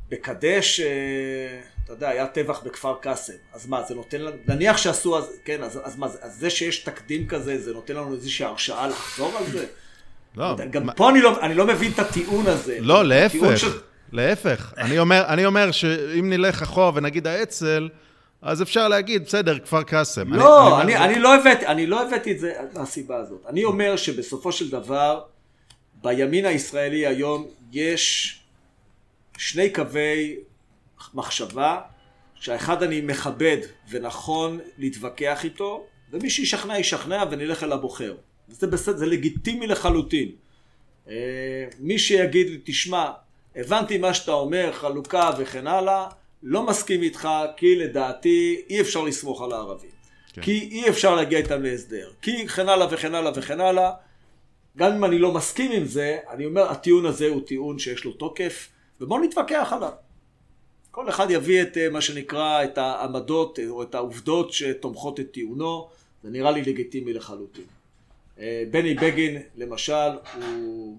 בקדש, 0.09 0.80
אה, 0.80 1.61
אתה 1.93 1.97
יודע, 1.97 2.09
היה 2.09 2.26
טבח 2.26 2.61
בכפר 2.62 2.95
קאסם, 3.01 3.32
אז 3.55 3.66
מה, 3.66 3.82
זה 3.88 3.95
נותן 3.95 4.20
לנו, 4.20 4.36
נניח 4.49 4.76
שעשו, 4.76 5.18
אז, 5.18 5.24
כן, 5.45 5.62
אז, 5.62 5.80
אז 5.84 5.97
מה, 5.97 6.07
אז 6.07 6.36
זה 6.38 6.51
שיש 6.51 6.78
תקדים 6.78 7.26
כזה, 7.28 7.59
זה 7.59 7.72
נותן 7.72 7.95
לנו 7.97 8.14
איזושהי 8.14 8.45
הרשאה 8.47 8.86
לחזור 8.88 9.32
על 9.38 9.45
זה? 9.53 9.66
לא, 10.36 10.57
גם 10.70 10.86
מה- 10.86 10.93
פה 10.95 11.11
אני 11.11 11.20
לא, 11.20 11.41
אני 11.41 11.55
לא 11.55 11.66
מבין 11.66 11.93
את 11.93 11.99
הטיעון 11.99 12.47
הזה. 12.47 12.76
לא, 12.80 13.05
להפך. 13.05 13.57
של- 13.59 13.78
להפך. 14.12 14.72
אני 14.78 14.99
אומר- 14.99 15.24
אני 15.28 15.47
אומר 15.47 15.70
שאם 15.70 16.30
נלך 16.30 16.62
אחורה 16.62 16.91
ונגיד 16.95 17.26
האצ"ל, 17.26 17.88
אז 18.43 18.62
אפשר 18.62 18.88
להגיד, 18.88 19.24
בסדר, 19.24 19.59
כפר 19.59 19.82
קאסם. 19.82 20.32
לא, 20.34 20.80
אני, 20.80 20.95
אומר- 20.95 21.05
אני, 21.05 21.18
לא 21.18 21.34
הבאתי, 21.34 21.66
אני 21.66 21.86
לא 21.86 22.07
הבאתי 22.07 22.32
את 22.32 22.38
זה 22.38 22.53
מהסיבה 22.74 23.16
הזאת. 23.16 23.45
אני 23.49 23.64
אומר 23.64 23.97
שבסופו 23.97 24.53
של 24.53 24.70
דבר, 24.70 25.20
בימין 26.03 26.45
הישראלי 26.47 27.07
היום 27.07 27.47
יש 27.72 28.36
שני 29.38 29.70
קווי 29.70 30.36
מחשבה, 31.15 31.81
שהאחד 32.35 32.83
אני 32.83 33.01
מכבד 33.01 33.59
ונכון 33.91 34.61
להתווכח 34.79 35.45
איתו, 35.45 35.87
ומי 36.11 36.31
שישכנע 36.31 36.79
ישכנע 36.79 37.25
ונלך 37.31 37.63
אל 37.63 37.73
הבוחר. 37.73 38.15
זה 38.49 38.67
בסדר, 38.67 38.97
זה 38.97 39.07
לגיטימי 39.07 39.67
לחלוטין. 39.67 40.29
אה, 41.09 41.15
מי 41.79 41.99
שיגיד 41.99 42.49
לי, 42.49 42.59
תשמע, 42.65 43.11
הבנתי 43.57 43.99
מה 43.99 44.15
שאתה 44.15 44.33
אומר, 44.33 44.73
חלוקה 44.73 45.31
וכן 45.39 45.67
הלאה, 45.67 46.07
לא 46.43 46.67
מסכים 46.67 47.03
איתך, 47.03 47.29
כי 47.57 47.77
לדעתי 47.77 48.63
אי 48.71 48.81
אפשר 48.81 49.03
לסמוך 49.03 49.43
על 49.43 49.53
הערבים. 49.53 49.91
כן. 50.33 50.43
כי 50.43 50.69
אי 50.73 50.89
אפשר 50.89 51.15
להגיע 51.15 51.39
איתם 51.39 51.63
להסדר. 51.63 52.11
כי 52.23 52.49
כן 52.49 52.69
הלאה 52.69 52.87
וכן 52.91 53.15
הלאה 53.15 53.33
וכן 53.37 53.61
הלאה. 53.61 53.93
גם 54.77 54.93
אם 54.93 55.05
אני 55.05 55.19
לא 55.19 55.35
מסכים 55.35 55.73
עם 55.73 55.85
זה, 55.85 56.19
אני 56.31 56.47
אומר, 56.47 56.71
הטיעון 56.71 57.07
הזה 57.07 57.29
הוא 57.29 57.43
טיעון 57.47 57.79
שיש 57.79 58.05
לו 58.05 58.13
תוקף, 58.13 58.69
ובואו 59.01 59.21
נתווכח 59.21 59.73
עליו. 59.77 59.93
כל 60.91 61.09
אחד 61.09 61.30
יביא 61.30 61.62
את 61.62 61.76
אה, 61.76 61.88
מה 61.88 62.01
שנקרא, 62.01 62.64
את 62.64 62.78
העמדות 62.78 63.59
אה, 63.59 63.68
או 63.68 63.82
את 63.82 63.95
העובדות 63.95 64.53
שתומכות 64.53 65.20
את 65.20 65.30
טיעונו, 65.32 65.88
זה 66.22 66.30
נראה 66.30 66.51
לי 66.51 66.62
לגיטימי 66.62 67.12
לחלוטין. 67.12 67.64
אה, 68.41 68.62
בני 68.70 68.95
בגין, 68.95 69.43
למשל, 69.57 70.11
הוא 70.34 70.99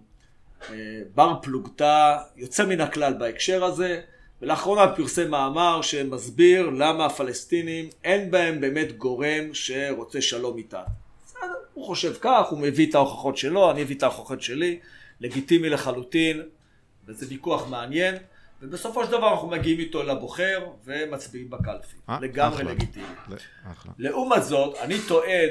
בר 1.15 1.33
פלוגתא 1.41 2.17
יוצא 2.37 2.65
מן 2.65 2.81
הכלל 2.81 3.13
בהקשר 3.13 3.63
הזה, 3.63 4.01
ולאחרונה 4.41 4.95
פרסם 4.95 5.31
מאמר 5.31 5.81
שמסביר 5.81 6.69
למה 6.69 7.05
הפלסטינים 7.05 7.89
אין 8.03 8.31
בהם 8.31 8.61
באמת 8.61 8.97
גורם 8.97 9.53
שרוצה 9.53 10.21
שלום. 10.21 10.61
בסדר, 11.25 11.53
הוא 11.73 11.85
חושב 11.85 12.13
כך, 12.21 12.47
הוא 12.49 12.59
מביא 12.59 12.89
את 12.89 12.95
ההוכחות 12.95 13.37
שלו, 13.37 13.71
אני 13.71 13.81
אביא 13.81 13.95
את 13.95 14.03
ההוכחות 14.03 14.41
שלי, 14.41 14.79
לגיטימי 15.21 15.69
לחלוטין, 15.69 16.41
וזה 17.07 17.25
ויכוח 17.29 17.69
מעניין, 17.69 18.15
ובסופו 18.61 19.05
של 19.05 19.11
דבר 19.11 19.31
אנחנו 19.31 19.47
מגיעים 19.47 19.79
איתו 19.79 20.03
לבוחר 20.03 20.67
ומצביעים 20.83 21.49
בקלפי. 21.49 21.95
אה, 22.09 22.19
לגמרי. 22.21 22.63
לגיטימי. 22.63 23.05
לעומת 23.97 24.43
זאת, 24.43 24.77
אני 24.77 24.95
טוען 25.07 25.49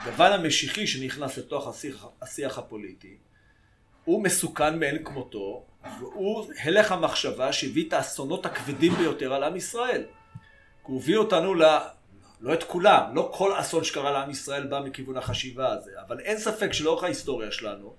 שהגוון 0.00 0.32
המשיחי 0.32 0.86
שנכנס 0.86 1.38
לתוך 1.38 1.68
השיח, 1.68 2.06
השיח 2.22 2.58
הפוליטי, 2.58 3.16
הוא 4.04 4.22
מסוכן 4.22 4.78
מאין 4.78 5.04
כמותו, 5.04 5.64
והוא 6.00 6.46
הלך 6.62 6.92
המחשבה 6.92 7.52
שהביא 7.52 7.88
את 7.88 7.92
האסונות 7.92 8.46
הכבדים 8.46 8.94
ביותר 8.94 9.34
על 9.34 9.42
עם 9.42 9.56
ישראל. 9.56 10.02
כי 10.86 10.92
הוא 10.92 11.00
הביא 11.00 11.16
אותנו 11.16 11.54
ל... 11.54 11.64
לא 12.40 12.54
את 12.54 12.64
כולם, 12.64 13.14
לא 13.14 13.30
כל 13.34 13.60
אסון 13.60 13.84
שקרה 13.84 14.10
לעם 14.10 14.30
ישראל 14.30 14.66
בא 14.66 14.80
מכיוון 14.80 15.16
החשיבה 15.16 15.72
הזה, 15.72 15.90
אבל 16.06 16.20
אין 16.20 16.38
ספק 16.38 16.72
שלאורך 16.72 17.04
ההיסטוריה 17.04 17.52
שלנו, 17.52 17.94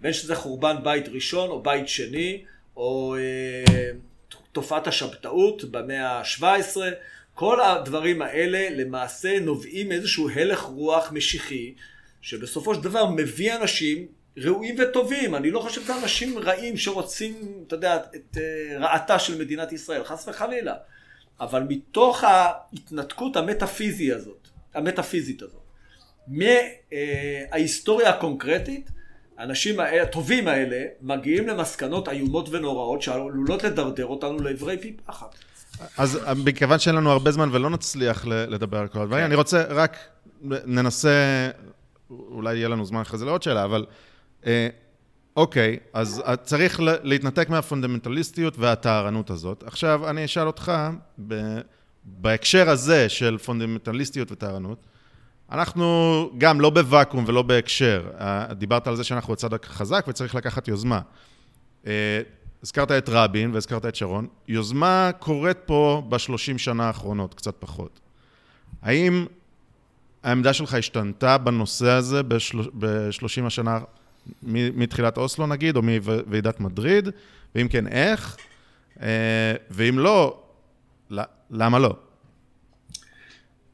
בין 0.00 0.12
שזה 0.12 0.34
חורבן 0.34 0.76
בית 0.82 1.08
ראשון 1.08 1.50
או 1.50 1.62
בית 1.62 1.88
שני, 1.88 2.44
או 2.76 3.16
אה, 3.16 3.90
תופעת 4.52 4.86
השבתאות 4.86 5.64
במאה 5.64 6.08
ה-17, 6.08 6.76
כל 7.34 7.60
הדברים 7.60 8.22
האלה 8.22 8.68
למעשה 8.70 9.40
נובעים 9.40 9.88
מאיזשהו 9.88 10.28
הלך 10.28 10.60
רוח 10.60 11.12
משיחי, 11.12 11.74
שבסופו 12.22 12.74
של 12.74 12.80
דבר 12.80 13.06
מביא 13.06 13.56
אנשים 13.56 14.06
ראויים 14.36 14.76
וטובים. 14.78 15.34
אני 15.34 15.50
לא 15.50 15.60
חושב 15.60 15.82
שזה 15.82 15.98
אנשים 16.02 16.38
רעים 16.38 16.76
שרוצים, 16.76 17.64
אתה 17.66 17.74
יודע, 17.74 17.96
את 17.96 18.36
אה, 18.36 18.78
רעתה 18.78 19.18
של 19.18 19.38
מדינת 19.38 19.72
ישראל, 19.72 20.04
חס 20.04 20.28
וחלילה. 20.28 20.74
אבל 21.40 21.62
מתוך 21.68 22.24
ההתנתקות 22.24 23.36
המטאפיזי 23.36 24.12
הזאת, 24.12 24.48
המטאפיזית 24.74 25.42
הזאת, 25.42 25.62
מההיסטוריה 26.28 28.10
הקונקרטית, 28.10 28.90
האנשים 29.38 29.80
האלה, 29.80 30.02
הטובים 30.02 30.48
האלה, 30.48 30.84
מגיעים 31.02 31.48
למסקנות 31.48 32.08
איומות 32.08 32.48
ונוראות 32.48 33.02
שעלולות 33.02 33.64
לדרדר 33.64 34.06
אותנו 34.06 34.38
לעברי 34.38 34.78
פי 34.78 34.96
פחת. 35.06 35.34
אז 35.98 36.16
אה, 36.16 36.34
מכיוון 36.34 36.78
שאין 36.78 36.94
לנו 36.94 37.10
הרבה 37.10 37.30
זמן 37.30 37.48
ולא 37.52 37.70
נצליח 37.70 38.26
לדבר 38.26 38.78
על 38.78 38.88
כל 38.88 39.02
הדברים, 39.02 39.24
אני 39.24 39.34
רוצה 39.34 39.64
רק 39.68 39.96
ננסה, 40.42 41.50
אולי 42.10 42.56
יהיה 42.56 42.68
לנו 42.68 42.84
זמן 42.84 43.00
אחרי 43.00 43.18
זה 43.18 43.24
לעוד 43.24 43.42
שאלה, 43.42 43.64
אבל 43.64 43.86
אה, 44.46 44.68
אוקיי, 45.36 45.78
אז 45.92 46.22
צריך 46.42 46.80
להתנתק 47.02 47.48
מהפונדמנטליסטיות 47.48 48.58
והטהרנות 48.58 49.30
הזאת. 49.30 49.64
עכשיו, 49.66 50.10
אני 50.10 50.24
אשאל 50.24 50.46
אותך. 50.46 50.72
בהקשר 52.04 52.70
הזה 52.70 53.08
של 53.08 53.38
פונדמנטליסטיות 53.38 54.32
וטהרנות, 54.32 54.78
אנחנו 55.52 56.30
גם 56.38 56.60
לא 56.60 56.70
בוואקום 56.70 57.24
ולא 57.26 57.42
בהקשר. 57.42 58.10
דיברת 58.52 58.86
על 58.86 58.96
זה 58.96 59.04
שאנחנו 59.04 59.32
בצד 59.32 59.54
החזק 59.54 60.04
וצריך 60.08 60.34
לקחת 60.34 60.68
יוזמה. 60.68 61.00
אה, 61.86 62.20
הזכרת 62.62 62.90
את 62.90 63.08
רבין 63.08 63.54
והזכרת 63.54 63.86
את 63.86 63.94
שרון. 63.94 64.26
יוזמה 64.48 65.10
קורית 65.18 65.58
פה 65.66 66.02
בשלושים 66.08 66.58
שנה 66.58 66.86
האחרונות, 66.86 67.34
קצת 67.34 67.54
פחות. 67.58 68.00
האם 68.82 69.26
העמדה 70.22 70.52
שלך 70.52 70.74
השתנתה 70.74 71.38
בנושא 71.38 71.90
הזה 71.90 72.20
בשלושים 72.74 73.46
השנה, 73.46 73.78
מתחילת 74.42 75.16
אוסלו 75.16 75.46
נגיד, 75.46 75.76
או 75.76 75.82
מוועידת 75.82 76.60
מדריד? 76.60 77.08
ואם 77.54 77.68
כן, 77.68 77.86
איך? 77.86 78.36
אה, 79.02 79.54
ואם 79.70 79.98
לא, 79.98 80.42
למה 81.50 81.78
לא? 81.78 81.96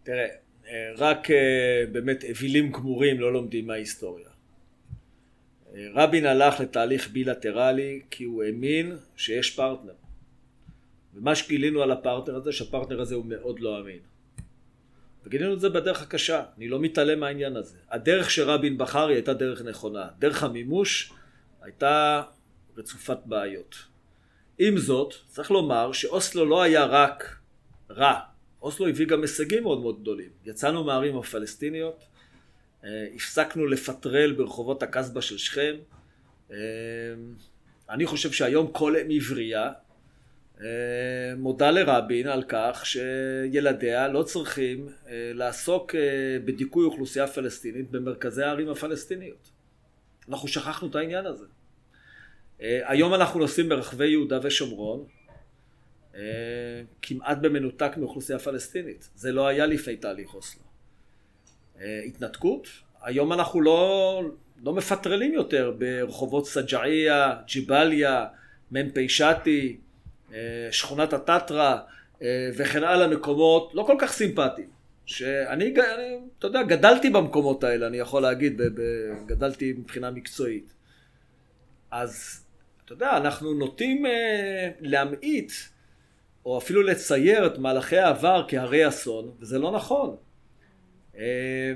תראה, 0.02 0.26
רק 0.96 1.30
אה, 1.30 1.84
באמת 1.92 2.24
אווילים 2.24 2.72
גמורים 2.72 3.20
לא 3.20 3.32
לומדים 3.32 3.66
מההיסטוריה. 3.66 4.28
אה, 5.74 5.86
רבין 5.94 6.26
הלך 6.26 6.60
לתהליך 6.60 7.10
בילטרלי 7.10 8.02
כי 8.10 8.24
הוא 8.24 8.42
האמין 8.42 8.96
שיש 9.16 9.50
פרטנר. 9.50 9.92
ומה 11.14 11.34
שגילינו 11.34 11.82
על 11.82 11.90
הפרטנר 11.90 12.36
הזה, 12.36 12.52
שהפרטנר 12.52 13.00
הזה 13.00 13.14
הוא 13.14 13.24
מאוד 13.26 13.60
לא 13.60 13.80
אמין. 13.80 13.98
וגילינו 15.26 15.54
את 15.54 15.60
זה 15.60 15.68
בדרך 15.68 16.02
הקשה, 16.02 16.42
אני 16.56 16.68
לא 16.68 16.80
מתעלם 16.80 17.20
מהעניין 17.20 17.56
הזה. 17.56 17.76
הדרך 17.90 18.30
שרבין 18.30 18.78
בחר 18.78 19.06
היא 19.06 19.14
הייתה 19.14 19.34
דרך 19.34 19.62
נכונה. 19.62 20.08
דרך 20.18 20.42
המימוש 20.42 21.12
הייתה 21.62 22.22
רצופת 22.76 23.18
בעיות. 23.24 23.76
עם 24.58 24.78
זאת, 24.78 25.14
צריך 25.28 25.50
לומר 25.50 25.92
שאוסלו 25.92 26.44
לא 26.44 26.62
היה 26.62 26.84
רק 26.84 27.36
רע, 27.90 28.20
אוסלו 28.64 28.88
הביא 28.88 29.06
גם 29.06 29.22
הישגים 29.22 29.62
מאוד 29.62 29.80
מאוד 29.80 30.00
גדולים. 30.00 30.28
יצאנו 30.44 30.84
מהערים 30.84 31.16
הפלסטיניות, 31.16 32.04
אה, 32.84 33.06
הפסקנו 33.14 33.66
לפטרל 33.66 34.32
ברחובות 34.32 34.82
הקסבה 34.82 35.22
של 35.22 35.38
שכם. 35.38 35.74
אה, 36.52 36.56
אני 37.90 38.06
חושב 38.06 38.32
שהיום 38.32 38.72
כל 38.72 38.96
אם 38.96 39.10
עברייה 39.10 39.72
אה, 40.60 40.66
מודה 41.36 41.70
לרבין 41.70 42.28
על 42.28 42.44
כך 42.48 42.86
שילדיה 42.86 44.08
לא 44.08 44.22
צריכים 44.22 44.88
לעסוק 45.10 45.94
בדיכוי 46.44 46.84
אוכלוסייה 46.84 47.26
פלסטינית 47.26 47.90
במרכזי 47.90 48.42
הערים 48.42 48.68
הפלסטיניות. 48.68 49.50
אנחנו 50.28 50.48
שכחנו 50.48 50.88
את 50.88 50.94
העניין 50.94 51.26
הזה. 51.26 51.44
היום 52.60 53.14
אנחנו 53.14 53.40
נוסעים 53.40 53.68
ברחבי 53.68 54.08
יהודה 54.08 54.38
ושומרון 54.42 55.04
כמעט 57.02 57.38
במנותק 57.38 57.92
מאוכלוסייה 57.96 58.38
פלסטינית. 58.38 59.08
זה 59.14 59.32
לא 59.32 59.46
היה 59.46 59.66
לפני 59.66 59.96
תהליך 59.96 60.34
אוסלו. 60.34 60.62
אה, 61.80 62.00
התנתקות, 62.06 62.68
היום 63.02 63.32
אנחנו 63.32 63.60
לא, 63.60 64.22
לא 64.62 64.72
מפטרלים 64.72 65.34
יותר 65.34 65.74
ברחובות 65.78 66.46
סג'עיה, 66.46 67.34
ג'יבליה, 67.46 68.26
מ"פ 68.72 69.08
שאטי, 69.08 69.76
אה, 70.32 70.68
שכונת 70.70 71.12
הטטרה 71.12 71.80
וכן 72.56 72.84
הלאה 72.84 73.08
מקומות 73.08 73.70
לא 73.74 73.82
כל 73.82 73.96
כך 73.98 74.12
סימפטיים. 74.12 74.68
שאני, 75.06 75.64
אני, 75.64 76.18
אתה 76.38 76.46
יודע, 76.46 76.62
גדלתי 76.62 77.10
במקומות 77.10 77.64
האלה, 77.64 77.86
אני 77.86 77.96
יכול 77.96 78.22
להגיד, 78.22 78.56
ב, 78.56 78.62
ב, 78.62 78.80
גדלתי 79.26 79.72
מבחינה 79.72 80.10
מקצועית. 80.10 80.74
אז 81.90 82.44
אתה 82.84 82.92
יודע, 82.92 83.16
אנחנו 83.16 83.54
נוטים 83.54 84.06
אה, 84.06 84.70
להמעיט 84.80 85.52
או 86.45 86.59
אפילו 86.59 86.82
לצייר 86.82 87.47
את 87.47 87.59
מהלכי 87.59 87.99
העבר 87.99 88.45
כהרי 88.49 88.88
אסון, 88.88 89.30
וזה 89.40 89.59
לא 89.59 89.72
נכון. 89.72 90.16
אה, 91.16 91.72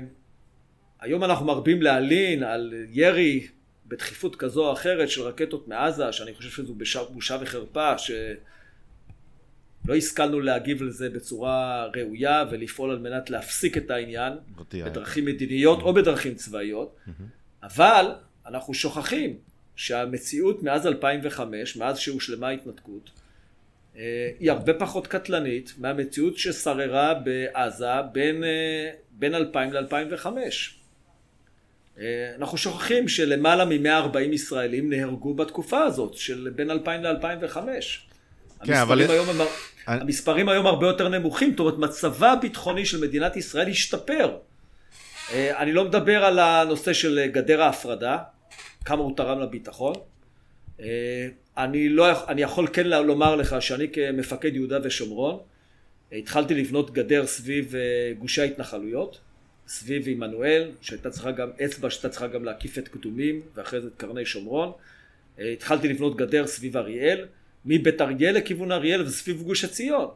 היום 0.99 1.23
אנחנו 1.23 1.45
מרבים 1.45 1.81
להלין 1.81 2.43
על 2.43 2.73
ירי 2.89 3.47
בדחיפות 3.85 4.35
כזו 4.35 4.67
או 4.67 4.73
אחרת 4.73 5.09
של 5.09 5.21
רקטות 5.21 5.67
מעזה, 5.67 6.11
שאני 6.11 6.33
חושב 6.33 6.49
שזו 6.49 6.75
בושה 7.09 7.37
וחרפה, 7.41 7.97
שלא 7.97 9.95
השכלנו 9.97 10.39
להגיב 10.39 10.83
לזה 10.83 11.09
בצורה 11.09 11.85
ראויה 11.95 12.43
ולפעול 12.51 12.91
על 12.91 12.99
מנת 12.99 13.29
להפסיק 13.29 13.77
את 13.77 13.91
העניין 13.91 14.33
בדרכים 14.73 15.25
מדיניות 15.25 15.81
או 15.81 15.93
בדרכים 15.93 16.35
צבאיות, 16.35 16.95
אבל 17.63 18.11
אנחנו 18.45 18.73
שוכחים 18.73 19.37
שהמציאות 19.75 20.63
מאז 20.63 20.87
2005, 20.87 21.77
מאז 21.77 21.97
שהושלמה 21.97 22.47
ההתנתקות, 22.47 23.11
היא 24.39 24.51
הרבה 24.51 24.73
פחות 24.73 25.07
קטלנית 25.07 25.73
מהמציאות 25.77 26.37
ששררה 26.37 27.13
בעזה 27.13 28.01
בין, 28.11 28.43
אה, 28.43 28.89
בין 29.11 29.35
2000 29.35 29.73
ל-2005. 29.73 30.27
אה, 31.99 32.31
אנחנו 32.37 32.57
שוכחים 32.57 33.07
שלמעלה 33.07 33.65
מ-140 33.65 34.19
ישראלים 34.19 34.89
נהרגו 34.89 35.33
בתקופה 35.33 35.79
הזאת 35.83 36.13
של 36.13 36.51
בין 36.55 36.71
2000 36.71 37.03
ל-2005. 37.03 37.53
כן, 38.65 38.73
המספרים, 38.73 38.81
אבל... 38.81 39.01
היום 39.01 39.29
הם, 39.29 39.47
אני... 39.87 40.01
המספרים 40.01 40.49
היום 40.49 40.67
הרבה 40.67 40.87
יותר 40.87 41.09
נמוכים, 41.09 41.49
זאת 41.51 41.59
אומרת 41.59 41.77
מצבה 41.77 42.31
הביטחוני 42.31 42.85
של 42.85 43.01
מדינת 43.01 43.37
ישראל 43.37 43.69
השתפר. 43.69 44.37
אני 45.33 45.73
לא 45.73 45.85
מדבר 45.85 46.25
על 46.25 46.39
הנושא 46.39 46.93
של 46.93 47.27
גדר 47.27 47.61
ההפרדה, 47.61 48.17
כמה 48.85 49.01
הוא 49.01 49.17
תרם 49.17 49.39
לביטחון. 49.39 49.93
אני, 51.59 51.89
לא, 51.89 52.27
אני 52.27 52.41
יכול 52.41 52.67
כן 52.73 52.87
לומר 52.87 53.35
לך 53.35 53.55
שאני 53.59 53.87
כמפקד 53.89 54.55
יהודה 54.55 54.79
ושומרון 54.83 55.39
התחלתי 56.11 56.53
לבנות 56.53 56.93
גדר 56.93 57.27
סביב 57.27 57.75
אה, 57.75 58.13
גושי 58.19 58.41
ההתנחלויות, 58.41 59.19
סביב 59.67 60.03
עמנואל, 60.07 60.71
שהייתה 60.81 61.09
צריכה 61.09 61.31
גם 61.31 61.49
אצבע 61.65 61.89
שהייתה 61.89 62.09
צריכה 62.09 62.27
גם 62.27 62.45
להקיף 62.45 62.77
את 62.77 62.87
קדומים 62.87 63.41
ואחרי 63.55 63.81
זה 63.81 63.87
את 63.87 63.93
קרני 63.97 64.25
שומרון. 64.25 64.71
אה, 65.39 65.49
התחלתי 65.49 65.87
לבנות 65.87 66.17
גדר 66.17 66.47
סביב 66.47 66.77
אריאל, 66.77 67.25
מבית 67.65 68.01
אריאל 68.01 68.35
לכיוון 68.35 68.71
אריאל 68.71 69.01
וסביב 69.01 69.41
גוש 69.41 69.63
עציון. 69.63 70.07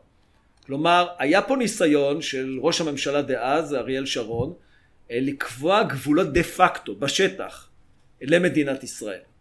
כלומר, 0.65 1.07
היה 1.19 1.41
פה 1.41 1.55
ניסיון 1.55 2.21
של 2.21 2.59
ראש 2.61 2.81
הממשלה 2.81 3.21
דאז, 3.21 3.73
אריאל 3.73 4.05
שרון, 4.05 4.53
אה, 5.11 5.17
לקבוע 5.21 5.83
גבולות 5.83 6.33
דה 6.33 6.43
פקטו, 6.43 6.95
בשטח, 6.95 7.69
למדינת 8.21 8.83
ישראל. 8.83 9.32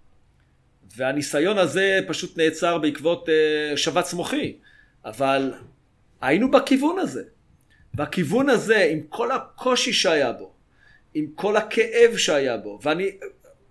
והניסיון 0.97 1.59
הזה 1.59 2.01
פשוט 2.07 2.38
נעצר 2.38 2.78
בעקבות 2.78 3.28
uh, 3.28 3.76
שבץ 3.76 4.14
מוחי, 4.14 4.57
אבל 5.05 5.53
היינו 6.20 6.51
בכיוון 6.51 6.99
הזה. 6.99 7.22
בכיוון 7.95 8.49
הזה, 8.49 8.88
עם 8.90 9.01
כל 9.09 9.30
הקושי 9.30 9.93
שהיה 9.93 10.32
בו, 10.32 10.53
עם 11.14 11.26
כל 11.34 11.57
הכאב 11.57 12.16
שהיה 12.16 12.57
בו, 12.57 12.78
ואני 12.82 13.11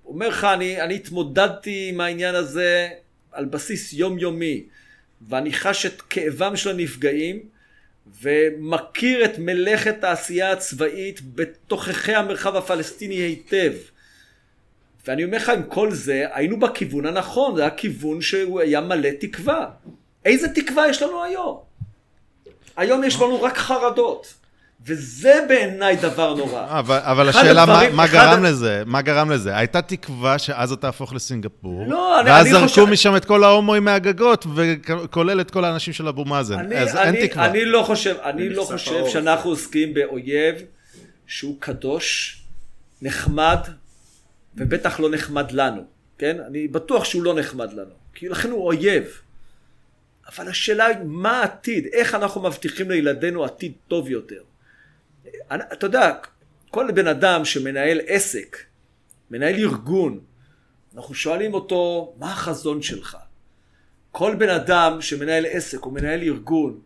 אומר 0.05 0.27
לך, 0.27 0.43
אני, 0.43 0.81
אני 0.81 0.95
התמודדתי 0.95 1.89
עם 1.89 2.01
העניין 2.01 2.35
הזה 2.35 2.89
על 3.31 3.45
בסיס 3.45 3.93
יומיומי, 3.93 4.63
ואני 5.29 5.53
חש 5.53 5.85
את 5.85 6.01
כאבם 6.01 6.55
של 6.55 6.69
הנפגעים, 6.69 7.39
ומכיר 8.21 9.25
את 9.25 9.39
מלאכת 9.39 10.03
העשייה 10.03 10.51
הצבאית 10.51 11.21
בתוככי 11.35 12.15
המרחב 12.15 12.55
הפלסטיני 12.55 13.15
היטב. 13.15 13.73
ואני 15.07 15.23
אומר 15.23 15.37
לך, 15.37 15.49
עם 15.49 15.63
כל 15.63 15.91
זה, 15.91 16.25
היינו 16.33 16.59
בכיוון 16.59 17.05
הנכון, 17.05 17.55
זה 17.55 17.61
היה 17.61 17.71
כיוון 17.71 18.21
שהוא 18.21 18.59
היה 18.59 18.81
מלא 18.81 19.09
תקווה. 19.19 19.65
איזה 20.25 20.47
תקווה 20.49 20.89
יש 20.89 21.01
לנו 21.01 21.23
היום? 21.23 21.57
היום 22.77 23.03
יש 23.03 23.15
לנו 23.15 23.41
רק 23.41 23.57
חרדות. 23.57 24.33
וזה 24.85 25.45
בעיניי 25.47 25.95
דבר 25.95 26.35
נורא. 26.35 26.65
אבל, 26.79 26.99
אבל 27.01 27.29
השאלה, 27.29 27.63
הדברים, 27.63 27.95
מה, 27.95 27.95
מה 27.95 28.07
גרם 28.07 28.43
לזה? 28.43 28.83
מה 28.85 29.01
גרם 29.01 29.31
לזה? 29.31 29.57
הייתה 29.57 29.81
תקווה 29.81 30.39
שעזה 30.39 30.75
תהפוך 30.75 31.13
לסינגפור, 31.13 31.85
לא, 31.87 32.21
אני, 32.21 32.29
ואז 32.29 32.47
זרקו 32.47 32.67
חושב... 32.67 32.85
משם 32.85 33.15
את 33.15 33.25
כל 33.25 33.43
ההומואים 33.43 33.85
מהגגות, 33.85 34.45
וכולל 34.55 35.41
את 35.41 35.51
כל 35.51 35.65
האנשים 35.65 35.93
של 35.93 36.07
אבו 36.07 36.25
מאזן. 36.25 36.59
אני, 36.59 36.77
אז 36.77 36.95
אני, 36.95 37.17
אין 37.17 37.27
תקווה. 37.27 37.45
אני 37.45 37.65
לא 37.65 37.83
חושב, 37.83 38.15
אני 38.23 38.49
לא 38.49 38.63
חושב 38.63 39.07
שאנחנו 39.07 39.49
עוסקים 39.49 39.93
באויב 39.93 40.55
שהוא 41.27 41.55
קדוש, 41.59 42.37
נחמד, 43.01 43.59
ובטח 44.55 44.99
לא 44.99 45.09
נחמד 45.09 45.51
לנו, 45.51 45.83
כן? 46.17 46.39
אני 46.39 46.67
בטוח 46.67 47.05
שהוא 47.05 47.23
לא 47.23 47.33
נחמד 47.33 47.73
לנו, 47.73 47.93
כי 48.13 48.29
לכן 48.29 48.51
הוא 48.51 48.65
אויב. 48.65 49.21
אבל 50.27 50.47
השאלה 50.47 50.85
היא, 50.85 50.97
מה 51.03 51.39
העתיד? 51.41 51.85
איך 51.85 52.15
אנחנו 52.15 52.41
מבטיחים 52.41 52.91
לילדינו 52.91 53.43
עתיד 53.43 53.73
טוב 53.87 54.09
יותר? 54.09 54.41
אתה 55.53 55.85
יודע, 55.85 56.13
כל 56.69 56.87
בן 56.91 57.07
אדם 57.07 57.45
שמנהל 57.45 58.01
עסק, 58.07 58.57
מנהל 59.31 59.55
ארגון, 59.55 60.19
אנחנו 60.95 61.13
שואלים 61.13 61.53
אותו, 61.53 62.13
מה 62.19 62.31
החזון 62.31 62.81
שלך? 62.81 63.17
כל 64.11 64.35
בן 64.35 64.49
אדם 64.49 65.01
שמנהל 65.01 65.45
עסק 65.49 65.85
או 65.85 65.91
מנהל 65.91 66.21
ארגון 66.21 66.81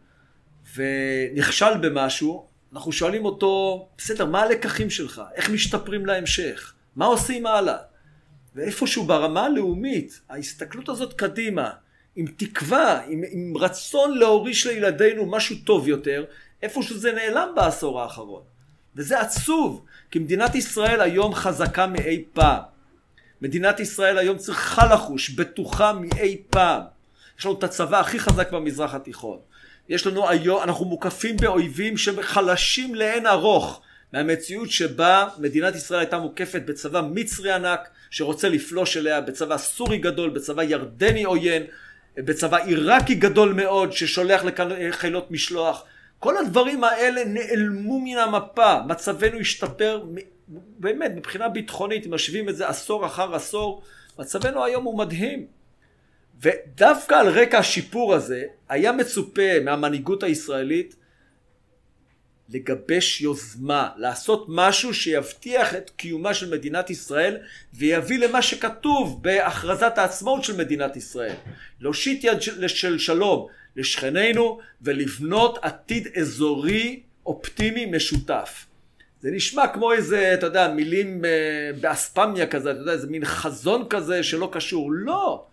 ונכשל 0.75 1.77
במשהו, 1.81 2.47
אנחנו 2.73 2.91
שואלים 2.91 3.25
אותו, 3.25 3.87
בסדר, 3.97 4.25
מה 4.25 4.41
הלקחים 4.41 4.89
שלך? 4.89 5.21
איך 5.35 5.49
משתפרים 5.49 6.05
להמשך? 6.05 6.74
מה 6.95 7.05
עושים 7.05 7.45
הלאה? 7.45 7.77
ואיפשהו 8.55 9.03
ברמה 9.03 9.45
הלאומית, 9.45 10.21
ההסתכלות 10.29 10.89
הזאת 10.89 11.13
קדימה, 11.13 11.69
עם 12.15 12.25
תקווה, 12.37 13.01
עם, 13.07 13.21
עם 13.31 13.53
רצון 13.57 14.17
להוריש 14.17 14.67
לילדינו 14.67 15.25
משהו 15.25 15.55
טוב 15.63 15.87
יותר, 15.87 16.25
איפשהו 16.61 16.97
זה 16.97 17.11
נעלם 17.11 17.49
בעשור 17.55 18.01
האחרון. 18.01 18.41
וזה 18.95 19.19
עצוב, 19.19 19.85
כי 20.11 20.19
מדינת 20.19 20.55
ישראל 20.55 21.01
היום 21.01 21.35
חזקה 21.35 21.87
מאי 21.87 22.23
פעם. 22.33 22.61
מדינת 23.41 23.79
ישראל 23.79 24.17
היום 24.17 24.37
צריכה 24.37 24.93
לחוש 24.93 25.29
בטוחה 25.29 25.93
מאי 25.93 26.41
פעם. 26.49 26.81
יש 27.39 27.45
לנו 27.45 27.57
את 27.57 27.63
הצבא 27.63 27.99
הכי 27.99 28.19
חזק 28.19 28.51
במזרח 28.51 28.93
התיכון. 28.93 29.37
יש 29.89 30.07
לנו 30.07 30.29
היום, 30.29 30.63
אנחנו 30.63 30.85
מוקפים 30.85 31.37
באויבים 31.37 31.97
שחלשים 31.97 32.95
לאין 32.95 33.27
ארוך 33.27 33.81
מהמציאות 34.15 34.71
שבה 34.71 35.27
מדינת 35.37 35.75
ישראל 35.75 35.99
הייתה 35.99 36.17
מוקפת 36.17 36.61
בצבא 36.65 37.01
מצרי 37.01 37.51
ענק 37.51 37.89
שרוצה 38.09 38.49
לפלוש 38.49 38.97
אליה, 38.97 39.21
בצבא 39.21 39.57
סורי 39.57 39.97
גדול, 39.97 40.29
בצבא 40.29 40.63
ירדני 40.63 41.23
עוין, 41.23 41.63
בצבא 42.17 42.57
עיראקי 42.57 43.15
גדול 43.15 43.53
מאוד 43.53 43.91
ששולח 43.91 44.43
לכאן 44.43 44.91
חילות 44.91 45.31
משלוח. 45.31 45.83
כל 46.19 46.37
הדברים 46.37 46.83
האלה 46.83 47.23
נעלמו 47.25 47.99
מן 47.99 48.17
המפה, 48.17 48.81
מצבנו 48.87 49.39
השתפר 49.39 50.03
באמת 50.47 51.11
מבחינה 51.15 51.49
ביטחונית, 51.49 52.05
אם 52.05 52.13
משווים 52.13 52.49
את 52.49 52.55
זה 52.55 52.67
עשור 52.67 53.05
אחר 53.05 53.35
עשור, 53.35 53.83
מצבנו 54.19 54.65
היום 54.65 54.83
הוא 54.83 54.97
מדהים. 54.97 55.45
ודווקא 56.41 57.15
על 57.15 57.29
רקע 57.29 57.57
השיפור 57.57 58.13
הזה, 58.13 58.43
היה 58.69 58.91
מצופה 58.91 59.59
מהמנהיגות 59.63 60.23
הישראלית 60.23 60.95
לגבש 62.49 63.21
יוזמה, 63.21 63.89
לעשות 63.97 64.45
משהו 64.49 64.93
שיבטיח 64.93 65.75
את 65.75 65.89
קיומה 65.89 66.33
של 66.33 66.51
מדינת 66.51 66.89
ישראל 66.89 67.37
ויביא 67.73 68.19
למה 68.19 68.41
שכתוב 68.41 69.23
בהכרזת 69.23 69.93
העצמאות 69.97 70.43
של 70.43 70.57
מדינת 70.57 70.95
ישראל. 70.95 71.35
להושיט 71.79 72.23
יד 72.23 72.41
של 72.67 72.97
שלום 72.97 73.47
לשכנינו 73.75 74.59
ולבנות 74.81 75.59
עתיד 75.61 76.07
אזורי 76.17 77.01
אופטימי 77.25 77.85
משותף. 77.85 78.65
זה 79.21 79.31
נשמע 79.31 79.67
כמו 79.67 79.91
איזה, 79.91 80.33
אתה 80.33 80.45
יודע, 80.45 80.67
מילים 80.67 81.25
אה, 81.25 81.29
באספמיה 81.81 82.47
כזה, 82.47 82.71
אתה 82.71 82.79
יודע, 82.79 82.91
איזה 82.91 83.07
מין 83.07 83.25
חזון 83.25 83.85
כזה 83.89 84.23
שלא 84.23 84.49
קשור. 84.51 84.91
לא. 84.91 85.45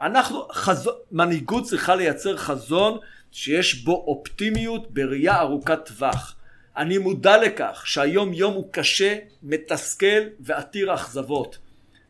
אנחנו, 0.00 0.48
חזון, 0.52 0.94
מנהיגות 1.12 1.64
צריכה 1.64 1.94
לייצר 1.94 2.36
חזון 2.36 2.98
שיש 3.34 3.74
בו 3.84 4.04
אופטימיות 4.06 4.90
בראייה 4.90 5.40
ארוכת 5.40 5.78
טווח. 5.86 6.36
אני 6.76 6.98
מודע 6.98 7.36
לכך 7.42 7.82
שהיום 7.86 8.32
יום 8.32 8.54
הוא 8.54 8.68
קשה, 8.72 9.18
מתסכל 9.42 10.22
ועתיר 10.40 10.94
אכזבות. 10.94 11.58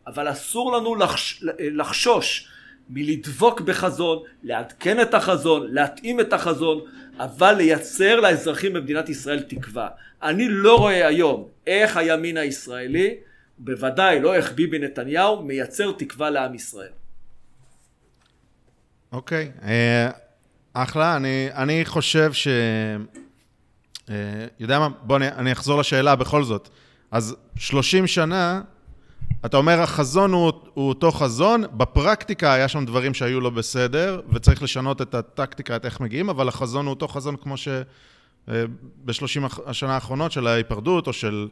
אבל 0.07 0.33
אסור 0.33 0.73
לנו 0.73 0.95
לחש, 0.95 1.45
לחשוש 1.59 2.49
מלדבוק 2.91 3.61
בחזון, 3.61 4.19
לעדכן 4.43 5.01
את 5.01 5.15
החזון, 5.15 5.75
להתאים 5.75 6.21
את 6.21 6.33
החזון, 6.33 6.81
אבל 7.19 7.53
לייצר 7.53 8.21
לאזרחים 8.21 8.73
במדינת 8.73 9.09
ישראל 9.09 9.43
תקווה. 9.43 9.89
אני 10.23 10.49
לא 10.49 10.77
רואה 10.79 11.07
היום 11.07 11.49
איך 11.67 11.97
הימין 11.97 12.37
הישראלי, 12.37 13.15
בוודאי 13.59 14.21
לא 14.21 14.35
איך 14.35 14.53
ביבי 14.53 14.79
נתניהו, 14.79 15.43
מייצר 15.43 15.93
תקווה 15.93 16.31
לעם 16.31 16.55
ישראל. 16.55 16.93
אוקיי, 19.13 19.51
okay. 19.61 19.65
אה, 19.65 20.11
uh, 20.11 20.24
אחלה. 20.75 21.17
אני, 21.17 21.49
אני 21.55 21.85
חושב 21.85 22.33
ש... 22.33 22.49
Uh, 23.95 24.11
יודע 24.61 24.79
מה? 24.79 24.89
בוא 25.03 25.17
אני, 25.17 25.29
אני 25.29 25.53
אחזור 25.53 25.81
לשאלה 25.81 26.17
בכל 26.17 26.45
זאת. 26.45 26.69
אז 27.11 27.37
30 27.57 28.07
שנה, 28.07 28.61
אתה 29.47 29.57
אומר, 29.57 29.81
החזון 29.81 30.33
הוא, 30.33 30.53
הוא 30.75 30.89
אותו 30.89 31.13
חזון, 31.13 31.63
בפרקטיקה 31.73 32.53
היה 32.53 32.69
שם 32.69 32.85
דברים 32.85 33.15
שהיו 33.15 33.41
לא 33.41 33.51
בסדר, 33.51 34.21
וצריך 34.33 34.63
לשנות 34.63 35.03
את 35.03 35.15
הטקטיקה, 35.15 35.77
את 35.77 35.85
איך 35.85 36.01
מגיעים, 36.01 36.29
אבל 36.29 36.49
החזון 36.49 36.87
הוא 36.87 36.91
אותו 36.91 37.09
חזון 37.09 37.37
כמו 37.37 37.57
ש... 37.57 37.69
אה, 38.49 38.65
בשלושים 39.05 39.45
השנה 39.67 39.95
האחרונות 39.95 40.33
של 40.33 40.47
ההיפרדות, 40.47 41.07
או 41.07 41.13
של... 41.13 41.49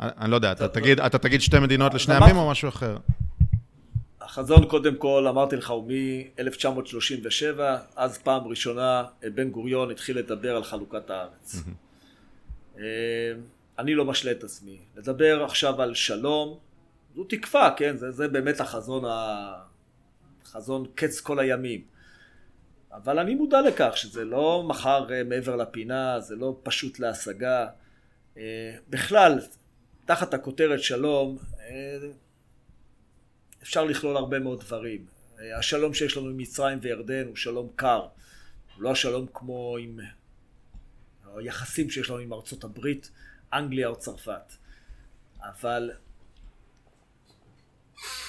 אני 0.00 0.30
לא 0.30 0.36
יודע, 0.36 0.52
אתה 0.52 0.68
תגיד, 0.68 1.00
אתה 1.00 1.18
תגיד 1.18 1.40
שתי 1.40 1.58
מדינות 1.58 1.94
לשני 1.94 2.14
עמים 2.14 2.36
או 2.36 2.50
משהו 2.50 2.68
אחר? 2.68 2.96
החזון 4.24 4.68
קודם 4.68 4.96
כל, 4.96 5.26
אמרתי 5.28 5.56
לך, 5.56 5.70
הוא 5.70 5.88
מ-1937, 5.88 7.60
אז 7.96 8.18
פעם 8.18 8.48
ראשונה 8.48 9.04
אה, 9.24 9.30
בן 9.30 9.50
גוריון 9.50 9.90
התחיל 9.90 10.18
לדבר 10.18 10.56
על 10.56 10.64
חלוקת 10.64 11.10
הארץ. 11.10 11.54
אה, 12.78 12.82
אני 13.78 13.94
לא 13.94 14.04
משלה 14.04 14.30
את 14.30 14.44
עצמי. 14.44 14.78
לדבר 14.96 15.44
עכשיו 15.44 15.82
על 15.82 15.94
שלום, 15.94 16.58
זו 17.14 17.24
תקווה, 17.24 17.74
כן? 17.76 17.96
זה, 17.96 18.10
זה 18.10 18.28
באמת 18.28 18.60
החזון, 18.60 19.04
ה... 19.04 19.54
חזון 20.44 20.86
קץ 20.94 21.20
כל 21.20 21.38
הימים. 21.38 21.80
אבל 22.92 23.18
אני 23.18 23.34
מודע 23.34 23.60
לכך 23.60 23.92
שזה 23.94 24.24
לא 24.24 24.64
מחר 24.66 25.06
אה, 25.12 25.24
מעבר 25.24 25.56
לפינה, 25.56 26.20
זה 26.20 26.36
לא 26.36 26.60
פשוט 26.62 26.98
להשגה. 26.98 27.66
בכלל, 28.88 29.38
תחת 30.04 30.34
הכותרת 30.34 30.82
שלום, 30.82 31.38
אפשר 33.62 33.84
לכלול 33.84 34.16
הרבה 34.16 34.38
מאוד 34.38 34.60
דברים. 34.60 35.06
השלום 35.58 35.94
שיש 35.94 36.16
לנו 36.16 36.28
עם 36.28 36.36
מצרים 36.36 36.78
וירדן 36.82 37.26
הוא 37.26 37.36
שלום 37.36 37.68
קר, 37.76 38.06
הוא 38.76 38.82
לא 38.82 38.90
השלום 38.90 39.26
כמו 39.34 39.76
עם 39.80 39.98
היחסים 41.36 41.90
שיש 41.90 42.10
לנו 42.10 42.18
עם 42.18 42.32
ארצות 42.32 42.64
הברית, 42.64 43.10
אנגליה 43.52 43.88
או 43.88 43.96
צרפת. 43.96 44.52
אבל 45.40 45.90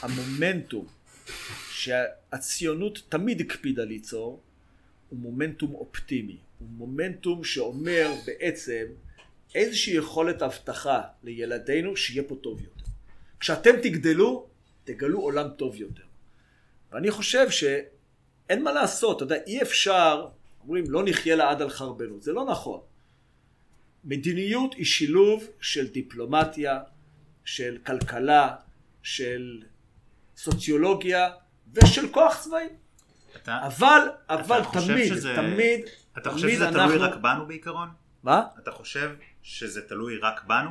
המומנטום 0.02 0.88
שהציונות 1.72 3.02
תמיד 3.10 3.42
הקפידה 3.42 3.84
ליצור 3.84 4.42
הוא 5.10 5.20
מומנטום 5.20 5.74
אופטימי, 5.74 6.38
הוא 6.60 6.68
מומנטום 6.70 7.44
שאומר 7.44 8.12
בעצם 8.26 8.86
איזושהי 9.56 9.94
יכולת 9.94 10.42
הבטחה 10.42 11.02
לילדינו 11.24 11.98
שיהיה 11.98 12.24
פה 12.28 12.36
טוב 12.42 12.62
יותר. 12.62 12.84
כשאתם 13.40 13.72
תגדלו, 13.84 14.48
תגלו 14.84 15.20
עולם 15.20 15.50
טוב 15.58 15.76
יותר. 15.76 16.04
ואני 16.92 17.12
חושב 17.12 17.50
שאין 17.50 18.64
מה 18.64 18.72
לעשות, 18.72 19.18
אתה 19.18 19.24
יודע, 19.24 19.36
אי 19.48 19.62
אפשר, 19.62 20.28
אומרים 20.64 20.84
לא 20.88 21.02
נחיה 21.06 21.36
לעד 21.36 21.62
על 21.62 21.70
חרבנו, 21.70 22.22
זה 22.22 22.34
לא 22.34 22.46
נכון. 22.46 22.80
מדיניות 24.04 24.74
היא 24.74 24.86
שילוב 24.86 25.48
של 25.60 25.88
דיפלומטיה, 25.88 26.80
של 27.46 27.78
כלכלה, 27.86 28.56
של 29.04 29.64
סוציולוגיה 30.38 31.30
ושל 31.74 32.12
כוח 32.12 32.44
צבאי. 32.44 32.68
אתה, 33.36 33.60
אבל, 33.68 34.08
אבל 34.30 34.62
אתה 34.62 34.82
תמיד, 34.82 35.08
שזה, 35.08 35.34
תמיד, 35.36 35.86
אתה 36.18 36.32
חושב 36.32 36.50
שזה 36.50 36.70
אנחנו... 36.70 36.88
תלוי 36.88 36.98
רק 36.98 37.16
בנו 37.16 37.48
בעיקרון? 37.48 37.90
מה? 38.24 38.44
אתה 38.60 38.72
חושב 38.72 39.16
שזה 39.42 39.88
תלוי 39.88 40.18
רק 40.18 40.44
בנו? 40.44 40.70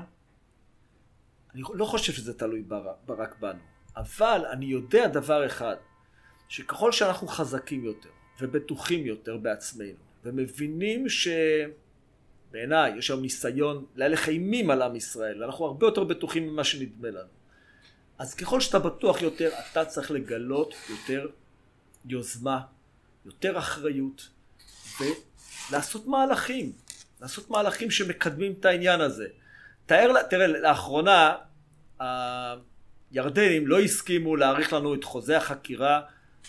אני 1.55 1.63
לא 1.75 1.85
חושב 1.85 2.13
שזה 2.13 2.39
תלוי 2.39 2.65
רק 3.09 3.35
בנו, 3.41 3.59
אבל 3.97 4.45
אני 4.51 4.67
יודע 4.67 5.07
דבר 5.07 5.47
אחד, 5.47 5.77
שככל 6.49 6.93
שאנחנו 6.93 7.29
חזקים 7.29 7.85
יותר 7.85 8.09
ובטוחים 8.41 9.07
יותר 9.07 9.37
בעצמנו, 9.37 9.99
ומבינים 10.25 11.07
שבעיניי 12.51 12.99
יש 12.99 13.11
היום 13.11 13.23
ניסיון 13.23 13.87
להלך 13.95 14.29
אימים 14.29 14.71
על 14.71 14.83
עם 14.83 14.97
ישראל, 14.97 15.43
ואנחנו 15.43 15.65
הרבה 15.65 15.87
יותר 15.87 16.05
בטוחים 16.05 16.49
ממה 16.49 16.65
שנדמה 16.65 17.11
לנו. 17.11 17.29
אז 18.19 18.35
ככל 18.35 18.61
שאתה 18.61 18.79
בטוח 18.79 19.23
יותר, 19.23 19.51
אתה 19.71 19.85
צריך 19.85 20.11
לגלות 20.11 20.75
יותר 20.91 21.27
יוזמה, 22.05 22.61
יותר 23.25 23.59
אחריות, 23.59 24.29
ולעשות 25.01 26.07
מהלכים, 26.07 26.73
לעשות 27.21 27.51
מהלכים 27.51 27.91
שמקדמים 27.91 28.55
את 28.61 28.65
העניין 28.65 29.01
הזה. 29.01 29.27
תאר, 29.87 30.23
תראה, 30.23 30.47
לאחרונה 30.47 31.35
הירדנים 33.13 33.67
לא 33.67 33.81
הסכימו 33.81 34.37
להאריך 34.37 34.73
לנו 34.73 34.95
את 34.95 35.05
חוזה 35.05 35.37
החקירה 35.37 36.01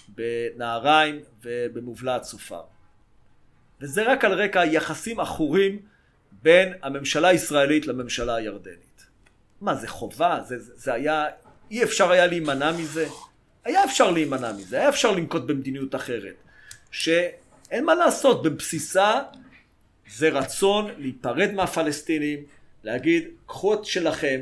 בנהריים 0.08 1.20
ובמובלעת 1.44 2.22
צופר. 2.22 2.62
וזה 3.82 4.04
רק 4.12 4.26
על 4.26 4.34
רקע 4.34 4.66
יחסים 4.66 5.20
עכורים 5.20 5.80
בין 6.42 6.74
הממשלה 6.82 7.28
הישראלית 7.28 7.88
לממשלה 7.88 8.36
הירדנית. 8.36 9.06
מה, 9.62 9.76
זה 9.76 9.88
חובה? 9.88 10.40
זה, 10.48 10.56
זה 10.60 10.94
היה... 10.94 11.26
אי 11.72 11.84
אפשר 11.84 12.12
היה 12.12 12.28
להימנע 12.28 12.72
מזה? 12.72 13.08
היה 13.66 13.84
אפשר 13.86 14.12
להימנע 14.12 14.52
מזה, 14.52 14.78
היה 14.78 14.90
אפשר 14.90 15.12
לנקוט 15.12 15.44
במדיניות 15.44 15.96
אחרת. 15.96 16.36
שאין 16.92 17.86
מה 17.86 17.96
לעשות, 17.96 18.44
בבסיסה 18.44 19.22
זה 20.10 20.30
רצון 20.30 20.92
להיפרד 20.98 21.52
מהפלסטינים, 21.54 22.44
להגיד, 22.84 23.24
קחו 23.46 23.74
את 23.74 23.86
שלכם, 23.86 24.42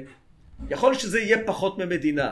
יכול 0.69 0.93
שזה 0.93 1.19
יהיה 1.19 1.37
פחות 1.45 1.77
ממדינה, 1.77 2.31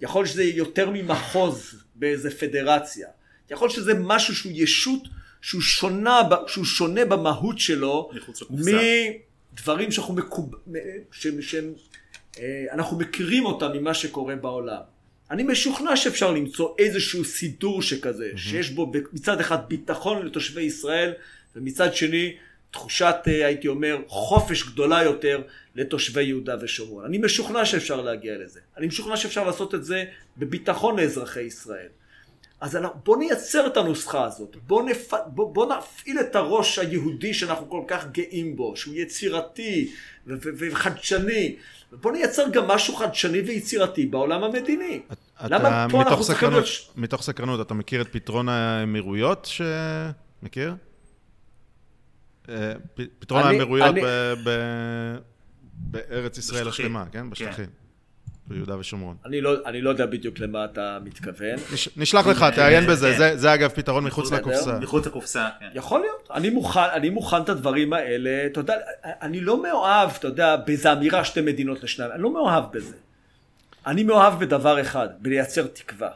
יכול 0.00 0.26
שזה 0.26 0.42
יהיה 0.42 0.56
יותר 0.56 0.90
ממחוז 0.90 1.84
באיזה 1.94 2.30
פדרציה, 2.30 3.08
יכול 3.50 3.70
שזה 3.70 3.94
משהו 3.94 4.34
שהוא 4.34 4.52
ישות 4.54 5.08
שהוא 5.40 5.62
שונה, 5.62 6.20
שהוא 6.46 6.64
שונה 6.64 7.04
במהות 7.04 7.58
שלו 7.58 8.10
מדברים 9.52 9.92
שאנחנו, 9.92 10.14
מקוב... 10.14 10.54
ש... 11.12 11.26
ש... 11.40 11.54
אה, 12.38 12.64
אנחנו 12.72 12.98
מכירים 12.98 13.44
אותם 13.44 13.68
ממה 13.74 13.94
שקורה 13.94 14.36
בעולם. 14.36 14.80
אני 15.30 15.42
משוכנע 15.42 15.96
שאפשר 15.96 16.30
למצוא 16.32 16.74
איזשהו 16.78 17.24
סידור 17.24 17.82
שכזה, 17.82 18.30
mm-hmm. 18.34 18.38
שיש 18.38 18.70
בו 18.70 18.92
מצד 19.12 19.40
אחד 19.40 19.58
ביטחון 19.68 20.26
לתושבי 20.26 20.62
ישראל, 20.62 21.12
ומצד 21.56 21.94
שני 21.94 22.36
תחושת, 22.70 23.14
אה, 23.26 23.46
הייתי 23.46 23.68
אומר, 23.68 23.98
חופש 24.06 24.62
גדולה 24.62 25.02
יותר 25.02 25.42
לתושבי 25.74 26.22
יהודה 26.22 26.56
ושומרון. 26.60 27.04
אני 27.04 27.18
משוכנע 27.18 27.64
שאפשר 27.64 28.00
להגיע 28.00 28.38
לזה. 28.38 28.60
אני 28.76 28.86
משוכנע 28.86 29.16
שאפשר 29.16 29.44
לעשות 29.44 29.74
את 29.74 29.84
זה 29.84 30.04
בביטחון 30.36 31.00
לאזרחי 31.00 31.42
ישראל. 31.42 31.88
אז 32.60 32.78
בואו 33.04 33.18
נייצר 33.18 33.66
את 33.66 33.76
הנוסחה 33.76 34.24
הזאת, 34.24 34.56
בואו 34.66 34.86
נפ... 34.86 35.12
בוא, 35.26 35.54
בוא 35.54 35.74
נפעיל 35.74 36.20
את 36.20 36.36
הראש 36.36 36.78
היהודי 36.78 37.34
שאנחנו 37.34 37.70
כל 37.70 37.82
כך 37.88 38.06
גאים 38.12 38.56
בו, 38.56 38.76
שהוא 38.76 38.94
יצירתי 38.94 39.90
ו- 40.26 40.32
ו- 40.44 40.50
וחדשני, 40.58 41.56
ובואו 41.92 42.14
נייצר 42.14 42.48
גם 42.52 42.68
משהו 42.68 42.94
חדשני 42.94 43.40
ויצירתי 43.40 44.06
בעולם 44.06 44.44
המדיני. 44.44 45.00
למה 45.44 45.86
פה 45.90 46.02
אנחנו 46.02 46.24
צריכים 46.24 46.50
להיות... 46.50 46.64
מתוך 46.96 47.22
סקרנות, 47.22 47.66
אתה 47.66 47.74
מכיר 47.74 48.00
את 48.00 48.08
פתרון 48.12 48.48
האמירויות 48.48 49.48
שמכיר? 50.42 50.74
פתרון 53.18 53.42
האמירויות 53.42 53.94
בארץ 55.78 56.38
ישראל 56.38 56.68
השלמה, 56.68 57.04
כן? 57.04 57.18
כן. 57.18 57.30
בשטחים. 57.30 57.66
ביהודה 58.48 58.78
ושומרון. 58.78 59.16
אני 59.26 59.40
לא, 59.40 59.54
אני 59.66 59.80
לא 59.80 59.90
יודע 59.90 60.06
בדיוק 60.06 60.38
למה 60.38 60.64
אתה 60.64 60.98
מתכוון. 61.04 61.58
נש, 61.72 61.88
נשלח 61.96 62.26
לך, 62.26 62.46
תעיין 62.54 62.86
בזה, 62.86 63.12
זה, 63.18 63.36
זה 63.36 63.54
אגב 63.54 63.70
פתרון 63.70 64.04
מחוץ 64.04 64.32
לקופסה. 64.32 64.78
מחוץ 64.78 65.06
לקופסה, 65.06 65.48
כן. 65.60 65.68
יכול 65.74 66.00
להיות, 66.00 66.28
אני 66.34 66.50
מוכן, 66.50 66.80
אני 66.80 67.10
מוכן 67.10 67.42
את 67.42 67.48
הדברים 67.48 67.92
האלה, 67.92 68.46
אתה 68.46 68.60
יודע, 68.60 68.74
אני 69.04 69.40
לא 69.40 69.62
מאוהב, 69.62 70.10
אתה 70.18 70.26
יודע, 70.26 70.56
באיזה 70.56 70.92
אמירה 70.92 71.24
שתי 71.24 71.40
מדינות 71.40 71.82
לשניים, 71.82 72.12
אני 72.12 72.22
לא 72.22 72.32
מאוהב 72.32 72.64
בזה. 72.72 72.96
אני 73.86 74.02
מאוהב 74.02 74.40
בדבר 74.40 74.80
אחד, 74.80 75.08
בלייצר 75.18 75.66
תקווה. 75.66 76.10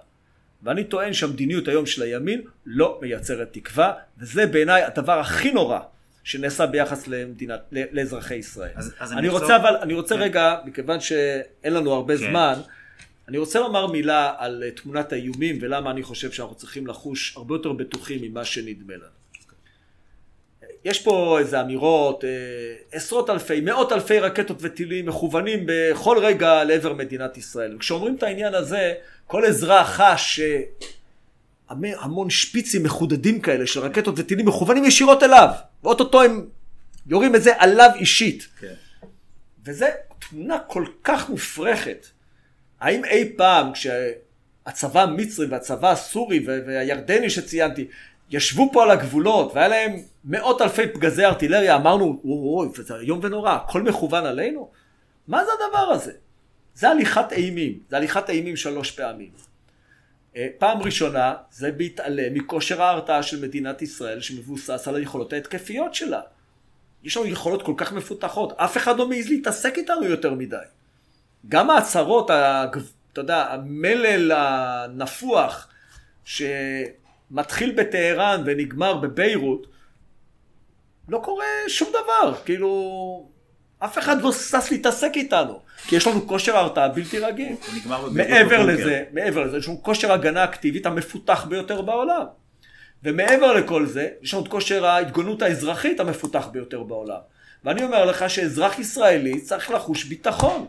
ואני 0.63 0.85
טוען 0.85 1.13
שהמדיניות 1.13 1.69
היום 1.69 1.87
של 1.87 2.03
הימין 2.03 2.41
לא 2.67 2.99
מייצרת 3.03 3.49
תקווה, 3.53 3.93
וזה 4.19 4.47
בעיניי 4.47 4.83
הדבר 4.83 5.19
הכי 5.19 5.53
נורא 5.53 5.79
שנעשה 6.25 6.67
ביחס 6.67 7.09
למדינת, 7.09 7.61
לאזרחי 7.73 8.35
ישראל. 8.35 8.71
אז, 8.75 8.95
אז 8.99 9.13
אני 9.13 9.29
רוצה 9.29 9.57
אבל, 9.57 9.77
אני 9.83 9.95
רוצה 9.95 10.15
כן. 10.15 10.21
רגע, 10.21 10.57
מכיוון 10.65 11.01
שאין 11.01 11.73
לנו 11.73 11.93
הרבה 11.93 12.19
כן. 12.19 12.31
זמן, 12.31 12.55
אני 13.29 13.39
רוצה 13.39 13.61
לומר 13.61 13.87
מילה 13.87 14.35
על 14.39 14.65
תמונת 14.77 15.13
האיומים 15.13 15.59
ולמה 15.61 15.91
אני 15.91 16.03
חושב 16.03 16.33
שאנחנו 16.33 16.55
צריכים 16.55 16.87
לחוש 16.87 17.37
הרבה 17.37 17.55
יותר 17.55 17.73
בטוחים 17.73 18.23
ממה 18.23 18.45
שנדמה 18.45 18.95
לנו. 18.95 19.23
יש 20.85 21.03
פה 21.03 21.39
איזה 21.39 21.61
אמירות, 21.61 22.25
אה, 22.25 22.31
עשרות 22.93 23.31
אלפי, 23.31 23.61
מאות 23.61 23.93
אלפי 23.93 24.19
רקטות 24.19 24.57
וטילים 24.61 25.07
מכוונים 25.07 25.61
בכל 25.67 26.19
רגע 26.19 26.65
לעבר 26.65 26.93
מדינת 26.93 27.37
ישראל. 27.37 27.77
כשאומרים 27.79 28.17
את 28.17 28.23
העניין 28.23 28.55
הזה, 28.55 28.95
כל 29.27 29.45
אזרח 29.45 30.01
חש 30.01 30.41
המון 31.99 32.31
שפיצים 32.31 32.83
מחודדים 32.83 33.41
כאלה 33.41 33.67
של 33.67 33.81
רקטות 33.81 34.15
וטילים 34.19 34.47
מכוונים 34.47 34.85
ישירות 34.85 35.23
אליו, 35.23 35.49
ואו-טו-טו 35.85 36.23
הם 36.23 36.47
יורים 37.07 37.35
את 37.35 37.43
זה 37.43 37.53
עליו 37.59 37.91
אישית. 37.95 38.49
כן. 38.61 38.75
וזה 39.65 39.87
תמונה 40.19 40.59
כל 40.59 40.85
כך 41.05 41.29
מופרכת. 41.29 42.07
האם 42.81 43.05
אי 43.05 43.33
פעם 43.37 43.73
כשהצבא 43.73 45.03
המצרי 45.03 45.47
והצבא 45.47 45.91
הסורי 45.91 46.47
והירדני 46.47 47.31
שציינתי 47.31 47.87
ישבו 48.31 48.71
פה 48.73 48.83
על 48.83 48.91
הגבולות 48.91 49.53
והיה 49.55 49.69
להם 49.69 49.97
מאות 50.25 50.63
אלפי 50.63 50.89
פגזי 50.89 51.25
ארטילריה, 51.25 51.77
אמרנו, 51.77 52.21
אוי, 52.25 52.69
זה 52.75 52.97
איום 52.97 53.21
ונורא, 53.23 53.53
הכל 53.53 53.83
מכוון 53.83 54.27
עלינו? 54.27 54.71
מה 55.29 55.45
זה 55.45 55.51
הדבר 55.53 55.93
הזה? 55.93 56.13
זה 56.75 56.89
הליכת 56.89 57.33
אימים, 57.33 57.79
זה 57.91 57.97
הליכת 57.97 58.31
אימים 58.31 58.57
שלוש 58.57 58.91
פעמים. 58.91 59.31
אה, 60.37 60.47
פעם 60.59 60.83
ראשונה 60.83 61.35
זה 61.51 61.73
בהתעלם 61.73 62.35
מכושר 62.35 62.83
ההרתעה 62.83 63.23
של 63.23 63.43
מדינת 63.43 63.83
ישראל 63.83 64.21
שמבוסס 64.21 64.89
על 64.89 64.97
היכולות 64.97 65.33
ההתקפיות 65.33 65.95
שלה. 65.95 66.21
יש 67.03 67.17
לנו 67.17 67.27
יכולות 67.27 67.63
כל 67.63 67.75
כך 67.77 67.93
מפותחות, 67.93 68.53
אף 68.57 68.77
אחד 68.77 68.99
לא 68.99 69.09
מעז 69.09 69.29
להתעסק 69.29 69.75
איתנו 69.77 70.05
יותר 70.05 70.35
מדי. 70.35 70.57
גם 71.49 71.71
ההצהרות, 71.71 72.31
אתה 73.13 73.21
יודע, 73.21 73.53
המלל 73.53 74.33
הנפוח 74.33 75.69
שמתחיל 76.25 77.75
בטהרן 77.77 78.43
ונגמר 78.47 78.95
בביירות, 78.95 79.67
לא 81.09 81.21
קורה 81.25 81.45
שום 81.69 81.89
דבר, 81.89 82.35
כאילו, 82.45 83.32
אף 83.85 83.99
אחד 83.99 84.23
לא 84.23 84.33
שש 84.33 84.71
להתעסק 84.71 85.13
איתנו. 85.17 85.61
כי 85.87 85.97
יש 85.97 86.07
לנו 86.07 86.27
כושר 86.27 86.57
הרתעה 86.57 86.89
בלתי 86.89 87.19
רגיל. 87.19 87.53
מעבר 88.13 88.67
לזה, 88.67 89.05
מעבר 89.13 89.45
לזה, 89.45 89.57
יש 89.57 89.69
לנו 89.69 89.83
כושר 89.83 90.13
הגנה 90.13 90.45
אקטיבית 90.45 90.87
המפותח 90.87 91.47
ביותר 91.49 91.83
בעולם. 91.83 92.25
ומעבר 93.03 93.53
לכל 93.53 93.87
זה, 93.87 94.09
יש 94.23 94.35
לנו 94.35 94.43
את 94.43 94.49
כושר 94.49 94.87
ההתגוננות 94.87 95.43
האזרחית 95.43 96.01
המפותח 96.01 96.49
ביותר 96.53 96.83
בעולם. 96.83 97.19
ואני 97.65 97.85
אומר 97.85 98.05
לך 98.05 98.31
שאזרח 98.31 98.79
ישראלי 98.79 99.41
צריך 99.41 99.71
לחוש 99.71 100.05
ביטחון. 100.05 100.67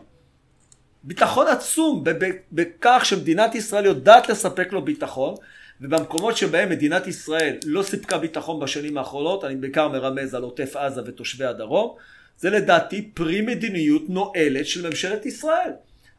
ביטחון 1.02 1.46
עצום 1.46 2.04
בכך 2.52 3.02
שמדינת 3.04 3.54
ישראל 3.54 3.84
יודעת 3.84 4.28
לספק 4.28 4.72
לו 4.72 4.84
ביטחון, 4.84 5.34
ובמקומות 5.80 6.36
שבהם 6.36 6.68
מדינת 6.68 7.06
ישראל 7.06 7.56
לא 7.64 7.82
סיפקה 7.82 8.18
ביטחון 8.18 8.60
בשנים 8.60 8.98
האחרונות, 8.98 9.44
אני 9.44 9.56
בעיקר 9.56 9.88
מרמז 9.88 10.34
על 10.34 10.42
עוטף 10.42 10.76
עזה 10.76 11.02
ותושבי 11.06 11.44
הדרום, 11.44 11.96
זה 12.38 12.50
לדעתי 12.50 13.10
פרי 13.14 13.40
מדיניות 13.40 14.10
נואלת 14.10 14.66
של 14.66 14.88
ממשלת 14.88 15.26
ישראל. 15.26 15.70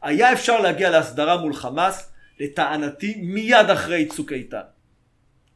היה 0.02 0.32
אפשר 0.32 0.60
להגיע 0.60 0.90
להסדרה 0.90 1.36
מול 1.36 1.54
חמאס, 1.54 2.10
לטענתי, 2.40 3.14
מיד 3.22 3.70
אחרי 3.72 4.06
צוק 4.06 4.32
איתן. 4.32 4.60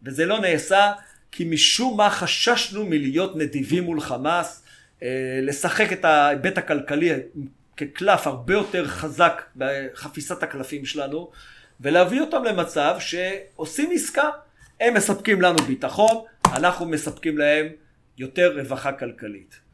וזה 0.02 0.26
לא 0.26 0.40
נעשה 0.40 0.92
כי 1.32 1.44
משום 1.44 1.96
מה 1.96 2.10
חששנו 2.10 2.86
מלהיות 2.86 3.36
נדיבים 3.36 3.84
מול 3.84 4.00
חמאס, 4.00 4.62
אה, 5.02 5.08
לשחק 5.42 5.92
את 5.92 6.04
ההיבט 6.04 6.58
הכלכלי 6.58 7.10
כקלף 7.76 8.26
הרבה 8.26 8.54
יותר 8.54 8.86
חזק 8.86 9.42
בחפיסת 9.56 10.42
הקלפים 10.42 10.84
שלנו, 10.84 11.30
ולהביא 11.80 12.20
אותם 12.20 12.44
למצב 12.44 12.96
שעושים 12.98 13.90
עסקה. 13.94 14.30
הם 14.80 14.94
מספקים 14.94 15.42
לנו 15.42 15.58
ביטחון, 15.58 16.24
אנחנו 16.52 16.86
מספקים 16.86 17.38
להם 17.38 17.66
יותר 18.18 18.58
רווחה 18.58 18.92
כלכלית. 18.92 19.69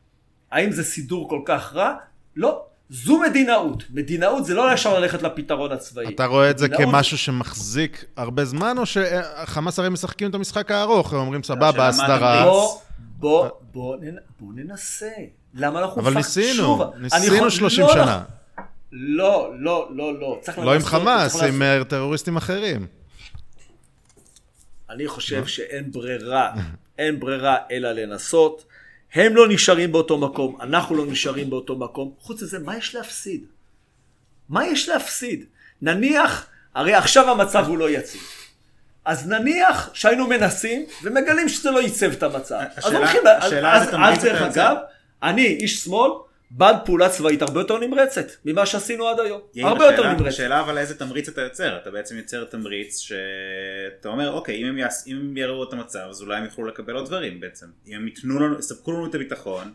האם 0.51 0.73
זה 0.73 0.85
סידור 0.85 1.29
כל 1.29 1.41
כך 1.45 1.75
רע? 1.75 1.95
לא. 2.37 2.63
זו 2.91 3.19
מדינאות. 3.19 3.85
מדינאות 3.91 4.45
זה 4.45 4.55
לא 4.55 4.73
ישר 4.73 4.99
ללכת 4.99 5.23
לפתרון 5.23 5.73
הצבאי. 5.73 6.15
אתה 6.15 6.27
רואה 6.27 6.51
את 6.51 6.59
זה 6.59 6.67
מדינאות... 6.69 6.95
כמשהו 6.95 7.19
שמחזיק 7.19 8.05
הרבה 8.17 8.45
זמן, 8.45 8.79
או 8.79 8.83
שחמאס 8.87 9.79
הרי 9.79 9.89
משחקים 9.89 10.31
את 10.31 10.35
המשחק 10.35 10.71
הארוך, 10.71 11.13
הם 11.13 11.19
אומרים 11.19 11.43
סבבה, 11.43 11.89
הסדרה. 11.89 12.45
בוא, 12.45 12.79
בוא, 12.99 13.49
בוא, 13.73 13.97
בוא 14.41 14.53
ננסה. 14.55 15.11
למה 15.55 15.81
אנחנו 15.81 16.01
אבל 16.01 16.15
ניסינו, 16.15 16.93
ניסינו 17.01 17.51
30 17.51 17.85
לא, 17.85 17.93
שנה. 17.93 18.23
לא, 18.93 19.53
לא, 19.59 19.89
לא, 19.91 20.21
לא. 20.21 20.41
לא 20.59 20.75
עם 20.75 20.83
חמאס, 20.83 21.43
עם 21.43 21.63
אה, 21.63 21.85
טרוריסטים 21.85 22.37
אחרים. 22.37 22.87
אני 24.91 25.09
חושב 25.09 25.47
שאין 25.47 25.93
ברירה, 25.93 26.53
אין 26.99 27.21
ברירה 27.21 27.57
אלא 27.71 27.93
לנסות. 27.93 28.66
הם 29.15 29.37
לא 29.37 29.49
נשארים 29.49 29.93
באותו 29.93 30.19
מקום, 30.19 30.57
אנחנו 30.61 30.97
לא 30.97 31.07
נשארים 31.07 31.51
באותו 31.51 31.77
מקום. 31.77 32.13
חוץ 32.21 32.43
מזה, 32.43 32.59
מה 32.59 32.77
יש 32.77 32.95
להפסיד? 32.95 33.45
מה 34.49 34.67
יש 34.67 34.89
להפסיד? 34.89 35.45
נניח, 35.83 36.47
הרי 36.75 36.95
עכשיו 36.95 37.31
המצב 37.31 37.65
הוא 37.69 37.79
לא 37.79 37.91
יציב. 37.91 38.21
אז 39.05 39.29
נניח 39.29 39.91
שהיינו 39.95 40.27
מנסים 40.27 40.87
ומגלים 41.03 41.49
שזה 41.49 41.71
לא 41.71 41.83
ייצב 41.83 42.13
את 42.13 42.23
המצב. 42.23 42.61
השאלה, 42.77 42.87
אז 42.87 42.93
הולכים, 42.95 43.21
השאלה 43.39 43.75
אז, 43.75 43.89
אז 43.89 44.25
דרך 44.25 44.43
אגב, 44.43 44.77
אני 45.23 45.47
איש 45.47 45.85
שמאל, 45.85 46.11
בעד 46.51 46.77
פעולה 46.85 47.09
צבאית 47.09 47.43
הרבה 47.43 47.61
יותר 47.61 47.79
נמרצת 47.79 48.27
ממה 48.45 48.67
שעשינו 48.67 49.09
עד 49.09 49.21
היום. 49.21 49.41
הרבה 49.63 49.85
השאלה, 49.85 49.97
יותר 49.97 50.13
נמרצת. 50.13 50.27
השאלה 50.27 50.61
אבל 50.61 50.79
איזה 50.79 50.99
תמריץ 50.99 51.29
אתה 51.29 51.41
יוצר, 51.41 51.77
אתה 51.77 51.91
בעצם 51.91 52.17
יוצר 52.17 52.45
תמריץ 52.45 52.99
שאתה 52.99 54.09
אומר 54.09 54.33
אוקיי 54.33 54.63
אם 54.63 54.67
הם, 54.67 54.79
יס... 54.79 55.07
אם 55.07 55.17
הם 55.17 55.37
יראו 55.37 55.65
את 55.69 55.73
המצב 55.73 56.07
אז 56.11 56.23
אולי 56.23 56.39
הם 56.39 56.45
יוכלו 56.45 56.65
לקבל 56.65 56.95
עוד 56.95 57.07
דברים 57.07 57.41
בעצם. 57.41 57.67
אם 57.87 57.95
הם 57.95 58.09
יתנו 58.09 58.39
לנו, 58.41 58.59
יספקו 58.59 58.93
לנו 58.93 59.07
את 59.07 59.15
הביטחון 59.15 59.75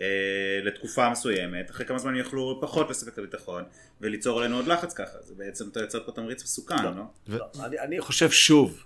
אה, 0.00 0.60
לתקופה 0.62 1.10
מסוימת, 1.10 1.70
אחרי 1.70 1.86
כמה 1.86 1.98
זמן 1.98 2.10
הם 2.10 2.16
יוכלו 2.16 2.58
פחות 2.60 2.90
לספק 2.90 3.12
את 3.12 3.18
הביטחון 3.18 3.64
ולליצור 4.00 4.38
עלינו 4.38 4.56
עוד 4.56 4.66
לחץ 4.66 4.94
ככה, 4.94 5.18
זה 5.20 5.34
בעצם 5.36 5.68
אתה 5.68 5.80
יוצר 5.80 6.04
פה 6.06 6.12
תמריץ 6.12 6.42
מסוכן, 6.42 6.84
לא? 6.84 6.90
לא? 6.96 7.02
ו... 7.28 7.38
לא 7.38 7.64
אני, 7.64 7.78
אני 7.78 8.00
חושב 8.00 8.30
שוב, 8.30 8.84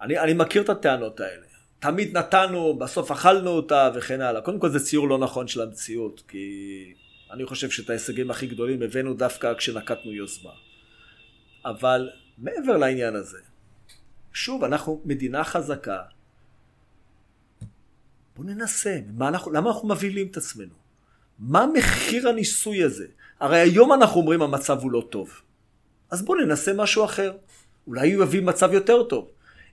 אני, 0.00 0.18
אני 0.18 0.34
מכיר 0.34 0.62
את 0.62 0.68
הטענות 0.68 1.20
האלה. 1.20 1.51
תמיד 1.82 2.16
נתנו, 2.18 2.78
בסוף 2.78 3.10
אכלנו 3.10 3.50
אותה 3.50 3.90
וכן 3.94 4.20
הלאה. 4.20 4.40
קודם 4.40 4.58
כל 4.58 4.70
זה 4.70 4.80
ציור 4.80 5.08
לא 5.08 5.18
נכון 5.18 5.48
של 5.48 5.60
המציאות, 5.60 6.22
כי 6.28 6.94
אני 7.30 7.46
חושב 7.46 7.70
שאת 7.70 7.90
ההישגים 7.90 8.30
הכי 8.30 8.46
גדולים 8.46 8.82
הבאנו 8.82 9.14
דווקא 9.14 9.54
כשנקטנו 9.54 10.12
יוזמה. 10.12 10.50
אבל 11.64 12.10
מעבר 12.38 12.76
לעניין 12.76 13.16
הזה, 13.16 13.38
שוב, 14.32 14.64
אנחנו 14.64 15.02
מדינה 15.04 15.44
חזקה. 15.44 16.02
בואו 18.36 18.46
ננסה, 18.46 18.98
אנחנו, 19.20 19.52
למה 19.52 19.70
אנחנו 19.70 19.88
מבהילים 19.88 20.26
את 20.26 20.36
עצמנו? 20.36 20.74
מה 21.38 21.66
מחיר 21.74 22.28
הניסוי 22.28 22.82
הזה? 22.82 23.06
הרי 23.40 23.58
היום 23.58 23.92
אנחנו 23.92 24.20
אומרים 24.20 24.42
המצב 24.42 24.78
הוא 24.80 24.92
לא 24.92 25.08
טוב. 25.10 25.40
אז 26.10 26.22
בואו 26.24 26.40
ננסה 26.40 26.72
משהו 26.72 27.04
אחר. 27.04 27.32
אולי 27.86 28.12
הוא 28.12 28.24
יביא 28.24 28.42
מצב 28.42 28.72
יותר 28.72 29.02
טוב. 29.02 29.30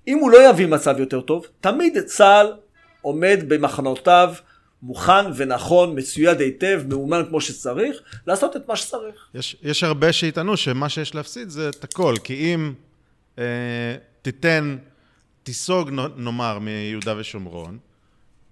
אם 0.10 0.18
הוא 0.18 0.32
לא 0.32 0.50
יביא 0.50 0.68
מצב 0.68 0.96
יותר 1.00 1.22
טוב, 1.22 1.46
תמיד 1.62 2.00
צה"ל 2.00 2.54
עומד 3.02 3.40
במחנותיו, 3.48 4.34
מוכן 4.82 5.26
ונכון, 5.36 6.00
מצויד 6.00 6.42
היטב, 6.42 6.82
מאומן 6.88 7.22
כמו 7.30 7.42
שצריך, 7.42 7.98
לעשות 8.28 8.56
את 8.56 8.68
מה 8.68 8.76
שצריך. 8.76 9.16
יש, 9.34 9.56
יש 9.64 9.84
הרבה 9.84 10.14
שיטענו 10.14 10.58
שמה 10.58 10.90
שיש 10.90 11.16
להפסיד 11.16 11.50
זה 11.50 11.70
את 11.70 11.84
הכל, 11.84 12.16
כי 12.24 12.34
אם 12.34 12.74
אה, 13.40 13.44
תיתן, 14.22 14.78
תיסוג 15.44 15.90
נאמר 16.16 16.60
מיהודה 16.60 17.14
ושומרון, 17.18 17.78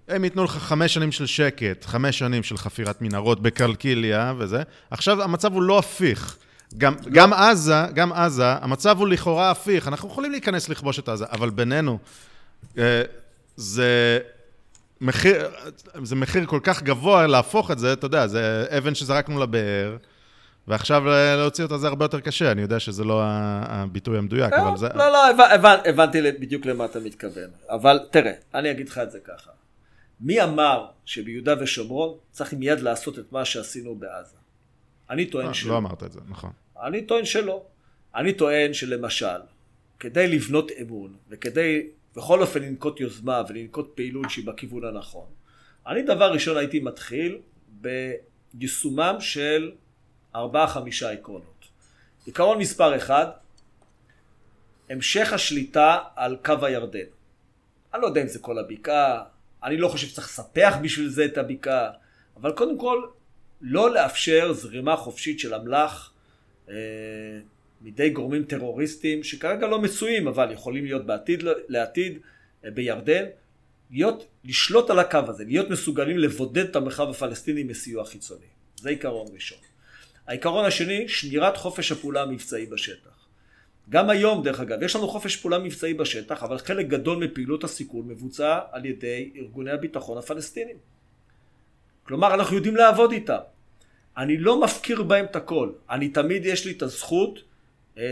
הם 0.08 0.24
ייתנו 0.24 0.44
לך 0.44 0.52
חמש 0.52 0.94
שנים 0.94 1.12
של 1.12 1.26
שקט, 1.26 1.86
חמש 1.86 2.20
שנים 2.20 2.44
של 2.44 2.58
חפירת 2.58 3.02
מנהרות 3.02 3.42
בקלקיליה 3.42 4.34
וזה. 4.38 4.64
עכשיו 4.92 5.24
המצב 5.24 5.54
הוא 5.54 5.62
לא 5.62 5.80
הפיך. 5.80 6.38
גם, 6.78 6.96
לא. 7.06 7.12
גם 7.12 7.34
עזה, 7.34 7.82
גם 7.94 8.14
עזה, 8.14 8.52
המצב 8.52 9.00
הוא 9.00 9.08
לכאורה 9.08 9.52
הפיך. 9.52 9.88
אנחנו 9.88 10.10
יכולים 10.10 10.32
להיכנס 10.32 10.70
לכבוש 10.70 11.00
את 11.00 11.10
עזה, 11.10 11.26
אבל 11.32 11.50
בינינו, 11.50 11.98
אה, 12.78 13.02
זה 13.56 14.20
מחיר, 15.02 15.50
זה 16.04 16.16
מחיר 16.16 16.46
כל 16.46 16.60
כך 16.64 16.84
גבוה 16.84 17.28
להפוך 17.28 17.72
את 17.72 17.80
זה, 17.80 17.94
אתה 17.94 18.06
יודע, 18.06 18.28
זה 18.28 18.66
אבן 18.78 18.96
שזרקנו 18.96 19.40
לבאר. 19.40 19.98
ועכשיו 20.68 21.04
להוציא 21.38 21.64
אותה 21.64 21.78
זה 21.78 21.88
הרבה 21.88 22.06
יותר 22.06 22.20
קשה, 22.20 22.52
אני 22.52 22.62
יודע 22.62 22.80
שזה 22.80 23.04
לא 23.04 23.22
הביטוי 23.24 24.18
המדויק, 24.18 24.54
אבל 24.54 24.78
זה... 24.78 24.88
לא, 24.96 25.12
לא, 25.12 25.20
הבנתי 25.86 26.22
בדיוק 26.32 26.66
למה 26.66 26.86
אתה 26.86 27.00
מתכוון. 27.00 27.50
אבל 27.70 28.00
תראה, 28.12 28.32
אני 28.54 28.72
אגיד 28.72 28.90
לך 28.90 28.98
את 28.98 29.12
זה 29.12 29.20
ככה. 29.20 29.52
מי 30.22 30.44
אמר 30.44 30.86
שביהודה 31.06 31.56
ושומרון 31.60 32.18
צריך 32.32 32.54
מיד 32.54 32.80
לעשות 32.80 33.20
את 33.20 33.32
מה 33.32 33.46
שעשינו 33.46 33.96
בעזה? 33.96 34.37
אני 35.10 35.26
טוען 35.26 35.48
לא, 35.48 35.54
שלא. 35.54 35.72
לא 35.72 35.78
אמרת 35.78 36.04
את 36.04 36.12
זה, 36.12 36.20
נכון. 36.28 36.52
אני 36.84 37.06
טוען 37.06 37.26
שלא. 37.26 37.66
אני 38.16 38.34
טוען 38.34 38.74
שלמשל, 38.74 39.40
כדי 40.00 40.28
לבנות 40.28 40.72
אמון, 40.82 41.16
וכדי 41.30 41.88
בכל 42.16 42.42
אופן 42.42 42.62
לנקוט 42.62 43.00
יוזמה 43.00 43.44
ולנקוט 43.50 43.92
פעילות 43.96 44.30
שהיא 44.30 44.48
בכיוון 44.48 44.86
הנכון, 44.86 45.28
אני 45.88 46.02
דבר 46.02 46.32
ראשון 46.32 46.58
הייתי 46.58 46.80
מתחיל 46.80 47.38
ביישומם 48.54 49.16
של 49.20 49.72
ארבעה 50.36 50.68
חמישה 50.68 51.12
עקרונות. 51.12 51.66
עיקרון 52.26 52.58
מספר 52.58 52.96
אחד, 52.96 53.26
המשך 54.90 55.34
השליטה 55.34 55.98
על 56.16 56.38
קו 56.46 56.66
הירדן. 56.66 57.00
אני 57.94 58.02
לא 58.02 58.08
יודע 58.08 58.22
אם 58.22 58.28
זה 58.28 58.40
כל 58.40 58.60
הבקעה, 58.60 59.24
אני 59.64 59.78
לא 59.78 59.88
חושב 59.88 60.08
שצריך 60.08 60.28
לספח 60.28 60.76
בשביל 60.82 61.10
זה 61.10 61.26
את 61.26 61.38
הבקעה, 61.38 61.90
אבל 62.38 62.52
קודם 62.52 62.80
כל, 62.80 63.08
לא 63.62 63.94
לאפשר 63.94 64.54
זרימה 64.54 64.96
חופשית 64.96 65.40
של 65.40 65.54
אמל"ח 65.54 66.14
אה, 66.70 66.76
מידי 67.82 68.10
גורמים 68.10 68.44
טרוריסטים 68.44 69.24
שכרגע 69.24 69.68
לא 69.68 69.82
מצויים, 69.82 70.28
אבל 70.28 70.52
יכולים 70.52 70.86
להיות 70.86 71.06
בעתיד, 71.06 71.44
לעתיד 71.68 72.20
אה, 72.66 72.72
בירדן, 72.72 73.26
להיות, 73.92 74.28
לשלוט 74.44 74.90
על 74.90 75.00
הקו 75.00 75.20
הזה, 75.28 75.44
להיות 75.44 75.70
מסוגלים 75.70 76.18
לבודד 76.18 76.70
את 76.70 76.76
המרחב 76.76 77.10
הפלסטיני 77.10 77.64
מסיוע 77.64 78.06
חיצוני. 78.06 78.46
זה 78.76 78.90
עיקרון 78.90 79.28
ראשון. 79.34 79.58
העיקרון 80.28 80.66
השני, 80.66 81.08
שמירת 81.08 81.58
חופש 81.58 81.92
הפעולה 81.92 82.22
המבצעי 82.22 82.66
בשטח. 82.66 83.28
גם 83.90 84.10
היום, 84.10 84.44
דרך 84.44 84.60
אגב, 84.60 84.84
יש 84.84 84.96
לנו 84.96 85.08
חופש 85.08 85.36
פעולה 85.36 85.60
מבצעי 85.60 85.94
בשטח, 85.94 86.44
אבל 86.44 86.58
חלק 86.58 86.88
גדול 86.88 87.26
מפעילות 87.26 87.64
הסיכול 87.64 88.06
מבוצע 88.06 88.60
על 88.72 88.86
ידי 88.86 89.32
ארגוני 89.36 89.72
הביטחון 89.72 90.18
הפלסטינים. 90.18 90.76
כלומר, 92.08 92.34
אנחנו 92.34 92.56
יודעים 92.56 92.76
לעבוד 92.76 93.12
איתם. 93.12 93.38
אני 94.18 94.38
לא 94.38 94.62
מפקיר 94.62 95.04
בהם 95.04 95.26
את 95.26 95.36
הכל. 95.36 95.72
אני 95.90 96.10
תמיד, 96.10 96.46
יש 96.46 96.66
לי 96.66 96.72
את 96.72 96.82
הזכות, 96.82 97.40
אה, 97.98 98.04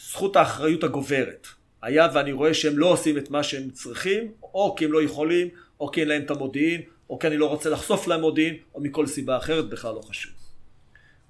זכות 0.00 0.36
האחריות 0.36 0.84
הגוברת. 0.84 1.46
היה 1.82 2.08
ואני 2.14 2.32
רואה 2.32 2.54
שהם 2.54 2.78
לא 2.78 2.86
עושים 2.86 3.18
את 3.18 3.30
מה 3.30 3.42
שהם 3.42 3.70
צריכים, 3.70 4.32
או 4.42 4.74
כי 4.78 4.84
הם 4.84 4.92
לא 4.92 5.02
יכולים, 5.02 5.48
או 5.80 5.90
כי 5.90 6.00
אין 6.00 6.08
להם 6.08 6.22
את 6.22 6.30
המודיעין, 6.30 6.80
או 7.10 7.18
כי 7.18 7.26
אני 7.26 7.36
לא 7.36 7.48
רוצה 7.48 7.70
לחשוף 7.70 8.06
להם 8.06 8.20
מודיעין, 8.20 8.54
או 8.74 8.80
מכל 8.80 9.06
סיבה 9.06 9.36
אחרת, 9.36 9.68
בכלל 9.68 9.94
לא 9.94 10.00
חשוב. 10.00 10.32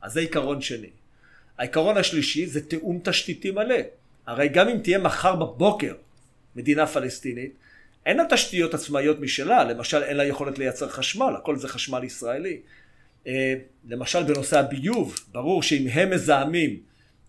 אז 0.03 0.13
זה 0.13 0.21
עיקרון 0.21 0.61
שני. 0.61 0.91
העיקרון 1.59 1.97
השלישי 1.97 2.47
זה 2.47 2.69
תיאום 2.69 3.01
תשתיתי 3.05 3.51
מלא. 3.51 3.77
הרי 4.27 4.49
גם 4.49 4.69
אם 4.69 4.79
תהיה 4.79 4.99
מחר 4.99 5.37
בבוקר 5.37 5.95
מדינה 6.57 6.87
פלסטינית, 6.87 7.53
אין 8.09 8.17
לה 8.17 8.25
תשתיות 8.31 8.75
עצמאיות 8.75 9.21
משלה, 9.21 9.65
למשל 9.65 10.03
אין 10.03 10.17
לה 10.17 10.25
יכולת 10.25 10.59
לייצר 10.59 10.89
חשמל, 10.89 11.35
הכל 11.37 11.57
זה 11.57 11.69
חשמל 11.69 12.05
ישראלי. 12.05 12.61
אה, 13.27 13.55
למשל 13.89 14.23
בנושא 14.23 14.59
הביוב, 14.59 15.21
ברור 15.33 15.63
שאם 15.63 15.87
הם 15.93 16.11
מזהמים 16.11 16.81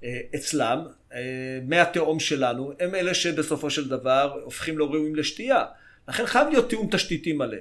אה, 0.03 0.19
אצלם, 0.35 0.79
אה, 1.13 1.19
מי 1.63 1.79
התהום 1.79 2.19
שלנו 2.19 2.73
הם 2.79 2.95
אלה 2.95 3.13
שבסופו 3.13 3.69
של 3.69 3.89
דבר 3.89 4.39
הופכים 4.43 4.77
לא 4.77 4.85
ראויים 4.85 5.15
לשתייה. 5.15 5.65
לכן 6.07 6.25
חייב 6.25 6.47
להיות 6.47 6.69
תיאום 6.69 6.87
תשתיתי 6.91 7.33
מלא. 7.33 7.57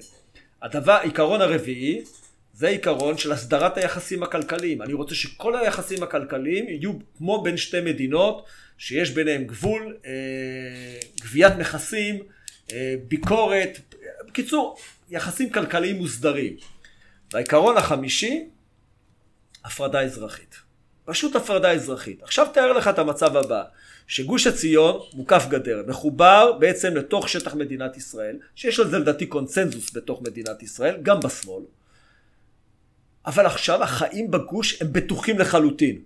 הדבר, 0.63 0.99
עיקרון 1.03 1.41
הרביעי, 1.41 2.03
זה 2.53 2.69
עיקרון 2.69 3.19
של 3.19 3.33
הסדרת 3.33 3.79
היחסים 3.79 4.23
הכלכליים. 4.23 4.83
אני 4.83 4.93
רוצה 4.93 5.15
שכל 5.15 5.57
היחסים 5.57 6.03
הכלכליים 6.03 6.69
יהיו 6.69 6.93
כמו 7.17 7.43
בין 7.43 7.57
שתי 7.57 7.81
מדינות, 7.81 8.45
שיש 8.79 9.11
ביניהם 9.11 9.45
גבול, 9.45 9.97
גביית 11.21 11.53
מכסים, 11.57 12.15
אה, 12.15 12.38
ביקורת, 13.09 13.79
בקיצור, 14.29 14.77
יחסים 15.11 15.51
כלכליים 15.51 15.97
מוסדרים. 15.97 16.57
והעיקרון 17.33 17.77
החמישי, 17.77 18.49
הפרדה 19.65 20.01
אזרחית. 20.01 20.57
פשוט 21.05 21.37
הפרדה 21.37 21.73
אזרחית. 21.73 22.23
עכשיו 22.23 22.47
תאר 22.55 22.73
לך 22.73 22.89
את 22.89 22.99
המצב 22.99 23.37
הבא, 23.37 23.63
שגוש 24.07 24.47
עציון 24.47 25.01
מוקף 25.13 25.47
גדר, 25.49 25.83
מחובר 25.87 26.53
בעצם 26.53 26.97
לתוך 26.97 27.29
שטח 27.29 27.55
מדינת 27.55 27.97
ישראל, 27.97 28.39
שיש 28.55 28.81
על 28.81 28.91
זה 28.91 28.99
לדעתי 28.99 29.27
קונצנזוס 29.27 29.97
בתוך 29.97 30.23
מדינת 30.23 30.63
ישראל, 30.63 30.97
גם 31.03 31.21
בשמאל. 31.21 31.63
אבל 33.27 33.47
עכשיו 33.47 33.83
החיים 33.83 34.31
בגוש 34.31 34.83
הם 34.83 34.93
בטוחים 34.93 35.39
לחלוטין. 35.39 36.03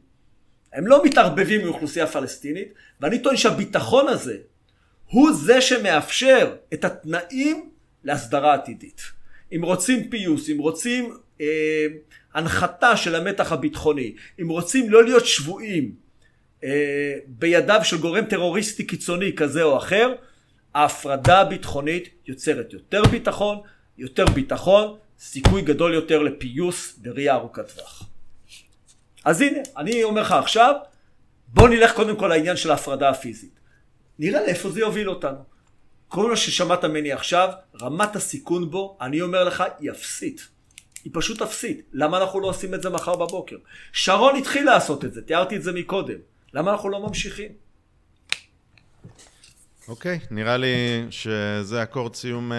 הם 0.73 0.87
לא 0.87 1.05
מתערבבים 1.05 1.61
עם 1.61 1.69
אוכלוסייה 1.69 2.07
פלסטינית, 2.07 2.75
ואני 3.01 3.19
טוען 3.19 3.37
שהביטחון 3.37 4.09
הזה 4.09 4.39
הוא 5.13 5.33
זה 5.33 5.61
שמאפשר 5.61 6.55
את 6.73 6.85
התנאים 6.85 7.71
להסדרה 8.05 8.55
עתידית. 8.55 9.03
אם 9.57 9.65
רוצים 9.65 10.11
פיוס, 10.11 10.51
אם 10.51 10.59
רוצים 10.59 11.17
אה, 11.41 11.87
הנחתה 12.35 12.97
של 12.97 13.15
המתח 13.15 13.53
הביטחוני, 13.53 14.15
אם 14.41 14.49
רוצים 14.49 14.91
לא 14.91 15.05
להיות 15.05 15.27
שבויים 15.27 15.95
אה, 16.65 17.15
בידיו 17.27 17.81
של 17.85 17.99
גורם 17.99 18.25
טרוריסטי 18.25 18.85
קיצוני 18.87 19.33
כזה 19.37 19.63
או 19.63 19.77
אחר, 19.77 20.15
ההפרדה 20.75 21.41
הביטחונית 21.41 22.09
יוצרת 22.27 22.73
יותר 22.73 23.03
ביטחון, 23.03 23.59
יותר 23.99 24.25
ביטחון, 24.25 24.97
סיכוי 25.19 25.63
גדול 25.63 25.95
יותר 25.95 26.23
לפיוס 26.23 26.99
בראייה 27.03 27.35
ארוכת 27.35 27.69
טווח. 27.69 28.09
אז 29.25 29.41
הנה, 29.41 29.59
אני 29.77 30.05
אומר 30.05 30.23
לך 30.23 30.33
עכשיו, 30.33 30.75
בוא 31.49 31.69
נלך 31.69 31.95
קודם 31.95 32.17
כל 32.17 32.27
לעניין 32.27 32.57
של 32.57 32.71
ההפרדה 32.71 33.09
הפיזית. 33.09 33.62
נראה 34.23 34.43
לאיפה 34.43 34.71
זה 34.71 34.81
יוביל 34.81 35.11
אותנו. 35.11 35.39
כל 36.09 36.31
מה 36.31 36.37
ששמעת 36.37 36.85
ממני 36.85 37.13
עכשיו, 37.13 37.49
רמת 37.83 38.17
הסיכון 38.17 38.71
בו, 38.71 38.99
אני 39.01 39.23
אומר 39.23 39.45
לך, 39.45 39.65
היא 39.79 39.91
אפסית. 39.91 40.49
היא 41.05 41.13
פשוט 41.15 41.43
אפסית. 41.43 41.81
למה 41.93 42.19
אנחנו 42.19 42.41
לא 42.41 42.47
עושים 42.47 42.75
את 42.75 42.83
זה 42.83 42.91
מחר 42.91 43.17
בבוקר? 43.17 43.57
שרון 43.93 44.37
התחיל 44.37 44.65
לעשות 44.65 45.05
את 45.05 45.13
זה, 45.13 45.23
תיארתי 45.23 45.57
את 45.57 45.63
זה 45.63 45.73
מקודם. 45.73 46.19
למה 46.55 46.73
אנחנו 46.73 46.89
לא 46.89 47.07
ממשיכים? 47.07 47.53
אוקיי, 49.89 50.19
okay, 50.23 50.27
נראה 50.31 50.57
לי 50.57 51.07
שזה 51.11 51.83
אקורד 51.83 52.15
סיום, 52.15 52.53
אה, 52.53 52.59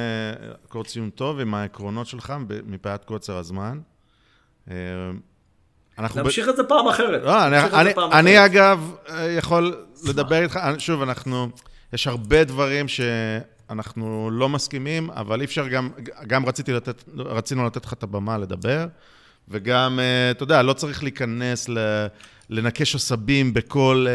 אקורד 0.66 0.88
סיום 0.88 1.10
טוב 1.10 1.40
עם 1.40 1.54
העקרונות 1.54 2.08
שלך 2.08 2.34
מפאת 2.66 3.06
קוצר 3.06 3.38
הזמן. 3.38 3.80
אה, 6.00 6.08
נמשיך 6.16 6.48
ב... 6.48 6.50
את 6.50 6.56
זה 6.56 6.64
פעם 6.64 6.88
אחרת. 6.88 7.22
לא, 7.24 7.46
אני, 7.48 7.60
אני, 7.60 7.94
פעם 7.94 8.12
אני 8.12 8.38
אחרת. 8.38 8.52
אגב 8.52 8.92
אה, 9.10 9.32
יכול 9.32 9.76
לדבר 10.04 10.44
איתך, 10.44 10.60
שוב, 10.78 11.02
אנחנו, 11.02 11.50
יש 11.94 12.08
הרבה 12.08 12.44
דברים 12.44 12.86
שאנחנו 12.88 14.30
לא 14.32 14.50
מסכימים, 14.50 15.10
אבל 15.10 15.40
אי 15.40 15.46
אפשר 15.46 15.68
גם, 15.68 15.90
גם 16.28 16.46
רציתי 16.46 16.74
לתת, 16.74 17.04
רצינו 17.16 17.66
לתת 17.66 17.86
לך 17.86 17.94
את 17.94 18.04
הבמה 18.04 18.38
לדבר, 18.38 18.86
וגם, 19.50 20.00
אתה 20.32 20.44
יודע, 20.44 20.62
לא 20.62 20.74
צריך 20.74 21.04
להיכנס 21.04 21.70
לנקש 22.50 22.96
עשבים 22.96 23.54
בכל... 23.54 24.08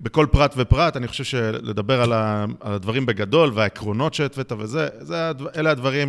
בכל 0.00 0.26
פרט 0.30 0.54
ופרט, 0.56 0.96
אני 0.96 1.08
חושב 1.08 1.24
שלדבר 1.24 2.02
על, 2.02 2.12
הדברים 2.60 3.06
בגדול 3.06 3.50
והעקרונות 3.54 4.14
שהתווית 4.14 4.52
וזה, 4.52 4.88
זה, 5.00 5.30
אלה 5.56 5.70
הדברים 5.70 6.08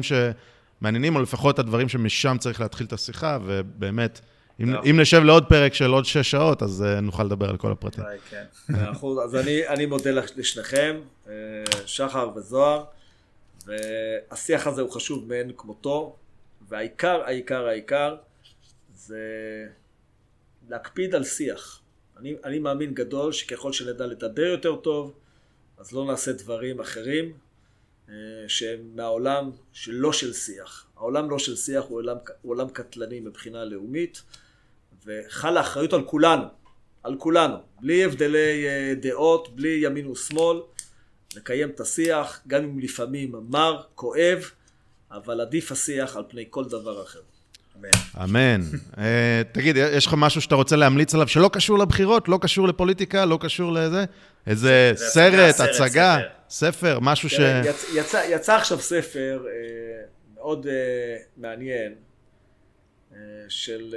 שמעניינים, 0.81 1.15
או 1.15 1.21
לפחות 1.21 1.59
הדברים 1.59 1.89
שמשם 1.89 2.37
צריך 2.39 2.61
להתחיל 2.61 2.87
את 2.87 2.93
השיחה, 2.93 3.37
ובאמת, 3.45 4.19
אם, 4.59 4.75
אם 4.89 4.99
נשב 4.99 5.23
לעוד 5.23 5.45
פרק 5.49 5.73
של 5.73 5.91
עוד 5.91 6.05
שש 6.05 6.31
שעות, 6.31 6.63
אז 6.63 6.85
uh, 6.87 7.01
נוכל 7.01 7.23
לדבר 7.23 7.49
על 7.49 7.57
כל 7.57 7.71
הפרטים. 7.71 8.03
כן. 8.29 8.43
אז 9.23 9.35
אני, 9.35 9.67
אני 9.67 9.85
מודה 9.85 10.11
לשניכם, 10.11 10.99
אה, 11.27 11.33
שחר 11.85 12.29
וזוהר, 12.35 12.83
והשיח 13.65 14.67
הזה 14.67 14.81
הוא 14.81 14.91
חשוב 14.91 15.27
מאין 15.27 15.51
כמותו, 15.57 16.15
והעיקר, 16.69 17.21
העיקר, 17.25 17.67
העיקר, 17.67 18.15
זה 18.95 19.19
להקפיד 20.69 21.15
על 21.15 21.23
שיח. 21.23 21.81
אני, 22.19 22.35
אני 22.43 22.59
מאמין 22.59 22.93
גדול 22.93 23.31
שככל 23.31 23.73
שנדע 23.73 24.05
לדבר 24.05 24.45
יותר 24.45 24.75
טוב, 24.75 25.13
אז 25.77 25.91
לא 25.91 26.05
נעשה 26.05 26.31
דברים 26.31 26.79
אחרים 26.79 27.33
שהם 28.47 28.79
מהעולם 28.95 29.51
שלא 29.73 30.13
של 30.13 30.33
שיח. 30.33 30.85
העולם 30.97 31.29
לא 31.29 31.39
של 31.39 31.55
שיח 31.55 31.83
הוא 31.87 31.97
עולם, 31.97 32.17
הוא 32.41 32.51
עולם 32.51 32.69
קטלני 32.69 33.19
מבחינה 33.19 33.65
לאומית, 33.65 34.21
וחלה 35.05 35.61
אחריות 35.61 35.93
על 35.93 36.03
כולנו, 36.03 36.43
על 37.03 37.15
כולנו, 37.17 37.55
בלי 37.81 38.03
הבדלי 38.03 38.67
אה, 38.67 38.93
דעות, 39.01 39.55
בלי 39.55 39.79
ימין 39.83 40.07
ושמאל, 40.07 40.57
לקיים 41.35 41.69
את 41.69 41.79
השיח, 41.79 42.41
גם 42.47 42.63
אם 42.63 42.79
לפעמים 42.79 43.35
מר, 43.49 43.81
כואב, 43.95 44.51
אבל 45.11 45.41
עדיף 45.41 45.71
השיח 45.71 46.15
על 46.15 46.23
פני 46.29 46.45
כל 46.49 46.65
דבר 46.65 47.03
אחר. 47.03 47.19
אמן. 48.23 48.61
אה, 48.97 49.41
תגיד, 49.51 49.77
יש 49.77 50.05
לך 50.05 50.13
משהו 50.17 50.41
שאתה 50.41 50.55
רוצה 50.55 50.75
להמליץ 50.75 51.13
עליו 51.13 51.27
שלא 51.27 51.49
קשור 51.53 51.79
לבחירות, 51.79 52.29
לא 52.29 52.39
קשור 52.41 52.67
לפוליטיקה, 52.67 53.25
לא 53.25 53.37
קשור 53.41 53.71
לזה? 53.71 54.05
איזה 54.47 54.91
זה 54.95 55.05
סרט, 55.05 55.55
סרט, 55.55 55.69
הצגה, 55.69 56.17
ספר. 56.19 56.40
ספר, 56.51 56.99
משהו 57.01 57.29
ש... 57.29 57.39
יצא, 57.93 58.23
יצא 58.29 58.55
עכשיו 58.55 58.79
ספר 58.79 59.45
אה, 59.47 60.03
מאוד 60.35 60.67
אה, 60.67 61.17
מעניין 61.37 61.95
אה, 63.11 63.17
של 63.49 63.95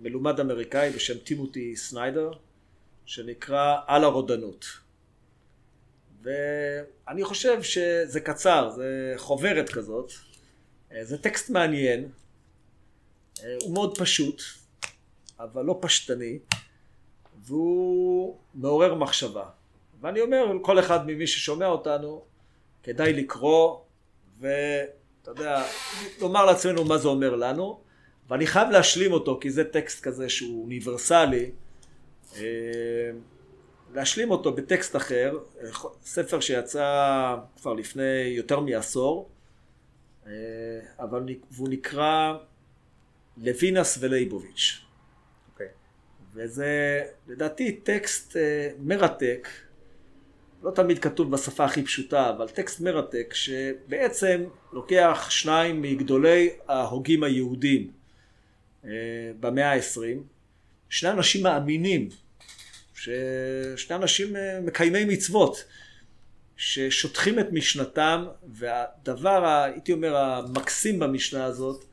מלומד 0.00 0.40
אמריקאי 0.40 0.90
בשם 0.90 1.18
טימותי 1.18 1.76
סניידר, 1.76 2.30
שנקרא 3.06 3.76
על 3.86 4.04
הרודנות. 4.04 4.66
ואני 6.22 7.24
חושב 7.24 7.62
שזה 7.62 8.20
קצר, 8.20 8.70
זה 8.70 9.12
חוברת 9.16 9.68
כזאת, 9.68 10.12
זה 11.02 11.18
טקסט 11.18 11.50
מעניין, 11.50 12.08
הוא 13.62 13.74
מאוד 13.74 13.98
פשוט, 13.98 14.42
אבל 15.40 15.64
לא 15.64 15.78
פשטני, 15.82 16.38
והוא 17.44 18.38
מעורר 18.54 18.94
מחשבה. 18.94 19.57
ואני 20.00 20.20
אומר 20.20 20.52
לכל 20.52 20.78
אחד 20.78 21.06
ממי 21.06 21.26
ששומע 21.26 21.66
אותנו, 21.66 22.24
כדאי 22.82 23.12
לקרוא, 23.12 23.78
ואתה 24.40 25.30
יודע, 25.30 25.64
לומר 26.20 26.44
לעצמנו 26.44 26.84
מה 26.84 26.98
זה 26.98 27.08
אומר 27.08 27.34
לנו, 27.34 27.80
ואני 28.28 28.46
חייב 28.46 28.70
להשלים 28.70 29.12
אותו, 29.12 29.38
כי 29.40 29.50
זה 29.50 29.64
טקסט 29.64 30.02
כזה 30.02 30.28
שהוא 30.28 30.62
אוניברסלי, 30.62 31.50
אה, 32.36 32.42
להשלים 33.94 34.30
אותו 34.30 34.52
בטקסט 34.52 34.96
אחר, 34.96 35.38
אה, 35.60 35.68
ספר 36.02 36.40
שיצא 36.40 37.36
כבר 37.56 37.74
לפני 37.74 38.32
יותר 38.36 38.60
מעשור, 38.60 39.28
אה, 40.26 40.32
אבל 40.98 41.26
והוא 41.50 41.68
נקרא 41.68 42.34
לוינס 43.36 43.98
ולייבוביץ'. 44.00 44.80
אוקיי. 45.52 45.68
וזה 46.34 47.02
לדעתי 47.28 47.72
טקסט 47.72 48.36
מרתק, 48.78 49.48
לא 50.62 50.70
תמיד 50.70 50.98
כתוב 50.98 51.30
בשפה 51.30 51.64
הכי 51.64 51.82
פשוטה, 51.82 52.30
אבל 52.30 52.48
טקסט 52.48 52.80
מרתק 52.80 53.34
שבעצם 53.34 54.44
לוקח 54.72 55.26
שניים 55.30 55.82
מגדולי 55.82 56.50
ההוגים 56.68 57.22
היהודים 57.24 57.90
אה, 58.84 58.90
במאה 59.40 59.70
העשרים, 59.70 60.22
שני 60.88 61.10
אנשים 61.10 61.42
מאמינים, 61.42 62.08
שני 62.94 63.96
אנשים 63.96 64.36
אה, 64.36 64.60
מקיימי 64.60 65.04
מצוות, 65.04 65.64
ששוטחים 66.56 67.38
את 67.38 67.52
משנתם, 67.52 68.26
והדבר, 68.52 69.46
הייתי 69.46 69.92
אומר, 69.92 70.16
המקסים 70.16 70.98
במשנה 70.98 71.44
הזאת, 71.44 71.84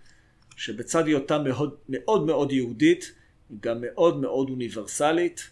שבצד 0.55 1.07
היותה 1.07 1.39
מאוד 1.39 1.75
מאוד 1.89 2.25
מאוד 2.25 2.51
יהודית, 2.51 3.11
היא 3.49 3.57
גם 3.61 3.77
מאוד 3.81 4.21
מאוד 4.21 4.49
אוניברסלית, 4.49 5.49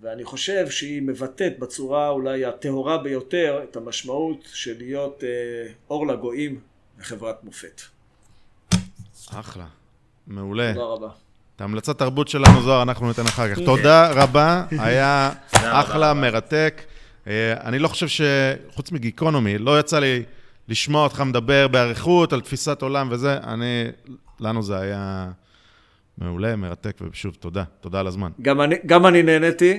ואני 0.00 0.24
חושב 0.24 0.70
שהיא 0.70 1.02
מבטאת 1.02 1.58
בצורה 1.58 2.08
אולי 2.08 2.44
הטהורה 2.44 2.98
ביותר 2.98 3.60
את 3.70 3.76
המשמעות 3.76 4.48
של 4.52 4.74
להיות 4.78 5.24
אה, 5.24 5.72
אור 5.90 6.06
לגויים 6.06 6.60
בחברת 6.98 7.44
מופת. 7.44 7.82
אחלה. 9.30 9.66
מעולה. 10.26 10.72
תודה 10.74 10.86
רבה. 10.86 11.08
את 11.56 11.60
ההמלצת 11.60 11.98
תרבות 11.98 12.28
שלנו, 12.28 12.62
זוהר, 12.62 12.82
אנחנו 12.82 13.08
ניתן 13.08 13.22
אחר 13.22 13.54
כך. 13.54 13.58
תודה 13.58 14.12
רבה, 14.12 14.64
היה 14.78 15.32
אחלה. 15.52 16.14
מרתק. 16.14 16.82
אה, 17.26 17.54
אני 17.64 17.78
לא 17.78 17.88
חושב 17.88 18.08
ש... 18.08 18.20
חוץ 18.70 18.92
מגיקונומי, 18.92 19.58
לא 19.58 19.80
יצא 19.80 19.98
לי 19.98 20.22
לשמוע 20.68 21.04
אותך 21.04 21.20
מדבר 21.20 21.68
באריכות 21.68 22.32
על 22.32 22.40
תפיסת 22.40 22.82
עולם 22.82 23.08
וזה. 23.10 23.38
אני... 23.44 23.84
לנו 24.40 24.62
זה 24.62 24.78
היה 24.78 25.30
מעולה, 26.18 26.56
מרתק, 26.56 26.96
ושוב, 27.10 27.34
תודה. 27.40 27.64
תודה 27.80 28.00
על 28.00 28.06
הזמן. 28.06 28.30
גם 28.42 28.60
אני, 28.60 28.74
גם 28.86 29.06
אני 29.06 29.22
נהניתי, 29.22 29.78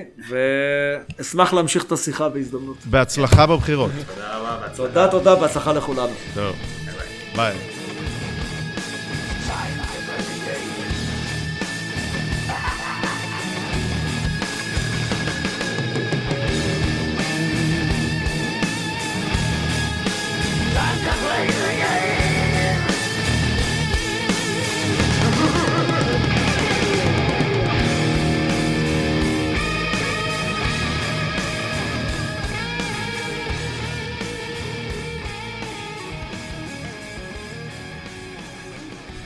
ואשמח 1.18 1.52
להמשיך 1.52 1.84
את 1.84 1.92
השיחה 1.92 2.28
בהזדמנות. 2.28 2.76
בהצלחה 2.86 3.46
בבחירות. 3.46 3.90
תודה 4.06 4.36
רבה, 4.38 4.60
בהצלחה. 4.60 4.88
תודה, 4.88 5.08
תודה, 5.10 5.36
בהצלחה 5.36 5.72
לכולנו. 5.72 6.12
טוב, 6.34 6.56
ביי. 6.96 7.06
ביי. 7.36 7.77